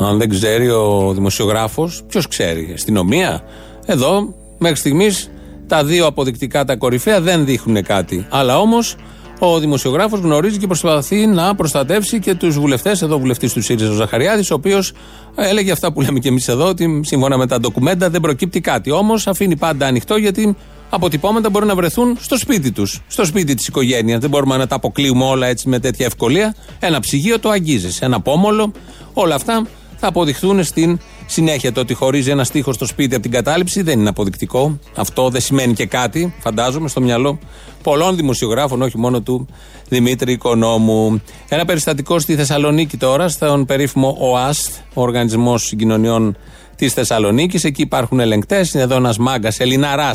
Αν 0.00 0.18
δεν 0.18 0.28
ξέρει 0.28 0.70
ο 0.70 1.12
δημοσιογράφος, 1.14 2.02
ποιος 2.08 2.28
ξέρει, 2.28 2.70
αστυνομία; 2.74 3.42
Εδώ, 3.86 4.34
μέχρι 4.58 4.76
στιγμής, 4.76 5.30
τα 5.70 5.84
δύο 5.84 6.06
αποδεικτικά 6.06 6.64
τα 6.64 6.76
κορυφαία 6.76 7.20
δεν 7.20 7.44
δείχνουν 7.44 7.82
κάτι. 7.82 8.26
Αλλά 8.30 8.58
όμως, 8.58 8.96
Ο 9.42 9.58
δημοσιογράφος 9.58 10.20
γνωρίζει 10.20 10.58
και 10.58 10.66
προσπαθεί 10.66 11.26
να 11.26 11.54
προστατεύσει 11.54 12.18
και 12.18 12.34
τους 12.34 12.58
βουλευτές. 12.58 13.02
Εδώ, 13.02 13.18
βουλευτής 13.18 13.52
του 13.52 13.62
ΣΥΡΙΖΑ 13.62 13.90
ο 13.90 13.94
Ζαχαριάδης, 13.94 14.50
ο 14.50 14.54
οποίος 14.54 14.92
έλεγε 15.36 15.72
αυτά 15.72 15.92
που 15.92 16.00
λέμε 16.00 16.18
και 16.18 16.28
εμείς 16.28 16.48
εδώ, 16.48 16.66
ότι 16.66 17.00
σύμφωνα 17.04 17.36
με 17.36 17.46
τα 17.46 17.60
ντοκουμέντα 17.60 18.10
δεν 18.10 18.20
προκύπτει 18.20 18.60
κάτι. 18.60 18.90
Όμως 18.90 19.26
αφήνει 19.26 19.56
πάντα 19.56 19.86
ανοιχτό 19.86 20.16
γιατί 20.16 20.56
αποτυπώματα 20.90 21.50
μπορεί 21.50 21.66
να 21.66 21.74
βρεθούν 21.74 22.16
στο 22.20 22.38
σπίτι 22.38 22.70
τους, 22.72 23.00
στο 23.06 23.24
σπίτι 23.24 23.54
της 23.54 23.66
οικογένειας. 23.66 24.20
Δεν 24.20 24.30
μπορούμε 24.30 24.56
να 24.56 24.66
τα 24.66 24.74
αποκλείουμε 24.74 25.24
όλα 25.24 25.46
έτσι 25.46 25.68
με 25.68 25.78
τέτοια 25.78 26.06
ευκολία. 26.06 26.54
Ένα 26.80 27.00
ψυγείο 27.00 27.38
το 27.38 27.48
αγγίζεις, 27.50 28.00
ένα 28.00 28.20
πόμολο, 28.20 28.72
όλα 29.12 29.34
αυτά 29.34 29.66
θα 29.96 30.06
αποδειχθούν 30.08 30.64
στην 30.64 30.98
συνέχεια. 31.30 31.72
Το 31.72 31.80
ότι 31.80 31.94
χωρίζει 31.94 32.30
ένα 32.30 32.44
στίχος 32.44 32.74
στο 32.74 32.86
σπίτι 32.86 33.14
από 33.14 33.22
την 33.22 33.32
κατάληψη 33.32 33.82
δεν 33.82 34.00
είναι 34.00 34.08
αποδεικτικό. 34.08 34.78
Αυτό 34.96 35.28
δεν 35.28 35.40
σημαίνει 35.40 35.72
και 35.72 35.86
κάτι, 35.86 36.34
φαντάζομαι, 36.38 36.88
στο 36.88 37.00
μυαλό 37.00 37.38
πολλών 37.82 38.16
δημοσιογράφων, 38.16 38.82
όχι 38.82 38.98
μόνο 38.98 39.20
του 39.20 39.46
Δημήτρη 39.88 40.32
Οικονόμου. 40.32 41.22
Ένα 41.48 41.64
περιστατικό 41.64 42.18
στη 42.18 42.34
Θεσσαλονίκη 42.34 42.96
τώρα, 42.96 43.28
στον 43.28 43.66
περίφημο 43.66 44.16
ΟΑΣΤ, 44.20 44.70
ο 44.94 45.02
Οργανισμός 45.02 45.62
Συγκοινωνιών 45.62 46.36
της 46.76 46.92
Θεσσαλονίκης. 46.92 47.64
Εκεί 47.64 47.82
υπάρχουν 47.82 48.20
ελεγκτές. 48.20 48.72
Είναι 48.72 48.82
εδώ 48.82 48.94
ένας 48.94 49.18
μάγκας 49.18 49.60
Ελληναρά 49.60 50.10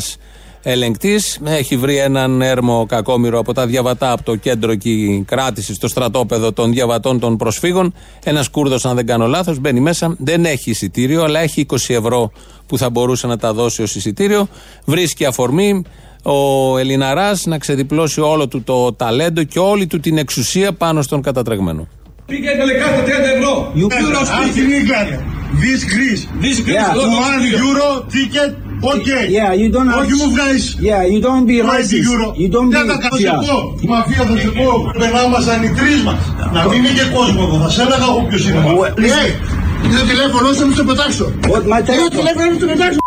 ελεγκτής. 0.68 1.40
Έχει 1.44 1.76
βρει 1.76 1.96
έναν 1.96 2.42
έρμο 2.42 2.86
κακόμοιρο 2.88 3.38
από 3.38 3.52
τα 3.52 3.66
διαβατά 3.66 4.12
από 4.12 4.22
το 4.22 4.36
κέντρο 4.36 4.72
εκεί 4.72 5.24
κράτηση 5.26 5.74
στο 5.74 5.88
στρατόπεδο 5.88 6.52
των 6.52 6.72
διαβατών 6.72 7.18
των 7.18 7.36
προσφύγων. 7.36 7.94
Ένας 8.24 8.48
Κούρδος, 8.48 8.84
αν 8.84 8.94
δεν 8.96 9.06
κάνω 9.06 9.26
λάθος, 9.26 9.58
μπαίνει 9.58 9.80
μέσα. 9.80 10.14
Δεν 10.18 10.44
έχει 10.44 10.70
εισιτήριο, 10.70 11.24
αλλά 11.24 11.40
έχει 11.40 11.60
20 11.60 11.94
ευρώ 11.94 12.32
που 12.66 12.78
θα 12.78 12.90
μπορούσε 12.90 13.26
να 13.26 13.36
τα 13.36 13.52
δώσει 13.52 13.82
ως 13.82 13.94
εισιτήριο. 13.94 14.48
Βρίσκει 14.84 15.24
αφορμή 15.24 15.84
ο 16.22 16.78
Ελληναράς 16.78 17.46
να 17.46 17.58
ξεδιπλώσει 17.58 18.20
όλο 18.20 18.48
του 18.48 18.62
το 18.62 18.92
ταλέντο 18.92 19.42
και 19.42 19.58
όλη 19.58 19.86
του 19.86 20.00
την 20.00 20.18
εξουσία 20.18 20.72
πάνω 20.72 21.02
στον 21.02 21.22
κατατρεγμένο. 21.22 21.88
Πήγα 22.26 22.50
κάτω 22.50 23.02
30 23.04 23.08
ευρώ. 23.36 23.72
You 23.74 23.88
ask 23.88 24.56
in 24.56 24.70
England. 24.80 25.10
This 25.62 25.84
Greece. 25.92 26.22
This 26.42 26.58
Greece. 26.66 26.74
Yeah. 26.74 26.94
One 27.26 27.44
euro 27.66 27.88
ticket. 28.14 28.65
Okay. 28.82 29.22
Yeah, 29.38 29.50
you 29.60 29.68
don't 29.74 29.88
have... 29.92 30.00
Όχι 30.02 30.12
μου 30.20 30.26
βγάζεις. 30.34 30.64
Yeah, 30.88 31.02
you 31.12 31.18
don't 31.26 31.44
be 31.50 31.56
20 31.60 31.68
racist. 31.74 32.06
euro. 32.12 32.26
You 32.42 32.48
don't 32.54 32.68
be... 32.70 32.74
Δεν 32.78 32.86
θα 32.90 32.96
κάνω 33.02 33.16
σε 33.22 33.28
Yeah. 33.28 33.40
πω. 33.46 33.56
Η 33.84 33.86
μαφία 33.94 34.22
θα 34.28 34.34
σε 34.44 34.50
πω. 34.58 34.68
Περνάμασαν 35.00 35.58
οι 35.66 35.70
τρεις 35.78 35.98
μας. 36.06 36.20
Να 36.56 36.60
μην 36.68 36.78
είναι 36.78 36.92
και 36.98 37.06
κόσμο 37.16 37.40
εδώ. 37.48 37.56
Θα 37.64 37.68
σε 37.74 37.80
έλεγα 37.84 38.06
εγώ 38.10 38.20
ποιος 38.28 38.42
είναι. 38.48 38.60
Ναι. 39.06 39.22
Είναι 39.84 39.96
το 40.02 40.06
τηλέφωνο 40.12 40.46
σου 40.54 40.60
να 40.62 40.66
μην 40.68 40.74
στο 40.78 40.84
πετάξω. 40.90 41.24
What, 41.52 41.64
my 41.72 41.80
Είναι 41.80 41.84
το 41.86 41.92
telephone? 41.92 42.14
τηλέφωνο 42.18 42.44
να 42.46 42.50
μην 42.50 42.58
στο 42.60 42.68
πετάξω. 42.72 43.00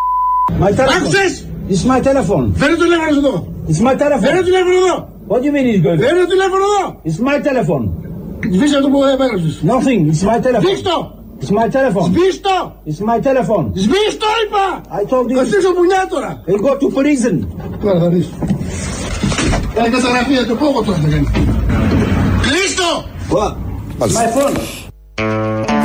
My 0.63 0.71
telephone; 0.79 0.95
Άκουσες; 0.97 1.31
It's 1.73 1.83
my 1.91 1.99
telephone. 2.07 2.45
Φέρε 2.59 2.73
το 2.81 2.83
τηλέφωνο 2.87 3.11
σου 3.15 3.21
εδώ. 3.25 3.35
It's 3.69 3.81
my 3.87 3.93
telephone. 4.01 4.23
Φέρε 4.25 4.37
το 4.43 4.47
τηλέφωνο 4.49 4.75
εδώ. 4.83 4.95
What 5.29 5.39
do 5.41 5.45
you 5.47 5.53
mean 5.55 5.65
it's 5.73 5.81
good? 5.85 5.97
Φέρε 6.05 6.17
το 6.25 6.29
τηλέφωνο 6.33 6.63
εδώ. 6.69 6.83
It's 7.07 7.19
my 7.27 7.37
telephone. 7.47 7.85
Σβήσε 8.55 8.77
το 8.83 8.87
που 8.93 8.99
έγραψες. 9.23 9.53
Nothing. 9.71 10.01
It's 10.11 10.23
my 10.29 10.37
telephone. 10.45 10.65
Σβήστο. 10.67 10.95
It's 11.41 11.51
my 11.51 11.67
telephone. 11.77 12.09
Σβήστο. 12.11 12.55
It's 12.85 13.01
my 13.09 13.19
telephone. 13.27 13.65
Σβήστο 13.73 14.27
είπα. 14.43 14.81
I 14.99 15.01
told 15.11 15.27
you. 15.31 15.35
Θα 15.37 15.45
στήσω 15.45 15.73
πουνιά 15.73 16.07
τώρα. 16.09 16.43
You'll 16.47 16.63
go 16.67 16.73
to 16.81 16.87
prison. 16.97 17.47
Τώρα 17.83 17.99
θα 17.99 18.09
δεις. 18.09 18.29
Κάνει 19.73 19.89
καταγραφή, 19.89 20.45
το 20.47 20.55
πω 20.55 20.65
εγώ 20.65 20.83
τώρα 20.83 20.97
θα 20.97 21.07
κάνει. 21.07 21.27
Κλείστο. 22.41 22.89
What? 23.29 23.55
My 23.99 24.27
phone. 24.35 24.87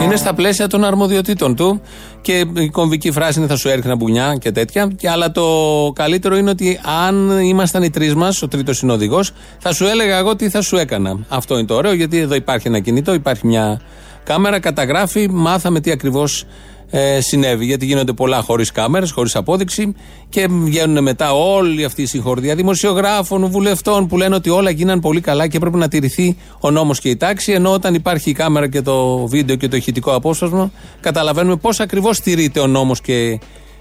Είναι 0.02 0.16
στα 0.16 0.34
πλαίσια 0.34 0.66
των 0.66 0.84
αρμοδιοτήτων 0.84 1.56
του 1.56 1.80
και 2.20 2.44
η 2.56 2.68
κομβική 2.70 3.10
φράση 3.10 3.38
είναι 3.38 3.48
θα 3.48 3.56
σου 3.56 3.68
έρθει 3.68 3.86
ένα 3.86 3.96
μπουνιά 3.96 4.36
και 4.40 4.52
τέτοια. 4.52 4.90
Και, 4.96 5.10
αλλά 5.10 5.30
το 5.30 5.46
καλύτερο 5.94 6.36
είναι 6.36 6.50
ότι 6.50 6.80
αν 7.04 7.38
ήμασταν 7.38 7.82
οι 7.82 7.90
τρεις 7.90 8.14
μας, 8.14 8.42
ο 8.42 8.48
τρίτος 8.48 8.80
είναι 8.80 8.92
οδηγός, 8.92 9.30
θα 9.58 9.72
σου 9.72 9.84
έλεγα 9.84 10.16
εγώ 10.16 10.36
τι 10.36 10.48
θα 10.48 10.62
σου 10.62 10.76
έκανα. 10.76 11.18
Αυτό 11.28 11.58
είναι 11.58 11.66
το 11.66 11.74
ωραίο 11.74 11.92
γιατί 11.92 12.18
εδώ 12.18 12.34
υπάρχει 12.34 12.68
ένα 12.68 12.78
κινητό, 12.80 13.14
υπάρχει 13.14 13.46
μια 13.46 13.80
κάμερα, 14.24 14.60
καταγράφει, 14.60 15.28
μάθαμε 15.30 15.80
τι 15.80 15.90
ακριβώς 15.90 16.44
ε, 16.90 17.20
συνέβη. 17.20 17.64
Γιατί 17.64 17.86
γίνονται 17.86 18.12
πολλά 18.12 18.40
χωρίς 18.40 18.72
κάμερες, 18.72 19.10
χωρίς 19.10 19.36
απόδειξη 19.36 19.94
και 20.28 20.46
βγαίνουν 20.50 21.02
μετά 21.02 21.32
όλη 21.34 21.84
αυτή 21.84 22.02
η 22.02 22.06
συγχωρδία 22.06 22.54
δημοσιογράφων, 22.54 23.46
βουλευτών 23.46 24.06
που 24.06 24.16
λένε 24.16 24.34
ότι 24.34 24.50
όλα 24.50 24.70
γίναν 24.70 25.00
πολύ 25.00 25.20
καλά 25.20 25.46
και 25.46 25.58
πρέπει 25.58 25.76
να 25.76 25.88
τηρηθεί 25.88 26.36
ο 26.60 26.70
νόμος 26.70 27.00
και 27.00 27.08
η 27.08 27.16
τάξη. 27.16 27.52
Ενώ 27.52 27.72
όταν 27.72 27.94
υπάρχει 27.94 28.30
η 28.30 28.32
κάμερα 28.32 28.68
και 28.68 28.82
το 28.82 29.26
βίντεο 29.26 29.56
και 29.56 29.68
το 29.68 29.76
ηχητικό 29.76 30.14
απόσπασμα, 30.14 30.70
καταλαβαίνουμε 31.00 31.56
πώς 31.56 31.80
ακριβώς 31.80 32.20
τηρείται 32.20 32.60
ο 32.60 32.66
νόμος 32.66 33.00
και 33.00 33.38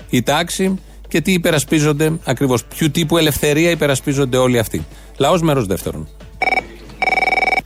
η 0.10 0.24
τάξη 0.24 0.80
και 1.08 1.22
τι 1.22 1.32
υπερασπίζονται 1.32 2.12
ακριβώς. 2.24 2.66
Ποιου 2.66 2.92
τύπου 2.92 3.18
ελευθερία 3.18 3.70
υπερασπίζονται 3.70 4.38
όλοι 4.38 4.60
αυτοί. 4.60 4.86
Λαός 5.18 5.42
μέρος 5.42 5.66
δεύτερον. 5.66 6.08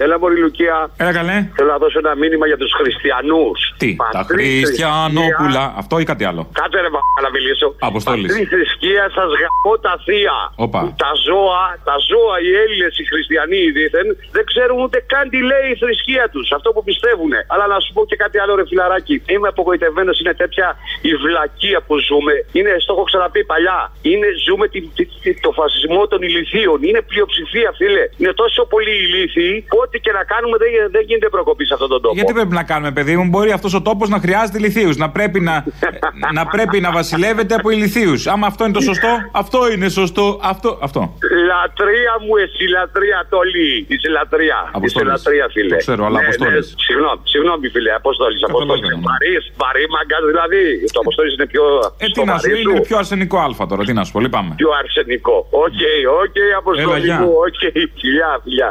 Έλα, 0.04 0.20
Μωρή 0.20 0.38
Λουκία. 0.44 0.76
Έλα, 0.98 1.14
καλέ. 1.20 1.38
Θέλω 1.56 1.70
να 1.76 1.78
δώσω 1.84 1.98
ένα 2.04 2.16
μήνυμα 2.16 2.46
για 2.52 2.58
τους 2.62 2.72
χριστιανούς. 2.80 3.60
Τι, 3.78 3.90
τα 4.18 4.24
Χριστιανόπουλα. 4.32 5.64
Αυτό 5.82 5.94
ή 6.00 6.06
κάτι 6.12 6.24
άλλο; 6.30 6.42
Κάτσε 6.60 6.80
ρε 6.86 6.90
βα- 6.96 7.06
να 7.26 7.30
μιλήσω. 7.36 7.68
Αποστόλης. 7.90 8.28
Πατρί 8.32 8.46
θρησκεία 8.54 9.04
σας 9.18 9.30
γαμώ 9.42 9.74
τα 9.86 9.94
θεία. 10.06 10.38
Όπα. 10.66 10.80
Τα 11.04 11.12
ζώα, 11.28 11.64
τα 11.90 11.96
ζώα, 12.10 12.36
οι 12.46 12.50
Έλληνες, 12.64 12.94
οι 13.02 13.06
χριστιανοί 13.12 13.60
οι 13.68 13.72
δίθεν, 13.78 14.08
δεν 14.36 14.44
ξέρουν 14.52 14.78
ούτε 14.86 14.98
καν 15.12 15.26
τι 15.32 15.40
λέει 15.52 15.68
η 15.74 15.76
θρησκεία 15.82 16.26
τους. 16.34 16.48
Αυτό 16.58 16.70
που 16.76 16.82
πιστεύουν. 16.90 17.32
Αλλά 17.54 17.66
να 17.74 17.78
σου 17.84 17.92
πω 17.96 18.02
και 18.10 18.18
κάτι 18.24 18.38
άλλο, 18.44 18.54
ρε 18.60 18.66
φιλαράκι. 18.72 19.16
Είμαι 19.34 19.48
απογοητευμένος, 19.54 20.16
είναι 20.22 20.34
τέτοια 20.44 20.68
η 21.10 21.12
βλακεία 21.24 21.80
που 21.88 21.94
ζούμε. 22.08 22.34
Είναι, 22.58 22.72
στο 22.84 22.92
έχω 22.96 23.04
ξαναπεί 23.12 23.42
παλιά. 23.52 23.80
Είναι, 24.12 24.28
ζούμε 24.48 24.66
τη, 24.74 24.80
τη, 24.98 25.04
τη- 25.24 25.40
το 25.46 25.52
φασισμό 25.60 26.02
των 26.12 26.20
ηλικίων. 26.30 26.78
Είναι 26.90 27.02
πλειοψηφία, 27.10 27.70
φίλε. 27.80 28.04
Είναι 28.22 28.34
τόσο 28.44 28.62
πολύ 28.74 28.94
ηλίθιοι 29.06 29.54
που 29.72 29.78
ό,τι 29.88 29.98
και 30.06 30.12
να 30.20 30.24
κάνουμε 30.34 30.56
δεν, 30.64 30.70
δεν 30.96 31.04
γίνεται 31.10 31.30
προκοπή 31.36 31.64
σε 31.66 31.74
αυτόν 31.74 31.90
τον 31.94 32.02
τόπο. 32.02 32.16
Γιατί 32.18 32.34
πρέπει 32.40 32.56
να 32.62 32.64
κάνουμε, 32.72 32.92
παιδί 32.98 33.14
μου, 33.18 33.26
μπορεί 33.34 33.52
αυτός 33.58 33.74
ο 33.80 33.82
τόπος 33.90 34.08
να 34.16 34.20
χρειάζεται 34.26 34.58
ηλιθίους. 34.62 34.92
Να 35.04 35.08
πρέπει 35.18 35.40
να, 35.50 35.56
να, 36.38 36.44
πρέπει 36.56 36.78
να 36.86 36.92
βασιλεύεται 37.00 37.54
από 37.60 37.70
ηλιθίους. 37.70 38.16
Άμα 38.34 38.46
αυτό 38.52 38.62
είναι 38.66 38.74
το 38.80 38.84
σωστό, 38.90 39.12
αυτό 39.32 39.60
είναι 39.72 39.88
σωστό. 40.00 40.26
Αυτό. 40.54 40.70
αυτό. 40.88 41.02
Λατρεία 41.50 42.14
μου, 42.26 42.34
εσύ 42.44 42.64
λατρεία 42.76 43.20
Τόλη. 43.34 43.70
Είσαι 43.92 44.10
λατρεία. 44.18 44.60
Είσαι 44.64 44.78
Αποστόλης. 44.80 45.10
λατρεία, 45.14 45.46
φίλε. 45.56 45.76
Το 45.76 45.84
ξέρω, 45.86 46.02
αλλά 46.08 46.20
Αποστόλης. 46.26 46.66
Συγγνώμη, 46.86 47.22
συγγνώμη, 47.34 47.66
φίλε. 47.76 47.92
Αποστόλης. 48.02 48.40
Αποστόλης. 48.50 48.90
Βαρύς, 49.08 49.44
βαρύμαγκας 49.62 50.24
δηλαδή. 50.32 50.64
Το 50.96 51.00
Αποστόλης 51.04 51.34
είναι 51.38 51.48
πιο. 51.54 51.64
Ε, 52.04 52.06
τι 52.16 52.22
να 52.32 52.38
σου 52.38 52.56
είναι 52.62 52.82
πιο 52.88 52.98
αρσενικό 53.02 53.38
άλφα 53.46 53.64
τώρα, 53.72 53.82
τι 53.88 53.94
να 54.00 54.04
σου 54.06 54.12
πω, 54.14 54.20
λυπάμαι. 54.26 54.54
Πιο 54.62 54.70
αρσενικό. 54.82 55.38
Οκ, 55.66 55.82
οκ, 56.24 56.38
Αποστόλη 56.62 57.06
γεια. 57.08 57.20
μου. 57.20 57.32
Οκ, 57.46 57.60
φιλιά, 58.00 58.30
φιλιά. 58.44 58.70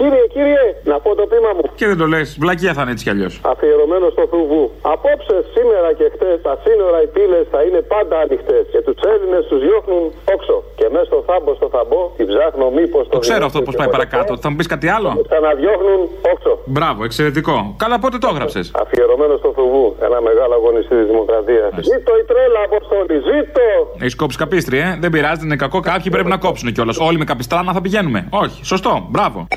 Κύριε, 0.00 0.24
κύριε, 0.34 0.64
να 0.90 0.96
πω 1.04 1.10
το 1.20 1.24
ποίημα 1.32 1.50
μου. 1.56 1.64
Και 1.80 1.86
δεν 1.90 1.98
το 2.02 2.06
λες, 2.14 2.28
βλακία 2.42 2.72
θα 2.76 2.82
είναι 2.82 2.92
έτσι 2.94 3.04
κι 3.06 3.12
αλλιώς. 3.14 3.34
Αφιερωμένο 3.52 4.06
στο 4.14 4.24
Θουβού. 4.32 4.64
Απόψε, 4.94 5.36
σήμερα 5.54 5.88
και 5.98 6.06
χτες, 6.14 6.30
τα 6.46 6.54
σύνορα, 6.64 6.98
οι 7.04 7.08
πύλες 7.14 7.44
θα 7.54 7.60
είναι 7.66 7.80
πάντα 7.92 8.16
ανοιχτές. 8.24 8.64
Και 8.72 8.80
τους 8.86 8.98
Έλληνες 9.12 9.42
τους 9.50 9.60
διώχνουν 9.66 10.02
όξω. 10.34 10.56
Και 10.78 10.86
μέσα 10.92 11.06
στο 11.10 11.18
θάμπο, 11.28 11.50
στο 11.60 11.68
θαμπό, 11.74 12.00
την 12.18 12.26
ψάχνω 12.30 12.66
μήπως 12.78 13.02
το. 13.08 13.12
Το 13.18 13.22
ξέρω 13.26 13.44
αυτό 13.50 13.58
πώς 13.66 13.74
πάει 13.80 13.90
παρακάτω. 13.96 14.32
Θα 14.42 14.48
μου 14.50 14.56
πεις 14.58 14.68
κάτι 14.74 14.88
άλλο; 14.96 15.08
Ξαναδιώχνουν 15.30 16.00
όξω. 16.32 16.52
Μπράβο, 16.76 17.00
εξαιρετικό. 17.08 17.56
Καλά, 17.82 17.96
πότε 18.04 18.16
το 18.22 18.28
έγραψες; 18.32 18.64
Αφιερωμένο 18.82 19.34
στο 19.42 19.50
Θουβού. 19.56 19.84
Ένα 20.08 20.18
μεγάλο 20.28 20.54
αγωνιστή 20.60 20.94
της 21.00 21.06
Δημοκρατίας. 21.12 21.68
Ζήτω 21.90 22.12
η 22.22 22.24
τρέλα, 22.30 22.60
Αποστόλη, 22.68 23.16
ζήτω! 23.28 23.66
Έχεις 24.04 24.16
κόψει 24.20 24.36
καπίστρι, 24.42 24.76
ε; 24.86 24.88
Δεν 25.02 25.10
πειράζει, 25.14 25.38
δεν 25.42 25.48
είναι 25.50 25.60
κακό. 25.64 25.78
Κάποιοι 25.90 26.08
πρέπει 26.16 26.30
να 26.34 26.38
κόψουν 26.46 26.72
κιόλας. 26.72 26.96
Όλοι 27.08 27.18
με 27.18 27.24
καπιστράνα 27.24 27.72
θα 27.76 27.80
πηγαίνουμε. 27.80 28.20
Όχι, 28.30 28.58
σωστό, 28.72 28.92
μπράβο. 29.16 29.48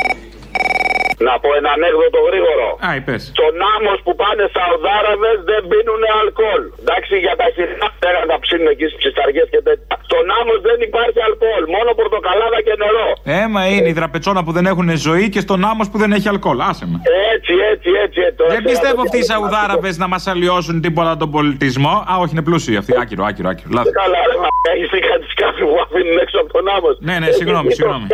Να 1.27 1.33
πω 1.41 1.49
ένα 1.59 1.69
ανέκδοτο 1.77 2.19
γρήγορο. 2.29 2.67
Α, 2.87 2.89
είπες. 2.97 3.21
Στον 3.35 3.55
άμμο 3.73 3.93
που 4.05 4.11
πάνε 4.21 4.43
Σαουδάραβες 4.55 5.37
δεν 5.49 5.61
πίνουν 5.69 6.03
αλκοόλ. 6.19 6.63
Εντάξει, 6.83 7.13
για 7.25 7.35
τα 7.41 7.47
χειρότερα 7.55 8.19
να 8.31 8.35
ψήνουν 8.43 8.67
εκεί 8.73 8.85
στις 8.89 8.97
ψισταριέ 9.01 9.43
και 9.53 9.61
τέτοια. 9.67 9.95
Στον 10.09 10.25
άμμο 10.37 10.53
δεν 10.67 10.77
υπάρχει 10.87 11.19
αλκοόλ. 11.27 11.63
Μόνο 11.75 11.89
πορτοκαλάδα 11.99 12.59
και 12.67 12.73
νερό. 12.83 13.09
Έμα 13.43 13.61
είναι 13.71 13.89
η 13.93 13.95
δραπετσόνα 13.99 14.41
που 14.45 14.51
δεν 14.57 14.65
έχουν 14.71 14.89
ζωή 15.07 15.25
και 15.33 15.41
στον 15.45 15.59
άμμος 15.69 15.87
που 15.91 15.97
δεν 16.03 16.09
έχει 16.17 16.27
αλκοόλ. 16.33 16.59
Άσε 16.69 16.85
με. 16.91 16.97
Έτσι, 17.33 17.53
έτσι, 17.71 17.89
έτσι. 18.03 18.19
έτσι. 18.27 18.43
Δεν 18.55 18.63
πιστεύω 18.69 18.99
αυτοί 19.05 19.17
οι 19.21 19.27
Σαουδάραβες 19.31 19.95
να 20.03 20.07
μας 20.13 20.23
αλλοιώσουν 20.31 20.75
τίποτα 20.85 21.11
τον 21.21 21.29
πολιτισμό. 21.35 21.93
Α, 22.11 22.13
όχι, 22.21 22.31
είναι 22.35 22.45
πλούσιοι 22.49 22.75
αυτοί. 22.81 22.91
Άκυρο, 23.01 23.23
άκυρο, 23.29 23.49
άκυρο. 23.51 23.69
Λάθος. 23.77 23.93
Καλά, 24.01 24.19
ρε, 24.29 24.35
μα 24.43 24.49
έχει 24.73 24.85
δει 24.93 24.99
κάτι 25.11 25.25
σκάφη 25.35 25.61
που 25.69 25.77
αφήνουν 25.85 26.17
έξω 26.23 26.37
από 26.43 26.49
το 26.55 26.65
Nammos. 26.75 26.89
Ναι, 26.99 27.15
ναι, 27.21 27.31
συγγνώμη, 27.39 27.71
συγγνώμη. 27.77 28.07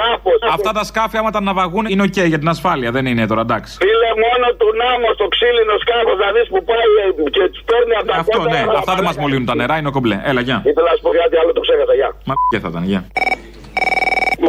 Αυτά 0.58 0.72
τα 0.78 0.84
σκάφη, 0.84 1.18
άμα 1.18 1.32
τα 1.36 1.42
ναυαγούν, 1.42 1.86
είναι 1.86 2.04
οκ 2.08 2.18
για 2.34 2.40
την 2.40 2.50
ασφάλεια. 2.56 2.92
Δεν 2.96 3.06
είναι 3.12 3.26
τώρα, 3.32 3.42
εντάξει. 3.48 3.74
Φίλε, 3.84 4.10
μόνο 4.26 4.48
του 4.60 4.68
Nammos 4.82 5.08
το 5.18 5.26
ξύλινο 5.34 5.76
σκάφος 5.84 6.14
να 6.24 6.30
δεις 6.36 6.48
που 6.54 6.60
πάει 6.70 6.88
ε, 7.04 7.08
και 7.36 7.44
τους 7.54 7.64
παίρνει 7.70 7.94
από 8.00 8.08
τα 8.10 8.16
Αυτό, 8.24 8.38
κότερα, 8.38 8.50
ναι, 8.54 8.62
να 8.74 8.80
αυτά 8.82 8.94
δεν 8.98 9.06
μας 9.10 9.18
μολύνουν 9.22 9.48
τα 9.52 9.56
νερά, 9.60 9.76
είναι 9.80 9.94
κομπλέ. 9.98 10.18
Έλα, 10.30 10.42
γεια. 10.48 10.58
Ήθελα 10.70 10.88
να 10.92 10.96
σου 10.98 11.04
πω 11.06 11.12
κάτι 11.22 11.36
άλλο, 11.42 11.52
το 11.58 11.62
ξέχασα, 11.66 11.94
γεια. 12.00 12.10
Μα 12.30 12.34
και 12.52 12.60
θα 12.64 12.68
ήταν, 12.72 12.84
γεια. 12.92 13.02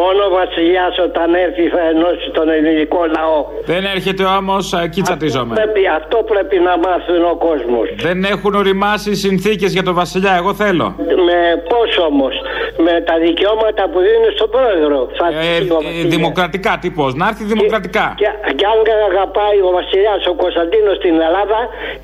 Μόνο 0.01 0.20
ο 0.29 0.31
βασιλιάς 0.41 0.95
όταν 1.09 1.29
έρθει 1.45 1.64
θα 1.74 1.83
ενώσει 1.93 2.27
τον 2.39 2.47
ελληνικό 2.57 3.01
λαό. 3.16 3.39
Δεν 3.72 3.83
έρχεται 3.95 4.24
όμω, 4.39 4.57
εκεί 4.87 5.01
τσατίζομαι. 5.07 5.55
Πρέπει, 5.61 5.83
αυτό 6.01 6.16
πρέπει 6.33 6.57
να 6.68 6.74
μάθουν 6.85 7.22
ο 7.33 7.37
κόσμος. 7.49 7.87
Δεν 8.09 8.18
έχουν 8.35 8.53
οριμάσει 8.62 9.09
οι 9.14 9.18
συνθήκες 9.27 9.70
για 9.77 9.85
τον 9.89 9.95
Βασιλιά, 10.03 10.33
εγώ 10.41 10.51
θέλω. 10.62 10.87
Με 11.29 11.39
πώς 11.72 11.91
όμως; 12.11 12.35
με 12.87 12.95
τα 13.09 13.14
δικαιώματα 13.27 13.83
που 13.91 13.99
δίνουν 14.07 14.31
στον 14.37 14.49
πρόεδρο. 14.55 14.99
Θα 15.18 15.27
Ε, 15.27 15.57
ε, 16.01 16.07
δημοκρατικά, 16.14 16.72
τι 16.81 16.89
πώ, 16.99 17.07
να 17.20 17.24
έρθει 17.31 17.45
δημοκρατικά. 17.55 18.07
Και, 18.20 18.29
και 18.59 18.66
αν 18.72 18.79
δεν 18.89 18.99
αγαπάει 19.11 19.59
ο 19.68 19.70
βασιλιάς 19.79 20.20
ο 20.33 20.35
Κωνσταντίνος 20.45 20.95
στην 21.01 21.14
Ελλάδα, 21.29 21.59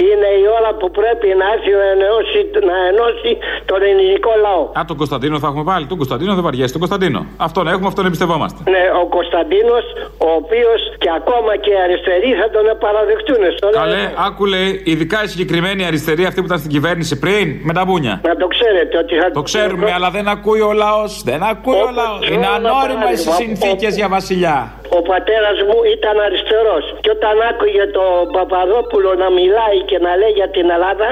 είναι 0.08 0.28
η 0.42 0.44
ώρα 0.58 0.70
που 0.80 0.86
πρέπει 1.00 1.28
να 1.40 1.46
έρθει 1.54 1.70
να 1.82 1.86
ενώσει, 1.96 2.38
να 2.70 2.76
ενώσει 2.90 3.30
τον 3.70 3.80
ελληνικό 3.90 4.30
λαό. 4.46 4.62
Α, 4.78 4.80
τον 4.90 4.96
Κωνσταντίνο 5.02 5.34
θα 5.42 5.46
έχουμε 5.50 5.64
πάλι. 5.70 5.84
Τον 5.92 5.98
Κωνσταντίνο 6.02 6.30
δεν 6.36 6.44
βαριέσαι, 6.48 6.72
τον 6.76 6.82
Κωνσταντίνο. 6.84 7.11
Αυτόν 7.36 7.68
έχουμε, 7.68 7.86
αυτόν 7.86 8.06
εμπιστευόμαστε. 8.06 8.70
Ναι, 8.70 8.84
ο 9.02 9.06
Κωνσταντίνος, 9.06 9.84
ο 10.18 10.28
οποίος 10.40 10.80
και 10.98 11.10
ακόμα 11.20 11.52
και 11.56 11.70
οι 11.70 11.80
αριστεροί 11.84 12.30
θα 12.40 12.50
τον 12.50 12.64
παραδεχτούν. 12.84 13.42
Στο 13.56 13.68
Καλέ, 13.70 14.04
άκου 14.26 14.44
λέει, 14.46 14.82
ειδικά 14.84 15.18
η 15.22 15.26
συγκεκριμένη 15.26 15.84
αριστερή 15.84 16.24
αυτή 16.24 16.38
που 16.40 16.46
ήταν 16.46 16.58
στην 16.58 16.70
κυβέρνηση 16.70 17.18
πριν, 17.18 17.46
με 17.62 17.72
τα 17.72 17.84
μπούνια. 17.84 18.20
Να 18.28 18.36
το 18.36 18.46
ξέρετε 18.46 18.94
ότι 18.98 19.14
θα 19.20 19.30
Το 19.30 19.42
ξέρουμε, 19.42 19.92
αλλά 19.92 20.10
δεν 20.10 20.28
ακούει 20.28 20.60
ο 20.60 20.72
λαός. 20.72 21.22
Δεν 21.30 21.42
ακούει 21.42 21.80
ο 21.88 21.90
λαός. 22.00 22.28
Είναι 22.28 22.48
ανώριμα 22.56 23.08
οι 23.12 23.16
συνθήκες 23.16 23.92
για 23.96 24.08
βασιλιά. 24.08 24.56
Ο 24.98 25.00
πατέρας 25.12 25.56
μου 25.68 25.78
ήταν 25.96 26.16
αριστερός. 26.26 26.84
Και 27.02 27.10
όταν 27.16 27.34
άκουγε 27.50 27.84
τον 27.98 28.14
Παπαδόπουλο 28.36 29.10
να 29.22 29.28
μιλάει 29.38 29.78
και 29.90 29.98
να 30.06 30.12
λέει 30.20 30.34
για 30.40 30.48
την 30.56 30.66
Ελλάδα, 30.74 31.08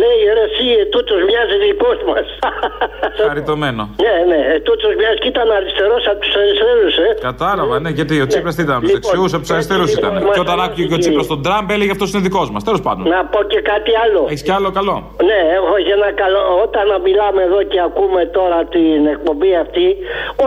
λέει 0.00 0.20
ρε, 0.36 0.44
εσύ 0.48 0.66
τούτος 0.94 1.20
μοιάζει 1.28 1.56
δικός 1.66 1.98
μας. 2.10 2.26
Χαριτωμένο. 3.28 3.82
ναι, 4.04 4.14
ναι, 4.30 4.40
τούτος 4.66 4.92
μοιάζει 4.98 5.18
και 5.24 5.32
ήταν 5.42 5.56
αριστερός 5.60 6.02
από 6.10 6.20
τους 6.24 6.34
αριστερούς, 6.40 6.94
ε. 7.06 7.10
Κατάλαβα, 7.30 7.74
ναι, 7.82 7.90
γιατί 7.98 8.14
ο 8.24 8.26
Τσίπρας 8.30 8.54
τι 8.56 8.62
ήταν, 8.66 8.76
από 8.78 8.84
του 8.86 8.92
δεξιούς, 8.96 9.30
από 9.36 9.42
τους 9.44 9.52
αριστερούς 9.56 9.90
ήταν. 9.98 10.12
Και 10.34 10.42
όταν 10.46 10.56
άκουγε 10.64 10.84
και 10.90 10.96
ο 10.98 11.00
Τσίπρας 11.02 11.26
τον 11.32 11.40
Τραμπ, 11.46 11.66
έλεγε 11.76 11.90
αυτός 11.96 12.08
είναι 12.12 12.22
δικός 12.28 12.48
μας. 12.52 12.62
Τέλος 12.68 12.82
πάντων. 12.86 13.02
Να 13.14 13.20
πω 13.32 13.40
και 13.52 13.60
κάτι 13.72 13.92
άλλο. 14.04 14.20
Έχεις 14.32 14.42
κι 14.46 14.54
άλλο 14.58 14.68
καλό; 14.78 14.96
Ναι, 15.28 15.40
έχω 15.58 15.74
και 15.86 15.94
ένα 16.00 16.10
καλό. 16.22 16.40
Όταν 16.66 16.86
μιλάμε 17.06 17.40
εδώ 17.48 17.60
και 17.72 17.80
ακούμε 17.88 18.20
τώρα 18.38 18.58
την 18.74 19.00
εκπομπή 19.14 19.52
αυτή, 19.64 19.86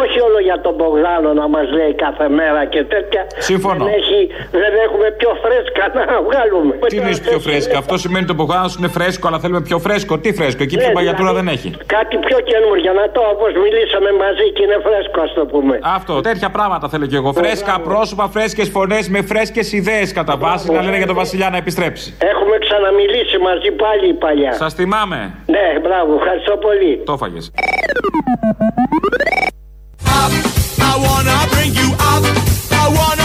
όχι 0.02 0.18
όλο 0.28 0.40
για 0.48 0.58
τον 0.66 0.74
Μπογδάνο 0.78 1.30
να 1.42 1.46
μας 1.54 1.68
λέει 1.78 1.94
κάθε 2.06 2.28
μέρα 2.40 2.62
και 2.74 2.82
τέτοια. 2.94 3.22
Σύμφωνο. 3.50 3.84
Δεν, 3.86 3.94
έχει, 4.00 4.20
δεν 4.64 4.74
έχουμε 4.86 5.08
πιο 5.20 5.32
φρέσκα 5.44 5.84
να 6.00 6.06
βγάλουμε. 6.28 6.72
Τι 6.92 6.98
είναι 7.02 7.14
πιο 7.28 7.40
φρέσκα, 7.46 7.78
αυτό 7.84 7.96
σημαίνει 8.04 8.24
ότι 8.26 8.32
το 8.34 8.38
μπογδάνος 8.40 8.74
είναι 8.78 8.90
φρέσκο, 8.98 9.26
αλλά 9.30 9.40
θέλουμε 9.44 9.62
πιο 9.70 9.78
φρέσκο. 9.86 10.14
Τι 10.24 10.30
φρέσκο, 10.40 10.62
εκεί 10.68 10.76
πιο 10.78 10.88
Ναι, 10.88 10.98
παγιατούρα 10.98 11.32
δηλαδή, 11.34 11.48
δεν 11.50 11.56
έχει. 11.56 11.70
Κάτι 11.96 12.16
πιο 12.28 12.38
καινούργια, 12.52 12.92
να 13.00 13.06
το 13.16 13.22
όπως 13.34 13.52
μιλήσαμε 13.64 14.10
μαζί 14.24 14.46
και 14.56 14.62
είναι 14.66 14.80
φρέσκο, 14.86 15.22
ας 15.22 15.34
το 15.34 15.46
πούμε. 15.46 15.80
Αυτό, 15.84 16.22
τέτοια 16.22 16.50
πράγματα 16.50 16.90
θέλω 16.90 17.06
κι 17.06 17.16
εγώ. 17.16 17.34
Φρέσκα 17.34 17.80
πρόσωπα, 17.80 18.28
φρέσκες 18.28 18.70
φωνές 18.70 19.10
με 19.10 19.22
φρέσκες 19.22 19.72
ιδέες 19.72 20.12
κατά 20.14 20.38
βάση 20.38 20.72
να 20.72 20.82
λένε 20.82 20.98
για 20.98 21.06
τον 21.06 21.16
Βασιλιά 21.16 21.50
να 21.50 21.58
επιστρέψει. 21.58 22.16
Έχουμε 22.20 22.58
ξαναμιλήσει 22.58 23.38
μαζί 23.38 23.72
πάλι 23.72 24.14
παλιά. 24.14 24.54
Σας 24.54 24.74
θυμάμαι. 24.74 25.20
Ναι, 25.46 25.80
μπράβο, 25.82 26.14
ευχαριστώ 26.14 26.58
πολύ. 26.58 27.02
Το 27.06 27.18
φάγε. 27.18 27.40
I 30.92 30.94
wanna 31.08 31.38
bring 31.54 31.74
you 31.82 31.90
up. 32.12 32.24
I 32.84 32.86
wanna 32.98 33.25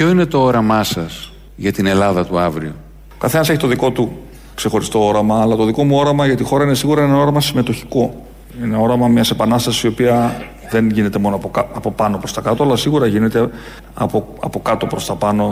Ποιο 0.00 0.08
είναι 0.10 0.26
το 0.26 0.42
όραμά 0.42 0.84
σας 0.84 1.32
για 1.56 1.72
την 1.72 1.86
Ελλάδα 1.86 2.26
του 2.26 2.38
αύριο; 2.38 2.74
Καθένας 3.18 3.48
έχει 3.48 3.58
το 3.58 3.66
δικό 3.66 3.90
του 3.90 4.18
ξεχωριστό 4.54 5.06
όραμα, 5.06 5.40
αλλά 5.40 5.56
το 5.56 5.64
δικό 5.64 5.84
μου 5.84 5.96
όραμα 5.96 6.26
για 6.26 6.36
τη 6.36 6.42
χώρα 6.44 6.64
είναι 6.64 6.74
σίγουρα 6.74 7.02
ένα 7.02 7.16
όραμα 7.16 7.40
συμμετοχικό. 7.40 8.26
Είναι 8.64 8.76
όραμα 8.76 9.08
μιας 9.08 9.30
επανάστασης 9.30 9.82
η 9.82 9.86
οποία 9.86 10.42
δεν 10.70 10.90
γίνεται 10.90 11.18
μόνο 11.18 11.36
από, 11.36 11.48
κα- 11.48 11.68
από 11.72 11.90
πάνω 11.92 12.18
προς 12.18 12.32
τα 12.32 12.40
κάτω, 12.40 12.62
αλλά 12.62 12.76
σίγουρα 12.76 13.06
γίνεται 13.06 13.50
από, 13.94 14.34
από 14.40 14.60
κάτω 14.60 14.86
προς 14.86 15.06
τα 15.06 15.14
πάνω. 15.14 15.50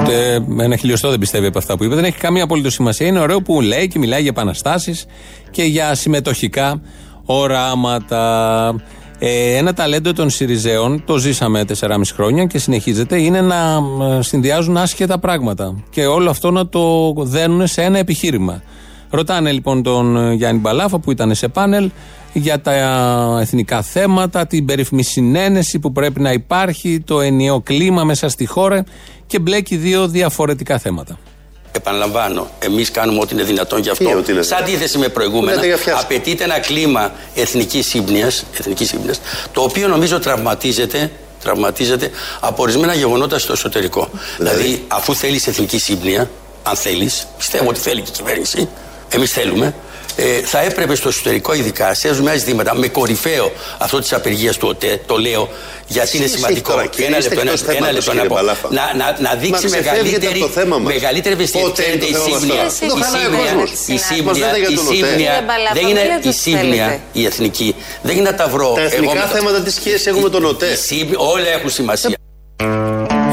Ούτε 0.00 0.44
ένα 0.60 0.76
χιλιοστό 0.76 1.10
δεν 1.10 1.18
πιστεύει 1.18 1.46
από 1.46 1.58
αυτά 1.58 1.76
που 1.76 1.84
είπε. 1.84 1.94
Δεν 1.94 2.04
έχει 2.04 2.18
καμία 2.18 2.42
απολύτω 2.44 2.70
σημασία. 2.70 3.06
Είναι 3.06 3.20
ωραίο 3.20 3.42
που 3.42 3.60
λέει 3.60 3.88
και 3.88 3.98
μιλάει 3.98 4.20
για 4.20 4.30
επαναστάσεις 4.30 5.06
και 5.50 5.62
για 5.62 5.94
συμμετοχικά 5.94 6.80
οράματα. 7.24 8.74
Ε, 9.26 9.56
ένα 9.56 9.72
ταλέντο 9.72 10.12
των 10.12 10.30
Σιριζέων, 10.30 11.02
το 11.04 11.16
ζήσαμε 11.16 11.64
4,5 11.80 12.00
χρόνια 12.14 12.44
και 12.44 12.58
συνεχίζεται, 12.58 13.20
είναι 13.20 13.40
να 13.40 13.80
ε, 14.16 14.22
συνδυάζουν 14.22 14.76
άσχετα 14.76 15.18
πράγματα. 15.18 15.84
Και 15.90 16.06
όλο 16.06 16.30
αυτό 16.30 16.50
να 16.50 16.68
το 16.68 17.14
δένουν 17.18 17.66
σε 17.66 17.82
ένα 17.82 17.98
επιχείρημα. 17.98 18.62
Ρωτάνε 19.10 19.52
λοιπόν 19.52 19.82
τον 19.82 20.16
ε, 20.16 20.32
Γιάννη 20.32 20.60
Μπαλάφα 20.60 20.98
που 20.98 21.10
ήταν 21.10 21.34
σε 21.34 21.48
πάνελ 21.48 21.90
για 22.32 22.60
τα 22.60 22.72
εθνικά 23.40 23.82
θέματα, 23.82 24.46
την 24.46 24.64
περίφημη 24.64 25.02
συνένεση 25.02 25.78
που 25.78 25.92
πρέπει 25.92 26.20
να 26.20 26.32
υπάρχει, 26.32 27.00
το 27.00 27.20
ενιαίο 27.20 27.60
κλίμα 27.60 28.04
μέσα 28.04 28.28
στη 28.28 28.46
χώρα 28.46 28.84
και 29.26 29.38
μπλέκει 29.38 29.76
δύο 29.76 30.08
διαφορετικά 30.08 30.78
θέματα. 30.78 31.18
Επαναλαμβάνω, 31.76 32.50
εμείς 32.58 32.90
κάνουμε 32.90 33.20
ό,τι 33.20 33.34
είναι 33.34 33.42
δυνατόν 33.42 33.80
γι' 33.80 33.90
αυτό. 33.90 34.04
Τι 34.04 34.14
ό,τι 34.14 34.32
είναι 34.32 34.42
Σε 34.42 34.54
αντίθεση 34.54 34.96
με 34.98 35.02
Λέτε 35.02 35.14
προηγούμενα, 35.14 35.64
για 35.66 35.76
φιάσκα. 35.76 36.00
απαιτείται 36.02 36.44
ένα 36.44 36.58
κλίμα 36.58 37.12
εθνικής 37.34 37.86
σύμπνοια, 37.86 38.30
εθνικής 38.58 38.88
σύμπνοιας, 38.88 39.20
το 39.52 39.60
οποίο 39.62 39.88
νομίζω 39.88 40.18
τραυματίζεται, 40.18 41.10
τραυματίζεται 41.42 42.10
από 42.40 42.62
ορισμένα 42.62 42.94
γεγονότα 42.94 43.38
στο 43.38 43.52
εσωτερικό. 43.52 44.08
Δηλαδή, 44.36 44.84
αφού 44.88 45.14
θέλεις 45.14 45.46
εθνική 45.46 45.78
σύμπνοια, 45.78 46.30
αν 46.62 46.76
θέλεις, 46.76 47.26
πιστεύω 47.38 47.68
ότι 47.68 47.80
θέλει 47.80 48.00
και 48.00 48.10
η 48.10 48.16
κυβέρνηση, 48.16 48.68
εμείς 49.08 49.32
θέλουμε, 49.32 49.74
ε, 50.16 50.22
θα 50.44 50.60
έπρεπε 50.60 50.94
στο 50.94 51.08
εσωτερικό, 51.08 51.54
ειδικά 51.54 51.94
σε 51.94 52.08
ορισμένα 52.08 52.36
ζητήματα, 52.36 52.74
με 52.74 52.88
κορυφαίο 52.88 53.52
αυτό 53.78 53.98
της 54.00 54.12
απεργίας 54.12 54.56
του 54.56 54.68
ΟΤΕ, 54.68 55.00
το 55.06 55.16
λέω 55.16 55.48
γιατί 55.86 56.16
είναι 56.16 56.24
Εσείς 56.26 56.36
σημαντικό. 56.36 56.70
τώρα, 56.72 56.86
κύριε, 56.86 57.06
ένα 57.06 57.18
είστε 57.18 57.28
λεπτό, 57.34 57.40
ένα, 57.42 57.50
εκτός 57.52 57.68
ένα 57.68 57.86
θέματος, 57.86 57.94
λεπτό 58.06 58.12
να 58.12 58.20
κύριε 58.20 58.28
πω. 58.28 58.34
Μπαλάφα. 58.34 58.68
Να, 58.78 58.84
να, 59.04 59.06
να 59.20 59.28
Μα 59.28 59.34
δείξει 59.40 59.66
ξεφεύγετε 59.66 59.92
μεγαλύτερη, 60.00 60.38
από 60.40 60.46
το 60.46 60.52
θέμα 60.60 60.78
μας. 60.78 60.92
μεγαλύτερη 60.94 61.34
ευαισθησία. 61.34 61.66
Πότε 61.68 61.82
είναι 61.88 61.96
το 61.96 62.06
η 62.06 62.12
θέμα 62.12 62.28
μας 62.28 62.40
σύμπνοια. 62.40 62.54
τώρα; 62.54 62.92
Το 62.92 62.98
Η 62.98 63.02
χαλάει 63.02 63.26
ο 63.26 63.30
σύμπνοια, 63.30 63.52
κόσμος. 63.52 63.70
η 63.86 63.92
Μας 63.92 64.04
σύμπνοια, 64.10 64.46
λέτε 64.46 64.58
για 64.62 64.68
η 64.68 64.74
τον 64.74 64.86
ΟΤΕ. 64.86 64.94
σύμπνοια 64.94 65.16
Κύριε 65.16 65.42
Μπαλάφα, 65.48 65.74
δεν 65.76 65.84
μην 65.86 65.92
είναι 65.96 66.04
λέτε 66.10 66.26
η 66.28 66.28
ό,τι 66.28 66.32
σύμπνοια 66.44 66.86
θέλετε. 66.86 67.00
η 67.20 67.22
εθνική. 67.30 67.68
Δεν 68.06 68.14
είναι 68.18 68.28
να 68.30 68.36
τα 68.40 68.46
βρω. 68.54 68.68
Τα 68.78 68.80
εγώ 68.80 68.88
εθνικά 68.94 69.14
με 69.14 69.20
το- 69.30 69.34
θέματα 69.36 69.58
τι 69.66 69.70
σχέσης 69.78 70.06
έχουν 70.10 70.22
με 70.26 70.30
τον 70.36 70.44
ΟΤΕ. 70.52 70.70
η 70.72 70.76
σύμπνοια- 70.88 71.18
Όλα 71.34 71.48
έχουν 71.56 71.70
σημασία. 71.78 72.16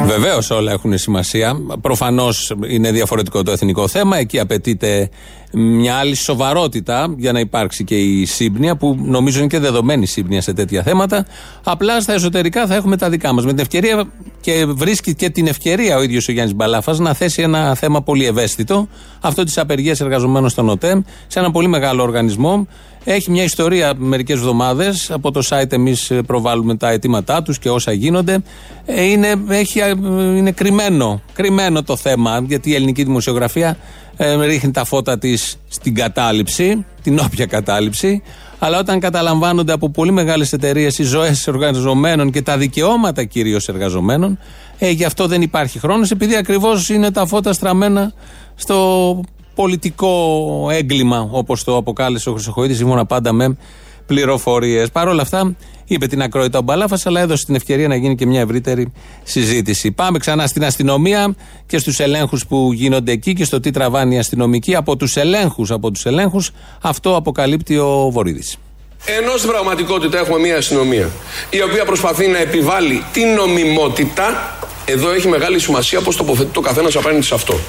Βεβαίως 0.05 0.49
όλα 0.49 0.71
έχουν 0.71 0.97
σημασία. 0.97 1.55
Προφανώς 1.81 2.53
είναι 2.67 2.91
διαφορετικό 2.91 3.43
το 3.43 3.51
εθνικό 3.51 3.87
θέμα. 3.87 4.17
Εκεί 4.17 4.39
απαιτείται 4.39 5.09
μια 5.53 5.95
άλλη 5.95 6.15
σοβαρότητα 6.15 7.15
για 7.17 7.31
να 7.31 7.39
υπάρξει 7.39 7.83
και 7.83 7.95
η 7.95 8.25
σύμπνοια, 8.25 8.75
που 8.75 8.97
νομίζω 9.01 9.39
είναι 9.39 9.47
και 9.47 9.59
δεδομένη 9.59 10.05
σύμπνοια 10.05 10.41
σε 10.41 10.53
τέτοια 10.53 10.83
θέματα. 10.83 11.25
Απλά 11.63 12.01
στα 12.01 12.13
εσωτερικά 12.13 12.67
θα 12.67 12.75
έχουμε 12.75 12.97
τα 12.97 13.09
δικά 13.09 13.33
μας. 13.33 13.45
Με 13.45 13.51
την 13.51 13.59
ευκαιρία 13.59 14.03
και 14.41 14.65
βρίσκει 14.65 15.15
και 15.15 15.29
την 15.29 15.47
ευκαιρία 15.47 15.97
ο 15.97 16.01
ίδιος 16.01 16.27
ο 16.27 16.31
Γιάννης 16.31 16.55
Μπαλάφας 16.55 16.99
να 16.99 17.13
θέσει 17.13 17.41
ένα 17.41 17.75
θέμα 17.75 18.01
πολύ 18.01 18.25
ευαίσθητο, 18.25 18.87
αυτό 19.21 19.43
της 19.43 19.57
απεργίας 19.57 19.99
εργαζομένων 19.99 20.49
στον 20.49 20.69
ΟΤΕΜ, 20.69 21.01
σε 21.27 21.39
ένα 21.39 21.51
πολύ 21.51 21.67
μεγάλο 21.67 22.03
οργανισμό. 22.03 22.67
Έχει 23.03 23.31
μια 23.31 23.43
ιστορία 23.43 23.93
μερικές 23.97 24.37
εβδομάδες. 24.37 25.11
Από 25.11 25.31
το 25.31 25.41
site 25.49 25.71
εμείς 25.71 26.11
προβάλλουμε 26.25 26.75
τα 26.75 26.89
αιτήματά 26.89 27.41
τους 27.43 27.59
και 27.59 27.69
όσα 27.69 27.91
γίνονται. 27.91 28.43
Ε, 28.85 29.03
Είναι, 29.03 29.33
έχει, 29.49 29.79
ε, 29.79 29.93
είναι 30.37 30.51
κρυμμένο, 30.51 31.21
κρυμμένο 31.33 31.83
το 31.83 31.95
θέμα, 31.95 32.43
γιατί 32.47 32.69
η 32.69 32.75
ελληνική 32.75 33.03
δημοσιογραφία 33.03 33.77
ε, 34.23 34.45
ρίχνει 34.45 34.71
τα 34.71 34.85
φώτα 34.85 35.17
της 35.17 35.57
στην 35.67 35.95
κατάληψη, 35.95 36.85
την 37.01 37.19
όποια 37.19 37.45
κατάληψη. 37.45 38.21
Αλλά 38.59 38.79
όταν 38.79 38.99
καταλαμβάνονται 38.99 39.73
από 39.73 39.89
πολύ 39.89 40.11
μεγάλες 40.11 40.53
εταιρείες 40.53 40.97
οι 40.97 41.03
ζωές 41.03 41.47
εργαζομένων 41.47 42.31
και 42.31 42.41
τα 42.41 42.57
δικαιώματα 42.57 43.23
κυρίως 43.23 43.67
εργαζομένων, 43.67 44.39
ε, 44.77 44.89
γι' 44.89 45.03
αυτό 45.03 45.27
δεν 45.27 45.41
υπάρχει 45.41 45.79
χρόνος, 45.79 46.11
επειδή 46.11 46.35
ακριβώς 46.35 46.89
είναι 46.89 47.11
τα 47.11 47.25
φώτα 47.25 47.53
στραμμένα 47.53 48.13
στο 48.55 49.21
πολιτικό 49.55 50.67
έγκλημα, 50.71 51.27
όπως 51.31 51.63
το 51.63 51.77
αποκάλεσε 51.77 52.29
ο 52.29 52.33
Χρυσοχοίδης, 52.33 52.77
σύμφωνα 52.77 53.05
πάντα 53.05 53.31
με 53.31 53.57
πληροφορίες. 54.05 54.91
Παρ' 54.91 55.07
όλα 55.07 55.21
αυτά, 55.21 55.55
είπε 55.93 56.07
την 56.07 56.21
ακρόητα 56.21 56.59
ο 56.59 56.61
Μπαλάφας, 56.61 57.05
αλλά 57.05 57.19
έδωσε 57.19 57.45
την 57.45 57.55
ευκαιρία 57.55 57.87
να 57.87 57.95
γίνει 57.95 58.15
και 58.15 58.25
μια 58.25 58.39
ευρύτερη 58.39 58.91
συζήτηση. 59.23 59.91
Πάμε 59.91 60.19
ξανά 60.19 60.47
στην 60.47 60.65
αστυνομία 60.65 61.35
και 61.65 61.77
στους 61.77 61.99
ελέγχους 61.99 62.45
που 62.47 62.71
γίνονται 62.73 63.11
εκεί 63.11 63.33
και 63.33 63.43
στο 63.43 63.59
τι 63.59 63.71
τραβάνει 63.71 64.15
η 64.15 64.17
αστυνομική. 64.17 64.75
Από 64.75 64.95
τους 64.95 65.15
ελέγχους, 65.15 65.71
από 65.71 65.91
τους 65.91 66.05
ελέγχους, 66.05 66.51
αυτό 66.81 67.15
αποκαλύπτει 67.15 67.77
ο 67.77 68.09
Βορύδης. 68.11 68.57
Ενώ 69.05 69.37
στην 69.37 69.49
πραγματικότητα 69.49 70.19
έχουμε 70.19 70.39
μια 70.39 70.57
αστυνομία 70.57 71.09
η 71.49 71.61
οποία 71.61 71.85
προσπαθεί 71.85 72.27
να 72.27 72.37
επιβάλλει 72.37 73.03
την 73.13 73.27
νομιμότητα, 73.27 74.57
εδώ 74.85 75.11
έχει 75.11 75.27
μεγάλη 75.27 75.59
σημασία 75.59 76.01
πώς 76.01 76.15
τοποθετεί 76.15 76.49
το 76.53 76.61
καθένας 76.61 76.95
απέναντι 76.95 77.25
σε 77.25 77.33
αυτό. 77.33 77.59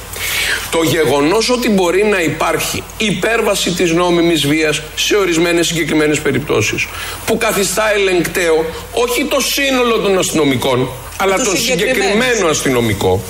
Το 0.70 0.82
γεγονός 0.82 1.50
ότι 1.50 1.70
μπορεί 1.70 2.04
να 2.04 2.20
υπάρχει 2.20 2.82
υπέρβαση 2.96 3.70
της 3.70 3.92
νόμιμης 3.92 4.46
βίας 4.46 4.82
σε 4.94 5.16
ορισμένες 5.16 5.66
συγκεκριμένες 5.66 6.20
περιπτώσεις, 6.20 6.86
που 7.26 7.38
καθιστά 7.38 7.92
ελεγκταίο 7.94 8.64
όχι 8.92 9.24
το 9.24 9.40
σύνολο 9.40 9.96
των 9.96 10.18
αστυνομικών, 10.18 10.88
αλλά 11.16 11.34
Τους 11.34 11.44
τον 11.44 11.56
συγκεκριμένους. 11.56 12.04
συγκεκριμένο 12.04 12.48
αστυνομικό, 12.50 13.22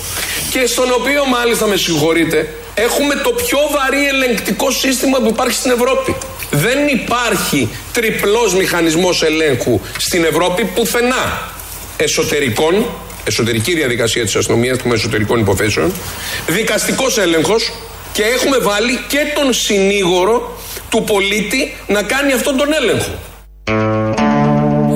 και 0.50 0.66
στον 0.66 0.92
οποίο 0.92 1.26
μάλιστα 1.26 1.66
με 1.66 1.76
συγχωρείτε, 1.76 2.54
έχουμε 2.74 3.14
το 3.14 3.30
πιο 3.30 3.58
βαρύ 3.70 4.06
ελεγκτικό 4.06 4.70
σύστημα 4.70 5.18
που 5.18 5.28
υπάρχει 5.28 5.54
στην 5.56 5.70
Ευρώπη. 5.70 6.16
Δεν 6.50 6.78
υπάρχει 6.88 7.68
τριπλός 7.92 8.54
μηχανισμός 8.54 9.22
ελέγχου 9.22 9.80
στην 9.96 10.24
Ευρώπη 10.24 10.64
πουθενά. 10.64 11.50
εσωτερικών, 11.96 12.86
εσωτερική 13.24 13.74
διαδικασία 13.74 14.24
της 14.24 14.36
αστυνομίας 14.36 14.78
των 14.78 14.92
εσωτερικών 14.92 15.40
υποθέσεων, 15.40 15.92
δικαστικός 16.46 17.18
έλεγχος 17.18 17.72
και 18.12 18.22
έχουμε 18.22 18.58
βάλει 18.58 18.98
και 19.08 19.18
τον 19.34 19.52
συνήγορο 19.52 20.56
του 20.88 21.04
πολίτη 21.04 21.72
να 21.86 22.02
κάνει 22.02 22.32
αυτόν 22.32 22.56
τον 22.56 22.68
έλεγχο. 22.72 23.10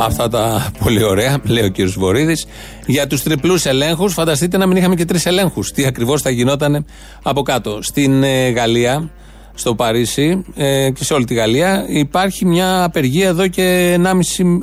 Αυτά 0.00 0.28
τα 0.28 0.70
πολύ 0.78 1.02
ωραία, 1.02 1.38
λέει 1.44 1.64
ο 1.64 1.68
κύριος 1.68 1.94
Βορύδης. 1.98 2.46
Για 2.86 3.06
τους 3.06 3.22
τριπλούς 3.22 3.64
ελέγχους, 3.64 4.12
φανταστείτε 4.12 4.56
να 4.56 4.66
μην 4.66 4.76
είχαμε 4.76 4.94
και 4.94 5.04
τρεις 5.04 5.26
ελέγχους. 5.26 5.72
Τι 5.72 5.86
ακριβώς 5.86 6.22
θα 6.22 6.30
γινόταν 6.30 6.86
από 7.22 7.42
κάτω. 7.42 7.78
Στην 7.82 8.22
ε, 8.22 8.48
Γαλλία, 8.48 9.10
στο 9.59 9.74
Παρίσι 9.74 10.42
ε, 10.54 10.90
και 10.90 11.04
σε 11.04 11.14
όλη 11.14 11.24
τη 11.24 11.34
Γαλλία 11.34 11.84
υπάρχει 11.88 12.44
μια 12.44 12.84
απεργία 12.84 13.28
εδώ 13.28 13.48
και 13.48 13.96
1,5 14.04 14.12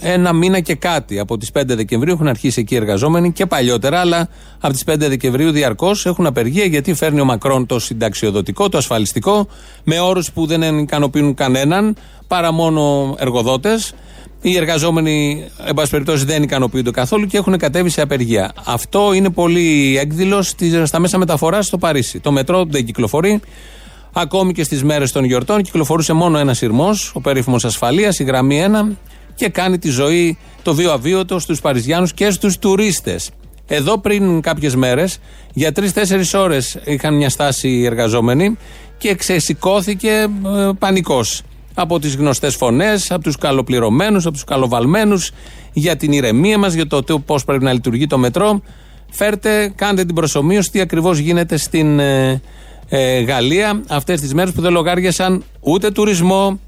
ένα 0.02 0.34
μήνα 0.34 0.60
και 0.60 0.76
κάτι. 0.76 1.20
Από 1.20 1.38
τις 1.38 1.50
5 1.54 1.62
Δεκεμβρίου 1.66 2.14
έχουν 2.14 2.28
αρχίσει 2.28 2.60
εκεί 2.60 2.74
οι 2.74 2.78
εργαζόμενοι 2.78 3.32
και 3.32 3.46
παλιότερα, 3.46 4.00
αλλά 4.00 4.28
από 4.60 4.74
τις 4.74 4.84
5 4.92 4.96
Δεκεμβρίου 4.98 5.52
διαρκώς 5.52 6.06
έχουν 6.06 6.26
απεργία 6.26 6.66
γιατί 6.66 6.94
φέρνει 6.94 7.20
ο 7.20 7.26
Μακρόν 7.26 7.66
το 7.66 7.80
συνταξιοδοτικό, 7.80 8.70
το 8.70 8.78
ασφαλιστικό, 8.78 9.48
με 9.84 10.00
όρους 10.00 10.32
που 10.32 10.46
δεν 10.46 10.78
ικανοποιούν 10.78 11.34
κανέναν 11.34 11.96
παρά 12.28 12.52
μόνο 12.52 13.16
εργοδότες. 13.20 13.94
Οι 14.46 14.58
εργαζόμενοι, 14.58 15.44
εν 15.66 15.74
πάση 15.74 15.90
περιπτώσει, 15.90 16.26
δεν 16.26 16.44
ικανοποιούνται 16.44 16.92
καθόλου 16.92 17.26
και 17.26 17.38
έχουν 17.38 17.58
κατέβει 17.58 17.90
σε 17.90 18.02
απεργία. 18.02 18.52
Αυτό 18.66 19.14
είναι 19.14 19.30
πολύ 19.30 19.98
έκδηλο 20.02 20.42
στις- 20.42 20.88
στα 20.88 21.00
μέσα 21.00 21.18
μεταφοράς 21.18 21.66
στο 21.66 21.78
Παρίσι. 21.78 22.20
Το 22.20 22.32
μετρό 22.32 22.66
δεν 22.70 22.86
κυκλοφορεί. 22.86 23.40
Ακόμη 24.16 24.54
και 24.54 24.64
στις 24.64 24.84
μέρες 24.84 25.12
των 25.12 25.24
γιορτών 25.24 25.62
κυκλοφορούσε 25.62 26.14
μόνο 26.14 26.38
ένας 26.38 26.58
σειρμός, 26.58 27.12
ο 27.16 27.22
περίφημος 27.22 27.66
ασφαλείας, 27.66 28.20
η 28.20 28.24
γραμμή 28.24 28.60
1, 28.60 28.98
και 29.36 29.50
κάνει 29.50 29.80
τη 29.80 29.90
ζωή 29.90 30.38
το 30.62 30.74
βίο 30.74 30.92
αβίωτο 30.92 31.40
στους 31.40 31.62
Παριζιάνους 31.62 32.14
και 32.14 32.30
στους 32.30 32.58
τουρίστες. 32.60 33.30
Εδώ 33.68 33.98
πριν 33.98 34.42
κάποιες 34.42 34.76
μέρες, 34.76 35.20
για 35.54 35.72
τρει-τέσσερι 35.72 36.24
ώρες 36.34 36.78
είχαν 36.84 37.16
μια 37.16 37.30
στάση 37.30 37.70
οι 37.70 37.86
εργαζόμενοι 37.86 38.58
και 38.98 39.16
ξεσηκώθηκε 39.16 40.10
ε, 40.10 40.70
πανικός. 40.80 41.42
Από 41.74 42.00
τις 42.00 42.16
γνωστές 42.16 42.56
φωνές, 42.56 43.12
από 43.12 43.24
τους 43.24 43.38
καλοπληρωμένους, 43.38 44.26
από 44.26 44.34
τους 44.34 44.44
καλοβαλμένους, 44.44 45.32
για 45.74 45.96
την 45.96 46.12
ηρεμία 46.12 46.58
μας, 46.58 46.74
για 46.74 46.88
το 46.88 47.04
πώς 47.26 47.46
πρέπει 47.46 47.64
να 47.64 47.74
λειτουργεί 47.74 48.08
το 48.08 48.18
μετρό. 48.18 48.62
Φέρτε, 49.12 49.74
κάντε 49.76 50.06
την 50.06 50.16
προσωμείωση 50.16 50.72
τι 50.72 50.80
ακριβώς 50.80 51.18
γίνεται 51.18 51.58
στην 51.58 52.00
ε, 52.00 52.42
ε, 52.90 53.20
Γαλλία 53.20 53.82
αυτές 53.90 54.22
τις 54.22 54.34
μέρες 54.34 54.54
που 54.54 54.62
δεν 54.62 54.72
λογάριασαν 54.72 55.44
ούτε 55.60 55.92
τουρισμό, 55.92 56.60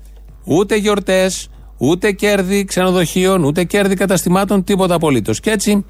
ούτε 0.43 0.75
γιορτές, 0.75 1.49
ούτε 1.77 2.11
κέρδη 2.11 2.65
ξενοδοχείων, 2.65 3.43
ούτε 3.43 3.63
κέρδη 3.63 3.95
καταστημάτων, 3.95 4.63
τίποτα 4.63 4.95
απολύτως. 4.95 5.39
Και 5.39 5.51
έτσι 5.51 5.85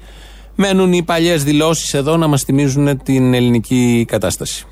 μένουν 0.54 0.92
οι 0.92 1.02
παλιές 1.02 1.44
δηλώσεις 1.44 1.94
εδώ 1.94 2.16
να 2.16 2.26
μας 2.26 2.42
θυμίζουν 2.42 3.02
την 3.02 3.34
ελληνική 3.34 4.04
κατάσταση. 4.08 4.66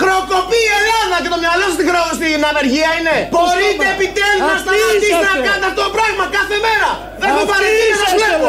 Χρεοκοπεί 0.00 0.60
η 0.68 0.70
Ελλάδα 0.78 1.16
και 1.22 1.30
το 1.34 1.38
μυαλό 1.44 1.64
σου 1.68 1.76
στην, 1.78 1.86
χρεο... 1.90 2.04
στην 2.20 2.40
απεργία 2.50 2.90
είναι. 2.98 3.16
Μπορείτε 3.34 3.84
επιτέλους 3.96 4.48
να 4.52 4.56
σταματήσετε 4.62 5.28
να 5.32 5.34
κάνετε 5.46 5.66
αυτό 5.70 5.82
το 5.86 5.92
πράγμα 5.96 6.24
κάθε 6.38 6.56
μέρα. 6.66 6.90
Δεν 7.20 7.28
έχω 7.32 7.44
παρετήσει 7.52 7.92
να 7.94 7.98
σας 8.04 8.12
βλέπω. 8.18 8.48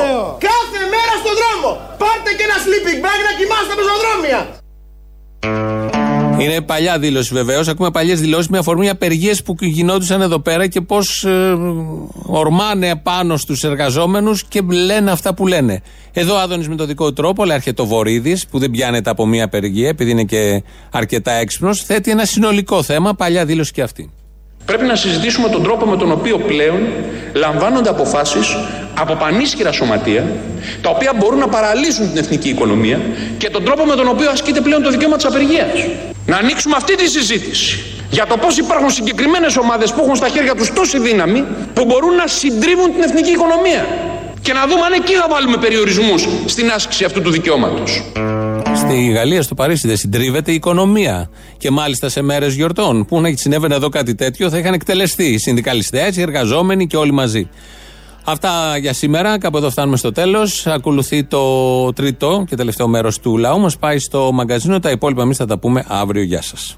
Κάθε 0.49 0.81
μέρα 0.93 1.13
στον 1.21 1.33
δρόμο. 1.39 1.69
Πάρτε 2.01 2.31
και 2.37 2.45
ένα 2.49 2.57
sleeping 2.65 2.99
bag 3.05 3.19
να 3.27 3.33
κοιμάστε 3.37 3.65
στα 3.67 3.75
πεζοδρόμια. 3.79 4.39
Είναι 6.39 6.61
παλιά 6.61 6.99
δήλωση 6.99 7.33
βεβαίως. 7.33 7.67
Ακούμε 7.67 7.91
παλιές 7.91 8.19
δηλώσεις 8.19 8.47
με 8.47 8.57
αφορμή 8.57 8.89
απεργίες 8.89 9.43
που 9.43 9.55
γινόντουσαν 9.59 10.21
εδώ 10.21 10.39
πέρα 10.39 10.67
και 10.67 10.81
πώς 10.81 11.25
ορμάνε 12.25 12.95
πάνω 12.95 13.37
στους 13.37 13.63
εργαζόμενους 13.63 14.43
και 14.43 14.61
λένε 14.71 15.11
αυτά 15.11 15.33
που 15.33 15.47
λένε. 15.47 15.81
Εδώ 16.13 16.33
ο 16.35 16.37
Άδωνης 16.37 16.67
με 16.67 16.75
το 16.75 16.85
δικό 16.85 17.05
του 17.05 17.13
τρόπο, 17.13 17.43
αλλά 17.43 17.53
έρχεται 17.53 17.81
ο 17.81 17.85
Βορύδη 17.85 18.37
που 18.51 18.59
δεν 18.59 18.71
πιάνεται 18.71 19.09
από 19.09 19.25
μία 19.25 19.43
απεργία 19.43 19.87
επειδή 19.87 20.11
είναι 20.11 20.23
και 20.23 20.63
αρκετά 20.91 21.31
έξυπνος, 21.31 21.83
θέτει 21.83 22.11
ένα 22.11 22.25
συνολικό 22.25 22.83
θέμα. 22.83 23.13
Παλιά 23.13 23.45
δήλωση 23.45 23.71
και 23.71 23.81
αυτή. 23.81 24.11
Πρέπει 24.65 24.85
να 24.85 24.95
συζητήσουμε 24.95 25.49
τον 25.49 25.63
τρόπο 25.63 25.85
με 25.85 25.97
τον 25.97 26.11
οποίο 26.11 26.37
πλέον 26.37 26.79
λαμβάνονται 27.33 27.89
αποφάσεις 27.89 28.55
από 28.99 29.13
πανίσχυρα 29.13 29.71
σωματεία, 29.71 30.23
τα 30.81 30.89
οποία 30.89 31.13
μπορούν 31.17 31.39
να 31.39 31.47
παραλύσουν 31.47 32.07
την 32.07 32.17
εθνική 32.17 32.49
οικονομία 32.49 32.99
και 33.37 33.49
τον 33.49 33.63
τρόπο 33.63 33.85
με 33.85 33.95
τον 33.95 34.07
οποίο 34.07 34.29
ασκείται 34.29 34.61
πλέον 34.61 34.81
το 34.83 34.89
δικαίωμα 34.89 35.15
της 35.15 35.25
απεργίας. 35.25 35.69
Να 36.25 36.37
ανοίξουμε 36.37 36.75
αυτή 36.77 36.95
τη 36.95 37.09
συζήτηση 37.09 37.83
για 38.09 38.25
το 38.25 38.37
πώς 38.37 38.57
υπάρχουν 38.57 38.89
συγκεκριμένες 38.89 39.57
ομάδες 39.57 39.91
που 39.93 40.01
έχουν 40.03 40.15
στα 40.15 40.29
χέρια 40.29 40.55
τους 40.55 40.73
τόση 40.73 40.99
δύναμη 40.99 41.43
που 41.73 41.85
μπορούν 41.85 42.15
να 42.15 42.27
συντρίβουν 42.27 42.91
την 42.93 43.01
εθνική 43.03 43.31
οικονομία. 43.31 43.85
Και 44.41 44.53
να 44.53 44.67
δούμε 44.67 44.81
αν 44.85 44.93
εκεί 44.93 45.13
θα 45.13 45.27
βάλουμε 45.29 45.57
περιορισμούς 45.57 46.27
στην 46.45 46.69
άσκηση 46.69 47.03
αυτού 47.03 47.21
του 47.21 47.31
δικαιώματος. 47.31 48.03
Στη 48.75 49.09
Γαλλία, 49.09 49.41
στο 49.41 49.55
Παρίσι, 49.55 49.87
δεν 49.87 49.97
συντρίβεται 49.97 50.51
η 50.51 50.53
οικονομία. 50.53 51.29
Και 51.57 51.71
μάλιστα 51.71 52.09
σε 52.09 52.21
μέρες 52.21 52.53
γιορτών. 52.53 53.05
Πού 53.05 53.21
να 53.21 53.29
συνέβαινε 53.35 53.75
εδώ 53.75 53.89
κάτι 53.89 54.15
τέτοιο, 54.15 54.49
θα 54.49 54.57
είχαν 54.57 54.73
εκτελεστεί 54.73 55.23
οι 55.23 55.37
συνδικαλιστές, 55.37 56.17
οι 56.17 56.21
εργαζόμενοι 56.21 56.87
και 56.87 56.97
όλοι 56.97 57.11
μαζί. 57.11 57.49
Αυτά 58.23 58.77
για 58.77 58.93
σήμερα. 58.93 59.37
Κάπου 59.37 59.57
εδώ 59.57 59.69
φτάνουμε 59.69 59.97
στο 59.97 60.11
τέλος. 60.11 60.67
Ακολουθεί 60.67 61.23
το 61.23 61.93
τρίτο 61.93 62.45
και 62.47 62.55
τελευταίο 62.55 62.87
μέρος 62.87 63.19
του 63.19 63.37
λαού 63.37 63.59
μας. 63.59 63.77
Πάει 63.77 63.99
στο 63.99 64.31
μαγκαζίνο. 64.31 64.79
Τα 64.79 64.91
υπόλοιπα 64.91 65.21
εμείς 65.21 65.37
θα 65.37 65.45
τα 65.45 65.57
πούμε 65.57 65.85
αύριο. 65.87 66.23
Γεια 66.23 66.41
σας. 66.41 66.77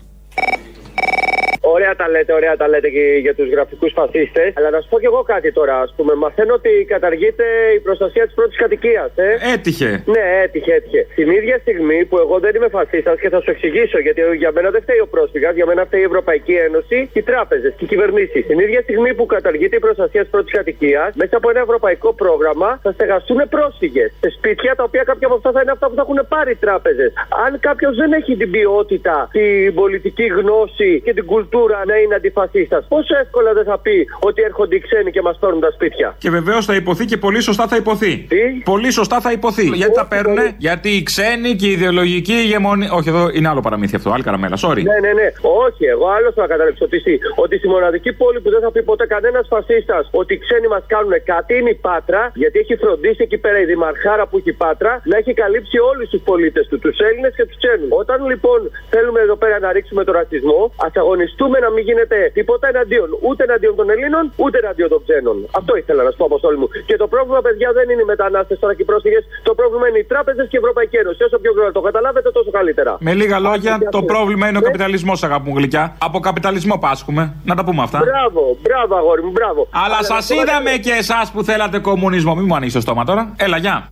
Ωραία 1.76 1.94
τα 1.96 2.08
λέτε, 2.14 2.34
ωραία 2.40 2.56
τα 2.62 2.68
λέτε 2.68 2.90
και 2.90 3.06
για 3.26 3.34
τους 3.36 3.50
γραφικούς 3.54 3.92
φασίστες. 4.00 4.50
Αλλά 4.58 4.70
να 4.70 4.80
σου 4.82 4.90
πω 4.92 4.98
κι 5.00 5.10
εγώ 5.12 5.22
κάτι 5.34 5.50
τώρα. 5.52 5.76
Α 5.86 5.88
πούμε, 5.96 6.14
μαθαίνω 6.24 6.54
ότι 6.54 6.72
καταργείται 6.94 7.46
η 7.78 7.80
προστασία 7.80 8.24
της 8.28 8.34
πρώτης 8.34 8.58
κατοικίας. 8.58 9.12
Ε. 9.16 9.30
Έτυχε. 9.54 9.90
Ναι, 10.14 10.24
έτυχε, 10.44 10.74
έτυχε. 10.74 11.02
Την 11.16 11.30
ίδια 11.38 11.58
στιγμή 11.64 12.00
που 12.06 12.18
εγώ 12.18 12.40
δεν 12.40 12.56
είμαι 12.56 12.70
φασίστας 12.78 13.20
και 13.20 13.30
θα 13.30 13.40
σου 13.42 13.50
εξηγήσω 13.52 14.00
γιατί 14.00 14.22
για 14.44 14.52
μένα 14.56 14.70
δεν 14.70 14.82
φταίει 14.82 15.00
ο 15.00 15.08
πρόσφυγας, 15.16 15.54
για 15.56 15.66
μένα 15.66 15.86
φταίει 15.86 16.02
η 16.02 16.08
Ευρωπαϊκή 16.12 16.54
Ένωση, 16.68 17.10
οι 17.14 17.22
τράπεζες 17.22 17.74
και 17.78 17.84
οι 17.86 17.88
κυβερνήσεις. 17.88 18.46
Την 18.52 18.60
ίδια 18.60 18.82
στιγμή 18.82 19.14
που 19.14 19.26
καταργείται 19.26 19.76
η 19.76 19.80
προστασία 19.80 20.22
της 20.22 20.30
πρώτης 20.30 20.52
κατοικίας, 20.52 21.10
μέσα 21.16 21.38
από 21.38 21.50
ένα 21.50 21.60
ευρωπαϊκό 21.60 22.14
πρόγραμμα 22.14 22.80
θα 22.84 22.92
στεγαστούν 22.92 23.40
πρόσφυγες 23.50 24.10
σε 24.20 24.30
σπίτια 24.38 24.76
τα 24.76 24.84
οποία 24.84 25.04
κάποια 25.04 25.28
από 25.28 25.36
αυτά 25.36 25.52
θα 25.52 25.62
είναι 25.62 25.72
αυτά 25.72 25.86
που 25.90 25.96
θα 25.96 26.02
έχουν 26.02 26.20
πάρει 26.34 26.52
οι 26.52 26.60
τράπεζες. 26.66 27.14
Αν 27.46 27.60
κάποιος 27.60 27.96
δεν 27.96 28.12
έχει 28.20 28.36
την 28.36 28.52
ποιότητα, 28.52 29.30
την 29.32 29.74
πολιτική 29.74 30.26
γνώση 30.40 31.02
και 31.06 31.14
την 31.14 31.26
κουλτούρα 31.26 31.61
να 31.86 31.95
είναι 32.01 32.16
αντιφασίστας, 32.16 32.86
πόσο 32.88 33.14
εύκολα 33.24 33.53
δεν 33.53 33.64
θα 33.64 33.78
πει 33.80 34.07
ότι 34.20 34.41
έρχονται 34.41 34.76
οι 34.76 34.80
ξένοι 34.80 35.12
και 35.12 35.22
μας 35.22 35.38
παίρνουν 35.39 35.59
τα 35.59 35.72
σπίτια; 35.72 36.16
Και 36.18 36.30
βεβαίως 36.30 36.66
θα 36.66 36.76
υποθεί 36.76 37.05
και 37.05 37.18
πολύ 37.18 37.41
σωστά 37.41 37.68
θα 37.68 37.76
υποθεί. 37.76 38.28
Πολύ 38.64 38.91
σωστά 38.91 39.20
θα 39.20 39.32
υποθεί. 39.32 39.66
Γιατί 39.82 39.93
τα 39.93 40.07
παίρνουν, 40.07 40.39
γιατί 40.57 40.89
οι 40.89 41.03
ξένοι 41.03 41.55
και 41.55 41.68
η 41.68 41.72
ιδεολογική 41.72 42.34
ηγεμονία. 42.34 42.89
Όχι, 42.91 43.09
εδώ 43.09 43.30
είναι 43.34 43.47
άλλο 43.51 43.62
παραμύθι 43.62 43.95
αυτό, 43.95 44.09
άλλη 44.12 44.24
καραμέλα, 44.24 44.57
sorry. 44.66 44.84
Ναι, 44.91 44.99
ναι, 45.05 45.14
ναι. 45.20 45.28
Όχι, 45.66 45.84
εγώ 45.93 46.07
άλλο 46.16 46.32
θα 46.32 46.47
καταλήξω 46.47 46.86
ότι, 46.86 46.95
εσύ, 47.01 47.20
ότι 47.36 47.57
στη 47.57 47.68
μοναδική 47.68 48.12
πόλη 48.14 48.39
που 48.43 48.49
δεν 48.49 48.62
θα 48.62 48.72
πει 48.72 48.84
ποτέ 48.84 49.05
κανένας 49.05 49.45
φασίστας 49.53 50.03
ότι 50.12 50.34
οι 50.34 50.38
ξένοι 50.38 50.68
μας 50.68 50.84
κάνουν 50.88 51.14
κάτι 51.34 51.51
είναι 51.59 51.70
η 51.70 51.80
Πάτρα, 51.88 52.32
γιατί 52.41 52.59
έχει 52.59 52.76
φροντίσει 52.76 53.22
εκεί 53.28 53.38
πέρα 53.38 53.57
η 53.59 53.66
Δημαρχάρα 53.66 54.24
που 54.28 54.38
έχει 54.38 54.49
η 54.49 54.57
Πάτρα 54.64 55.01
να 55.12 55.16
έχει 55.18 55.34
καλύψει 55.34 55.78
όλους 55.91 56.09
τους 56.09 56.22
πολίτες 56.30 56.68
του, 56.70 56.80
τους 56.80 56.97
Έλληνες 57.07 57.34
και 57.38 57.45
τους 57.45 57.57
ξένους. 57.62 57.89
Όταν 58.01 58.18
λοιπόν 58.32 58.59
θέλουμε 58.93 59.20
εδώ 59.20 59.36
πέρα 59.36 59.59
να 59.59 59.70
ρίξουμε 59.72 60.03
τον 60.03 60.14
ρατσισμό, 60.20 60.62
ας 60.86 60.93
αγωνιστούμε 61.01 61.51
να 61.60 61.70
μην 61.76 61.84
γίνεται 61.84 62.18
τίποτα 62.38 62.68
εναντίον 62.74 63.10
ούτε 63.28 63.43
εναντίον 63.47 63.76
των 63.76 63.88
Ελλήνων 63.89 64.24
ούτε 64.43 64.58
εναντίον 64.64 64.89
των 64.93 65.02
ξένων. 65.06 65.38
Αυτό 65.60 65.72
ήθελα 65.82 66.02
να 66.04 66.10
σου 66.12 66.18
πω, 66.18 66.26
Αποστόλη 66.26 66.58
μου. 66.62 66.68
Και 66.89 66.95
το 67.04 67.08
πρόβλημα, 67.14 67.41
παιδιά, 67.41 67.70
δεν 67.78 67.89
είναι 67.89 68.02
οι 68.06 68.10
μετανάστες 68.14 68.60
τώρα 68.60 68.74
και 68.78 68.82
οι 68.82 68.86
πρόσφυγες. 68.91 69.24
Το 69.43 69.54
πρόβλημα 69.60 69.86
είναι 69.89 69.99
οι 70.04 70.04
τράπεζες 70.04 70.45
και 70.49 70.58
η 70.58 70.60
Ευρωπαϊκή 70.64 70.95
Ένωση. 71.04 71.24
Όσο 71.24 71.38
πιο 71.43 71.52
γρήγορα 71.52 71.72
το 71.72 71.82
καταλάβετε, 71.82 72.32
τόσο 72.32 72.52
καλύτερα. 72.52 72.91
Με 72.99 73.14
λίγα 73.14 73.39
λόγια, 73.39 73.74
το 73.97 74.04
πρόβλημα 74.04 74.47
είναι 74.47 74.58
ο 74.58 74.62
καπιταλισμός, 74.62 75.24
αγαπητοί 75.24 75.49
μου 75.49 75.58
γλυκιά. 75.58 75.95
Από 76.08 76.20
καπιταλισμό 76.20 76.78
πάσχουμε. 76.78 77.24
Να 77.43 77.56
τα 77.56 77.64
πούμε 77.64 77.82
αυτά. 77.84 77.99
Μπράβο, 78.06 78.58
μπράβο, 78.62 78.95
αγόρι 78.95 79.24
μου, 79.24 79.32
μπράβο. 79.32 79.68
Αλλά 79.72 80.04
σας 80.04 80.30
είδαμε 80.30 80.72
και 80.72 80.91
εσάς 80.91 81.32
που 81.32 81.43
θέλατε 81.43 81.80
κομμουνισμό. 81.80 82.36
Μην 82.36 82.45
μου 82.47 82.56
ανοίξεις 82.56 82.74
το 82.74 82.82
στόμα 82.82 83.04
τώρα. 83.06 83.34
Έλα, 83.38 83.58
γεια. 83.58 83.89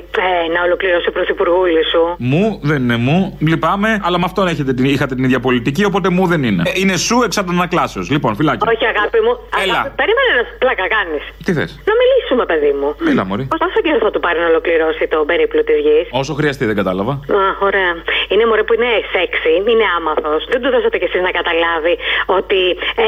ε, 0.45 0.47
να 0.55 0.59
ολοκληρώσει 0.67 1.07
ο 1.11 1.13
πρωθυπουργούλης 1.17 1.87
σου. 1.93 2.03
Μου 2.31 2.43
δεν 2.69 2.79
είναι 2.83 2.97
μου. 3.07 3.17
Λυπάμαι, 3.49 3.89
αλλά 4.05 4.17
με 4.21 4.25
αυτόν 4.29 4.45
έχετε, 4.53 4.71
την- 4.77 4.85
είχατε 4.93 5.13
την 5.17 5.23
ίδια 5.27 5.39
πολιτική, 5.47 5.83
οπότε 5.89 6.07
μου 6.15 6.23
δεν 6.31 6.41
είναι. 6.49 6.63
Ε, 6.65 6.71
είναι 6.81 6.95
σου 7.07 7.17
εξ 7.25 7.33
αντανακλάσεω. 7.41 8.03
Λοιπόν, 8.15 8.31
φυλάκι. 8.39 8.63
Όχι, 8.73 8.85
αγάπη 8.93 9.19
μου. 9.25 9.33
Έλα. 9.63 9.73
Αγάπη, 9.73 9.89
περίμενε 10.01 10.31
να 10.39 10.43
πλάκα 10.63 10.85
κάνεις. 10.95 11.23
Τι 11.45 11.51
θες; 11.57 11.69
Να 11.89 11.93
μιλήσουμε, 12.01 12.43
παιδί 12.51 12.71
μου. 12.79 12.87
Μίλα, 13.05 13.23
Μωρή. 13.29 13.43
Πόσο 13.63 13.79
καιρό 13.85 13.99
θα 14.07 14.11
του 14.13 14.21
πάρει 14.25 14.37
να 14.43 14.47
ολοκληρώσει 14.53 15.03
τον 15.13 15.21
περίπλο 15.31 15.61
της 15.69 15.77
γης; 15.85 16.05
Όσο 16.21 16.33
χρειαστεί, 16.39 16.63
δεν 16.69 16.75
κατάλαβα. 16.81 17.13
Α, 17.41 17.43
ωραία. 17.69 17.91
Είναι 18.31 18.43
μωρέ 18.49 18.63
που 18.67 18.73
είναι 18.77 18.89
σεξι, 19.13 19.51
είναι 19.71 19.85
άμαθος. 19.97 20.41
Δεν 20.53 20.59
του 20.63 20.69
δώσατε 20.73 20.95
κι 21.01 21.07
εσείς 21.09 21.21
να 21.27 21.31
καταλάβει 21.39 21.93
ότι 22.39 22.59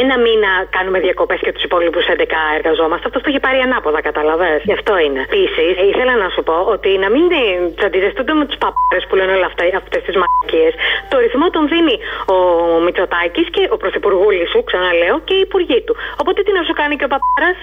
ένα 0.01 0.15
μήνα 0.25 0.51
κάνουμε 0.75 0.97
διακοπές 1.05 1.39
και 1.45 1.51
τους 1.55 1.63
υπόλοιπους 1.69 2.03
11 2.15 2.39
εργαζόμαστε. 2.59 3.05
Αυτό 3.09 3.17
το 3.23 3.27
έχει 3.31 3.41
πάρει 3.45 3.59
ανάποδα, 3.67 3.99
κατάλαβε. 4.09 4.49
Γι' 4.69 4.75
αυτό 4.79 4.93
είναι. 5.05 5.21
Επίσης, 5.29 5.71
ήθελα 5.91 6.13
να 6.23 6.27
σου 6.35 6.41
πω 6.49 6.50
ότι 6.73 6.89
να 7.03 7.09
μην 7.13 7.25
ε, 7.39 7.43
τσαντιζεστούνται 7.77 8.33
με 8.41 8.45
τους 8.49 8.57
παπάρες 8.63 9.03
που 9.07 9.15
λένε 9.19 9.31
όλα 9.37 9.47
αυτά, 9.51 9.63
αυτές 9.81 10.01
τις 10.05 10.15
μαλακίες. 10.21 10.73
Το 11.11 11.15
ρυθμό 11.23 11.45
τον 11.55 11.63
δίνει 11.71 11.95
ο 12.35 12.37
Μητσοτάκης 12.85 13.47
και 13.55 13.63
ο 13.73 13.77
πρωθυπουργούλης 13.81 14.49
σου, 14.51 14.59
ξαναλέω, 14.69 15.15
και 15.27 15.33
οι 15.37 15.43
υπουργοί 15.47 15.79
του. 15.85 15.93
Οπότε 16.21 16.39
τι 16.45 16.51
να 16.57 16.63
σου 16.67 16.73
κάνει 16.79 16.95
και 16.99 17.07
ο 17.07 17.11
παπάρας; 17.13 17.57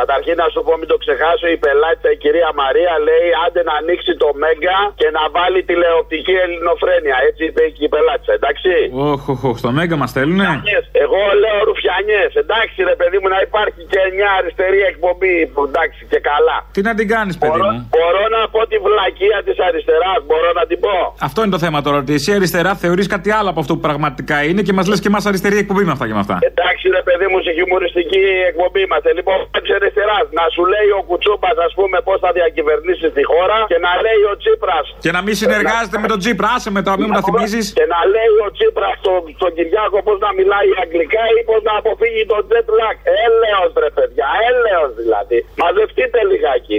Καταρχήν 0.00 0.36
να 0.42 0.46
σου 0.52 0.60
πω, 0.66 0.72
μην 0.80 0.88
το 0.92 0.96
ξεχάσω, 1.04 1.46
η 1.54 1.56
πελάτησα 1.64 2.10
η 2.16 2.18
κυρία 2.24 2.50
Μαρία 2.62 2.94
λέει 3.06 3.28
άντε 3.44 3.62
να 3.68 3.74
ανοίξει 3.80 4.12
το 4.22 4.28
Μέγκα 4.42 4.78
και 5.00 5.08
να 5.16 5.22
βάλει 5.36 5.60
τηλεοπτική 5.70 6.34
ελληνοφρένεια. 6.44 7.16
Έτσι 7.28 7.42
είπε 7.48 7.62
και 7.74 7.82
η 7.88 7.90
πελάτησα, 7.94 8.32
εντάξει. 8.38 8.74
Όχ, 9.12 9.22
όχ, 9.32 9.40
όχ, 9.50 9.56
στο 9.62 9.70
Μέγκα 9.76 9.96
μας 10.00 10.10
στέλνουνε. 10.12 10.46
Ρουφιανιές. 10.48 10.84
Εγώ 11.04 11.20
λέω 11.42 11.58
ρουφιανιές. 11.70 12.30
Εντάξει, 12.42 12.78
ρε 12.90 12.96
παιδί 13.00 13.18
μου, 13.20 13.28
να 13.34 13.40
υπάρχει 13.48 13.82
και 13.92 14.00
μια 14.16 14.30
αριστερή 14.38 14.80
εκπομπή. 14.92 15.36
που 15.52 15.60
Εντάξει, 15.70 16.00
και 16.12 16.20
καλά. 16.30 16.56
Τι 16.74 16.80
να 16.88 16.92
την 16.98 17.06
κάνεις, 17.14 17.34
παιδί 17.40 17.60
Μπορώ, 17.60 17.70
μου; 17.72 17.78
μπορώ 17.96 18.22
να 18.36 18.42
πω 18.52 18.60
τη 18.70 18.76
βλακεία 18.86 19.38
της 19.46 19.56
αριστεράς, 19.66 20.18
μπορώ 20.28 20.50
να 20.58 20.64
την 20.70 20.78
πω. 20.84 20.96
Αυτό 21.28 21.38
είναι 21.42 21.54
το 21.56 21.60
θέμα 21.64 21.78
τώρα. 21.86 21.96
Ότι 22.02 22.12
εσύ 22.18 22.30
αριστερά 22.38 22.72
θεωρείς 22.84 23.06
κάτι 23.14 23.30
άλλο 23.38 23.48
από 23.52 23.60
αυτό 23.62 23.72
που 23.76 23.82
πραγματικά 23.88 24.36
είναι 24.48 24.62
και 24.66 24.74
μας 24.78 24.86
λες 24.90 25.00
και 25.02 25.10
εμάς 25.12 25.24
αριστερή 25.30 25.56
εκπομπή 25.64 25.84
με 25.88 25.92
αυτά 25.96 26.04
και 26.08 26.16
με 26.18 26.22
αυτά. 26.26 26.36
Εντάξει, 26.50 26.84
ρε 26.98 27.02
παιδί 27.06 27.26
μου, 27.30 27.38
σε 27.44 27.50
χιουμοριστική 27.56 28.22
εκπομπή 28.50 28.80
είμαστε. 28.86 29.08
Λοιπόν, 29.18 29.38
τη 29.64 29.70
αριστεράς 29.78 30.24
να 30.38 30.44
σου 30.54 30.62
λέει 30.74 30.88
ο 30.98 31.00
Κουτσούπα, 31.08 31.50
ας 31.68 31.72
πούμε, 31.78 31.96
πώς 32.06 32.18
θα 32.24 32.30
διακυβερνήσεις 32.38 33.10
τη 33.16 33.22
χώρα 33.32 33.58
και 33.72 33.78
να 33.86 33.92
λέει 34.04 34.22
ο 34.32 34.34
Τσίπρας. 34.42 34.86
Και 35.04 35.12
να 35.16 35.20
μην 35.26 35.34
συνεργάζεται 35.42 35.98
με 36.02 36.08
τον 36.12 36.18
Τζίπρα, 36.22 36.48
άσε 36.56 36.70
με 36.76 36.80
τώρα, 36.86 36.96
μην 37.00 37.06
μου 37.08 37.16
τα 37.18 37.24
θυμίζεις. 37.28 37.66
Και 37.78 37.86
να 37.94 38.00
λέει 38.14 38.34
ο 38.46 38.48
Τσίπρας 38.56 38.94
στον, 39.02 39.20
στον 39.38 39.50
Κυριάκο 39.56 39.96
πώς 40.06 40.18
να 40.26 40.30
μιλάει 40.38 40.70
αγγλικά 40.82 41.22
ή 41.38 41.40
πώς 41.48 41.60
να 41.68 41.74
αποφύγει 41.80 42.22
τον 42.32 42.42
jet 42.50 42.68
lag. 42.78 42.96
Έλεος 43.26 43.70
ρε 43.84 43.90
παιδιά, 43.96 44.26
έλεος 44.48 44.90
δηλαδή. 45.00 45.38
Μαζευτείτε 45.62 46.18
λιγάκι. 46.30 46.78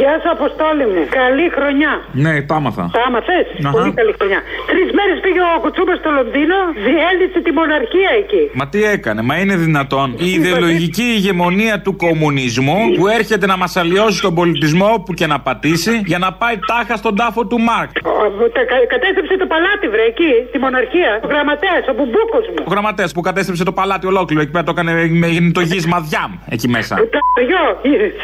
Γεια 0.00 0.14
σου, 0.22 0.28
Αποστόλη 0.38 0.84
μου. 0.92 1.02
Καλή 1.20 1.46
χρονιά. 1.56 1.92
Ναι, 2.24 2.32
τα 2.48 2.54
άμαθα. 2.60 2.84
Τα 2.96 3.02
άμαθες; 3.08 3.46
Αχα. 3.66 3.70
Πολύ 3.76 3.92
καλή 4.00 4.12
χρονιά. 4.18 4.40
Τρεις 4.70 4.88
μέρες 4.98 5.16
πήγε 5.24 5.40
ο 5.56 5.60
Κουτσούπα 5.64 5.94
στο 6.00 6.10
Λονδίνο, 6.18 6.58
διέλυσε 6.86 7.38
τη 7.46 7.50
μοναρχία 7.58 8.10
εκεί. 8.22 8.42
Μα 8.60 8.64
τι 8.72 8.80
έκανε, 8.96 9.20
μα 9.28 9.34
είναι 9.42 9.56
δυνατόν 9.66 10.06
η 10.26 10.28
ιδεολογική 10.38 11.06
ηγεμονία 11.18 11.74
του 11.84 11.92
κομμουνισμού 12.04 12.80
που 12.96 13.04
έρχεται 13.18 13.46
να 13.52 13.56
μα 13.62 13.68
αλλοιώσει 13.82 14.18
τον 14.26 14.34
πολιτισμό 14.38 14.86
όπου 14.98 15.10
και 15.18 15.26
να 15.32 15.38
πατήσει 15.46 15.94
για 16.10 16.18
να 16.24 16.28
πάει 16.40 16.56
τάχα 16.70 16.94
στον 17.02 17.14
τάφο 17.20 17.40
του 17.50 17.58
Μάρκ. 17.68 17.90
Ο- 18.02 18.48
τα- 18.56 18.64
κα- 18.70 18.86
Κατέστρεψε 18.94 19.34
το 19.42 19.46
παλάτι, 19.52 19.86
βρε, 19.94 20.04
εκεί, 20.12 20.32
τη 20.52 20.58
μοναρχία. 20.64 21.12
Ο 21.24 21.28
γραμματέας, 21.32 21.82
ο 21.90 21.92
μπουμπούκος 21.96 22.44
μου. 22.52 22.60
Ο 22.68 22.70
γραμματέας 22.74 23.10
που 23.12 23.20
κατέστρεψε 23.28 23.64
το 23.64 23.72
παλάτι 23.72 24.06
ολόκληρο 24.06 24.40
εκεί 24.42 24.50
πέρα 24.50 24.64
το 24.64 24.72
έκανε 24.76 24.92
με 25.22 25.28
το 25.56 25.60
γη 25.60 25.78
μαδιάμ 25.88 26.30
εκεί 26.54 26.68
μέσα. 26.68 26.94
Το 27.36 27.42
γιο, 27.48 27.64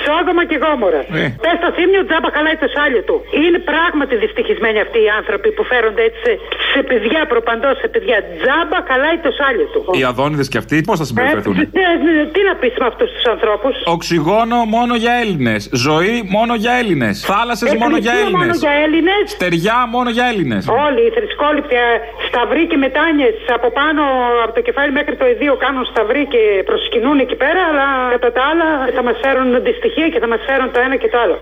Σόδομα 0.04 0.42
και 0.50 0.56
γόμορα. 0.64 0.99
Ε. 1.22 1.26
Πες 1.44 1.56
στο 1.60 1.68
θύμιο 1.76 2.02
τζάμπα 2.08 2.28
χαλάει 2.36 2.56
το 2.64 2.68
σάλιο 2.76 3.02
του. 3.08 3.16
Είναι 3.44 3.58
πράγματι 3.70 4.14
δυστυχισμένοι 4.24 4.78
αυτοί 4.86 4.98
οι 5.06 5.10
άνθρωποι 5.20 5.48
που 5.56 5.62
φέρονται 5.70 6.02
έτσι 6.08 6.18
σε, 6.24 6.32
σε 6.72 6.80
παιδιά, 6.88 7.20
προπαντός 7.32 7.74
σε 7.82 7.88
παιδιά. 7.92 8.16
Τζάμπα 8.40 8.78
χαλάει 8.90 9.16
το 9.26 9.30
σάλιο 9.38 9.66
του. 9.72 9.80
Οι 9.98 10.02
αδόνιδες 10.10 10.48
και 10.52 10.58
αυτοί 10.62 10.76
πώς 10.88 10.96
θα 11.00 11.06
συμπεριφερθούν; 11.08 11.54
Ε, 11.56 11.60
ε, 11.60 12.22
ε, 12.22 12.26
τι 12.34 12.40
να 12.48 12.54
πεις 12.60 12.74
με 12.82 12.86
αυτούς 12.92 13.08
τους 13.14 13.24
ανθρώπους; 13.34 13.74
Οξυγόνο 13.96 14.56
μόνο 14.76 14.92
για 15.04 15.14
Έλληνες. 15.22 15.60
Ζωή 15.86 16.14
μόνο 16.36 16.52
για 16.64 16.72
Έλληνες. 16.82 17.14
Θάλασσες 17.32 17.68
μόνο 17.82 17.96
για 18.06 18.12
Εκκλησία 18.12 18.26
Έλληνες. 18.26 18.40
μόνο 18.40 18.54
για 18.64 18.74
Έλληνες. 18.84 19.24
Στεριά 19.36 19.78
μόνο 19.94 20.08
για 20.16 20.24
Έλληνες. 20.32 20.62
Όλοι 20.86 21.00
οι 21.06 21.10
θρησκόληπτοι 21.16 21.74
ε, 21.74 21.88
σταυροί 22.28 22.62
και 22.70 22.76
μετάνιες 22.86 23.36
από 23.56 23.68
πάνω 23.80 24.02
από 24.44 24.52
το 24.58 24.62
κεφάλι 24.68 24.92
μέχρι 25.00 25.14
το 25.20 25.26
ιδίο 25.34 25.52
κάνουν 25.64 25.84
σταυροί 25.92 26.22
και 26.34 26.42
προσκυνούν 26.68 27.18
εκεί 27.24 27.36
πέρα, 27.44 27.60
αλλά 27.70 27.86
κατά 28.14 28.30
τα 28.36 28.42
άλλα 28.50 28.68
θα 28.96 29.02
μας 29.06 29.16
φέρουν 29.24 29.48
δυστυχία 29.68 30.08
και 30.12 30.18
θα 30.22 30.28
μας 30.32 30.40
φέρουν 30.48 30.68
το 30.80 30.86
ένα 30.86 30.96
και 30.96 31.08
το 31.08 31.18
άλλο. 31.18 31.40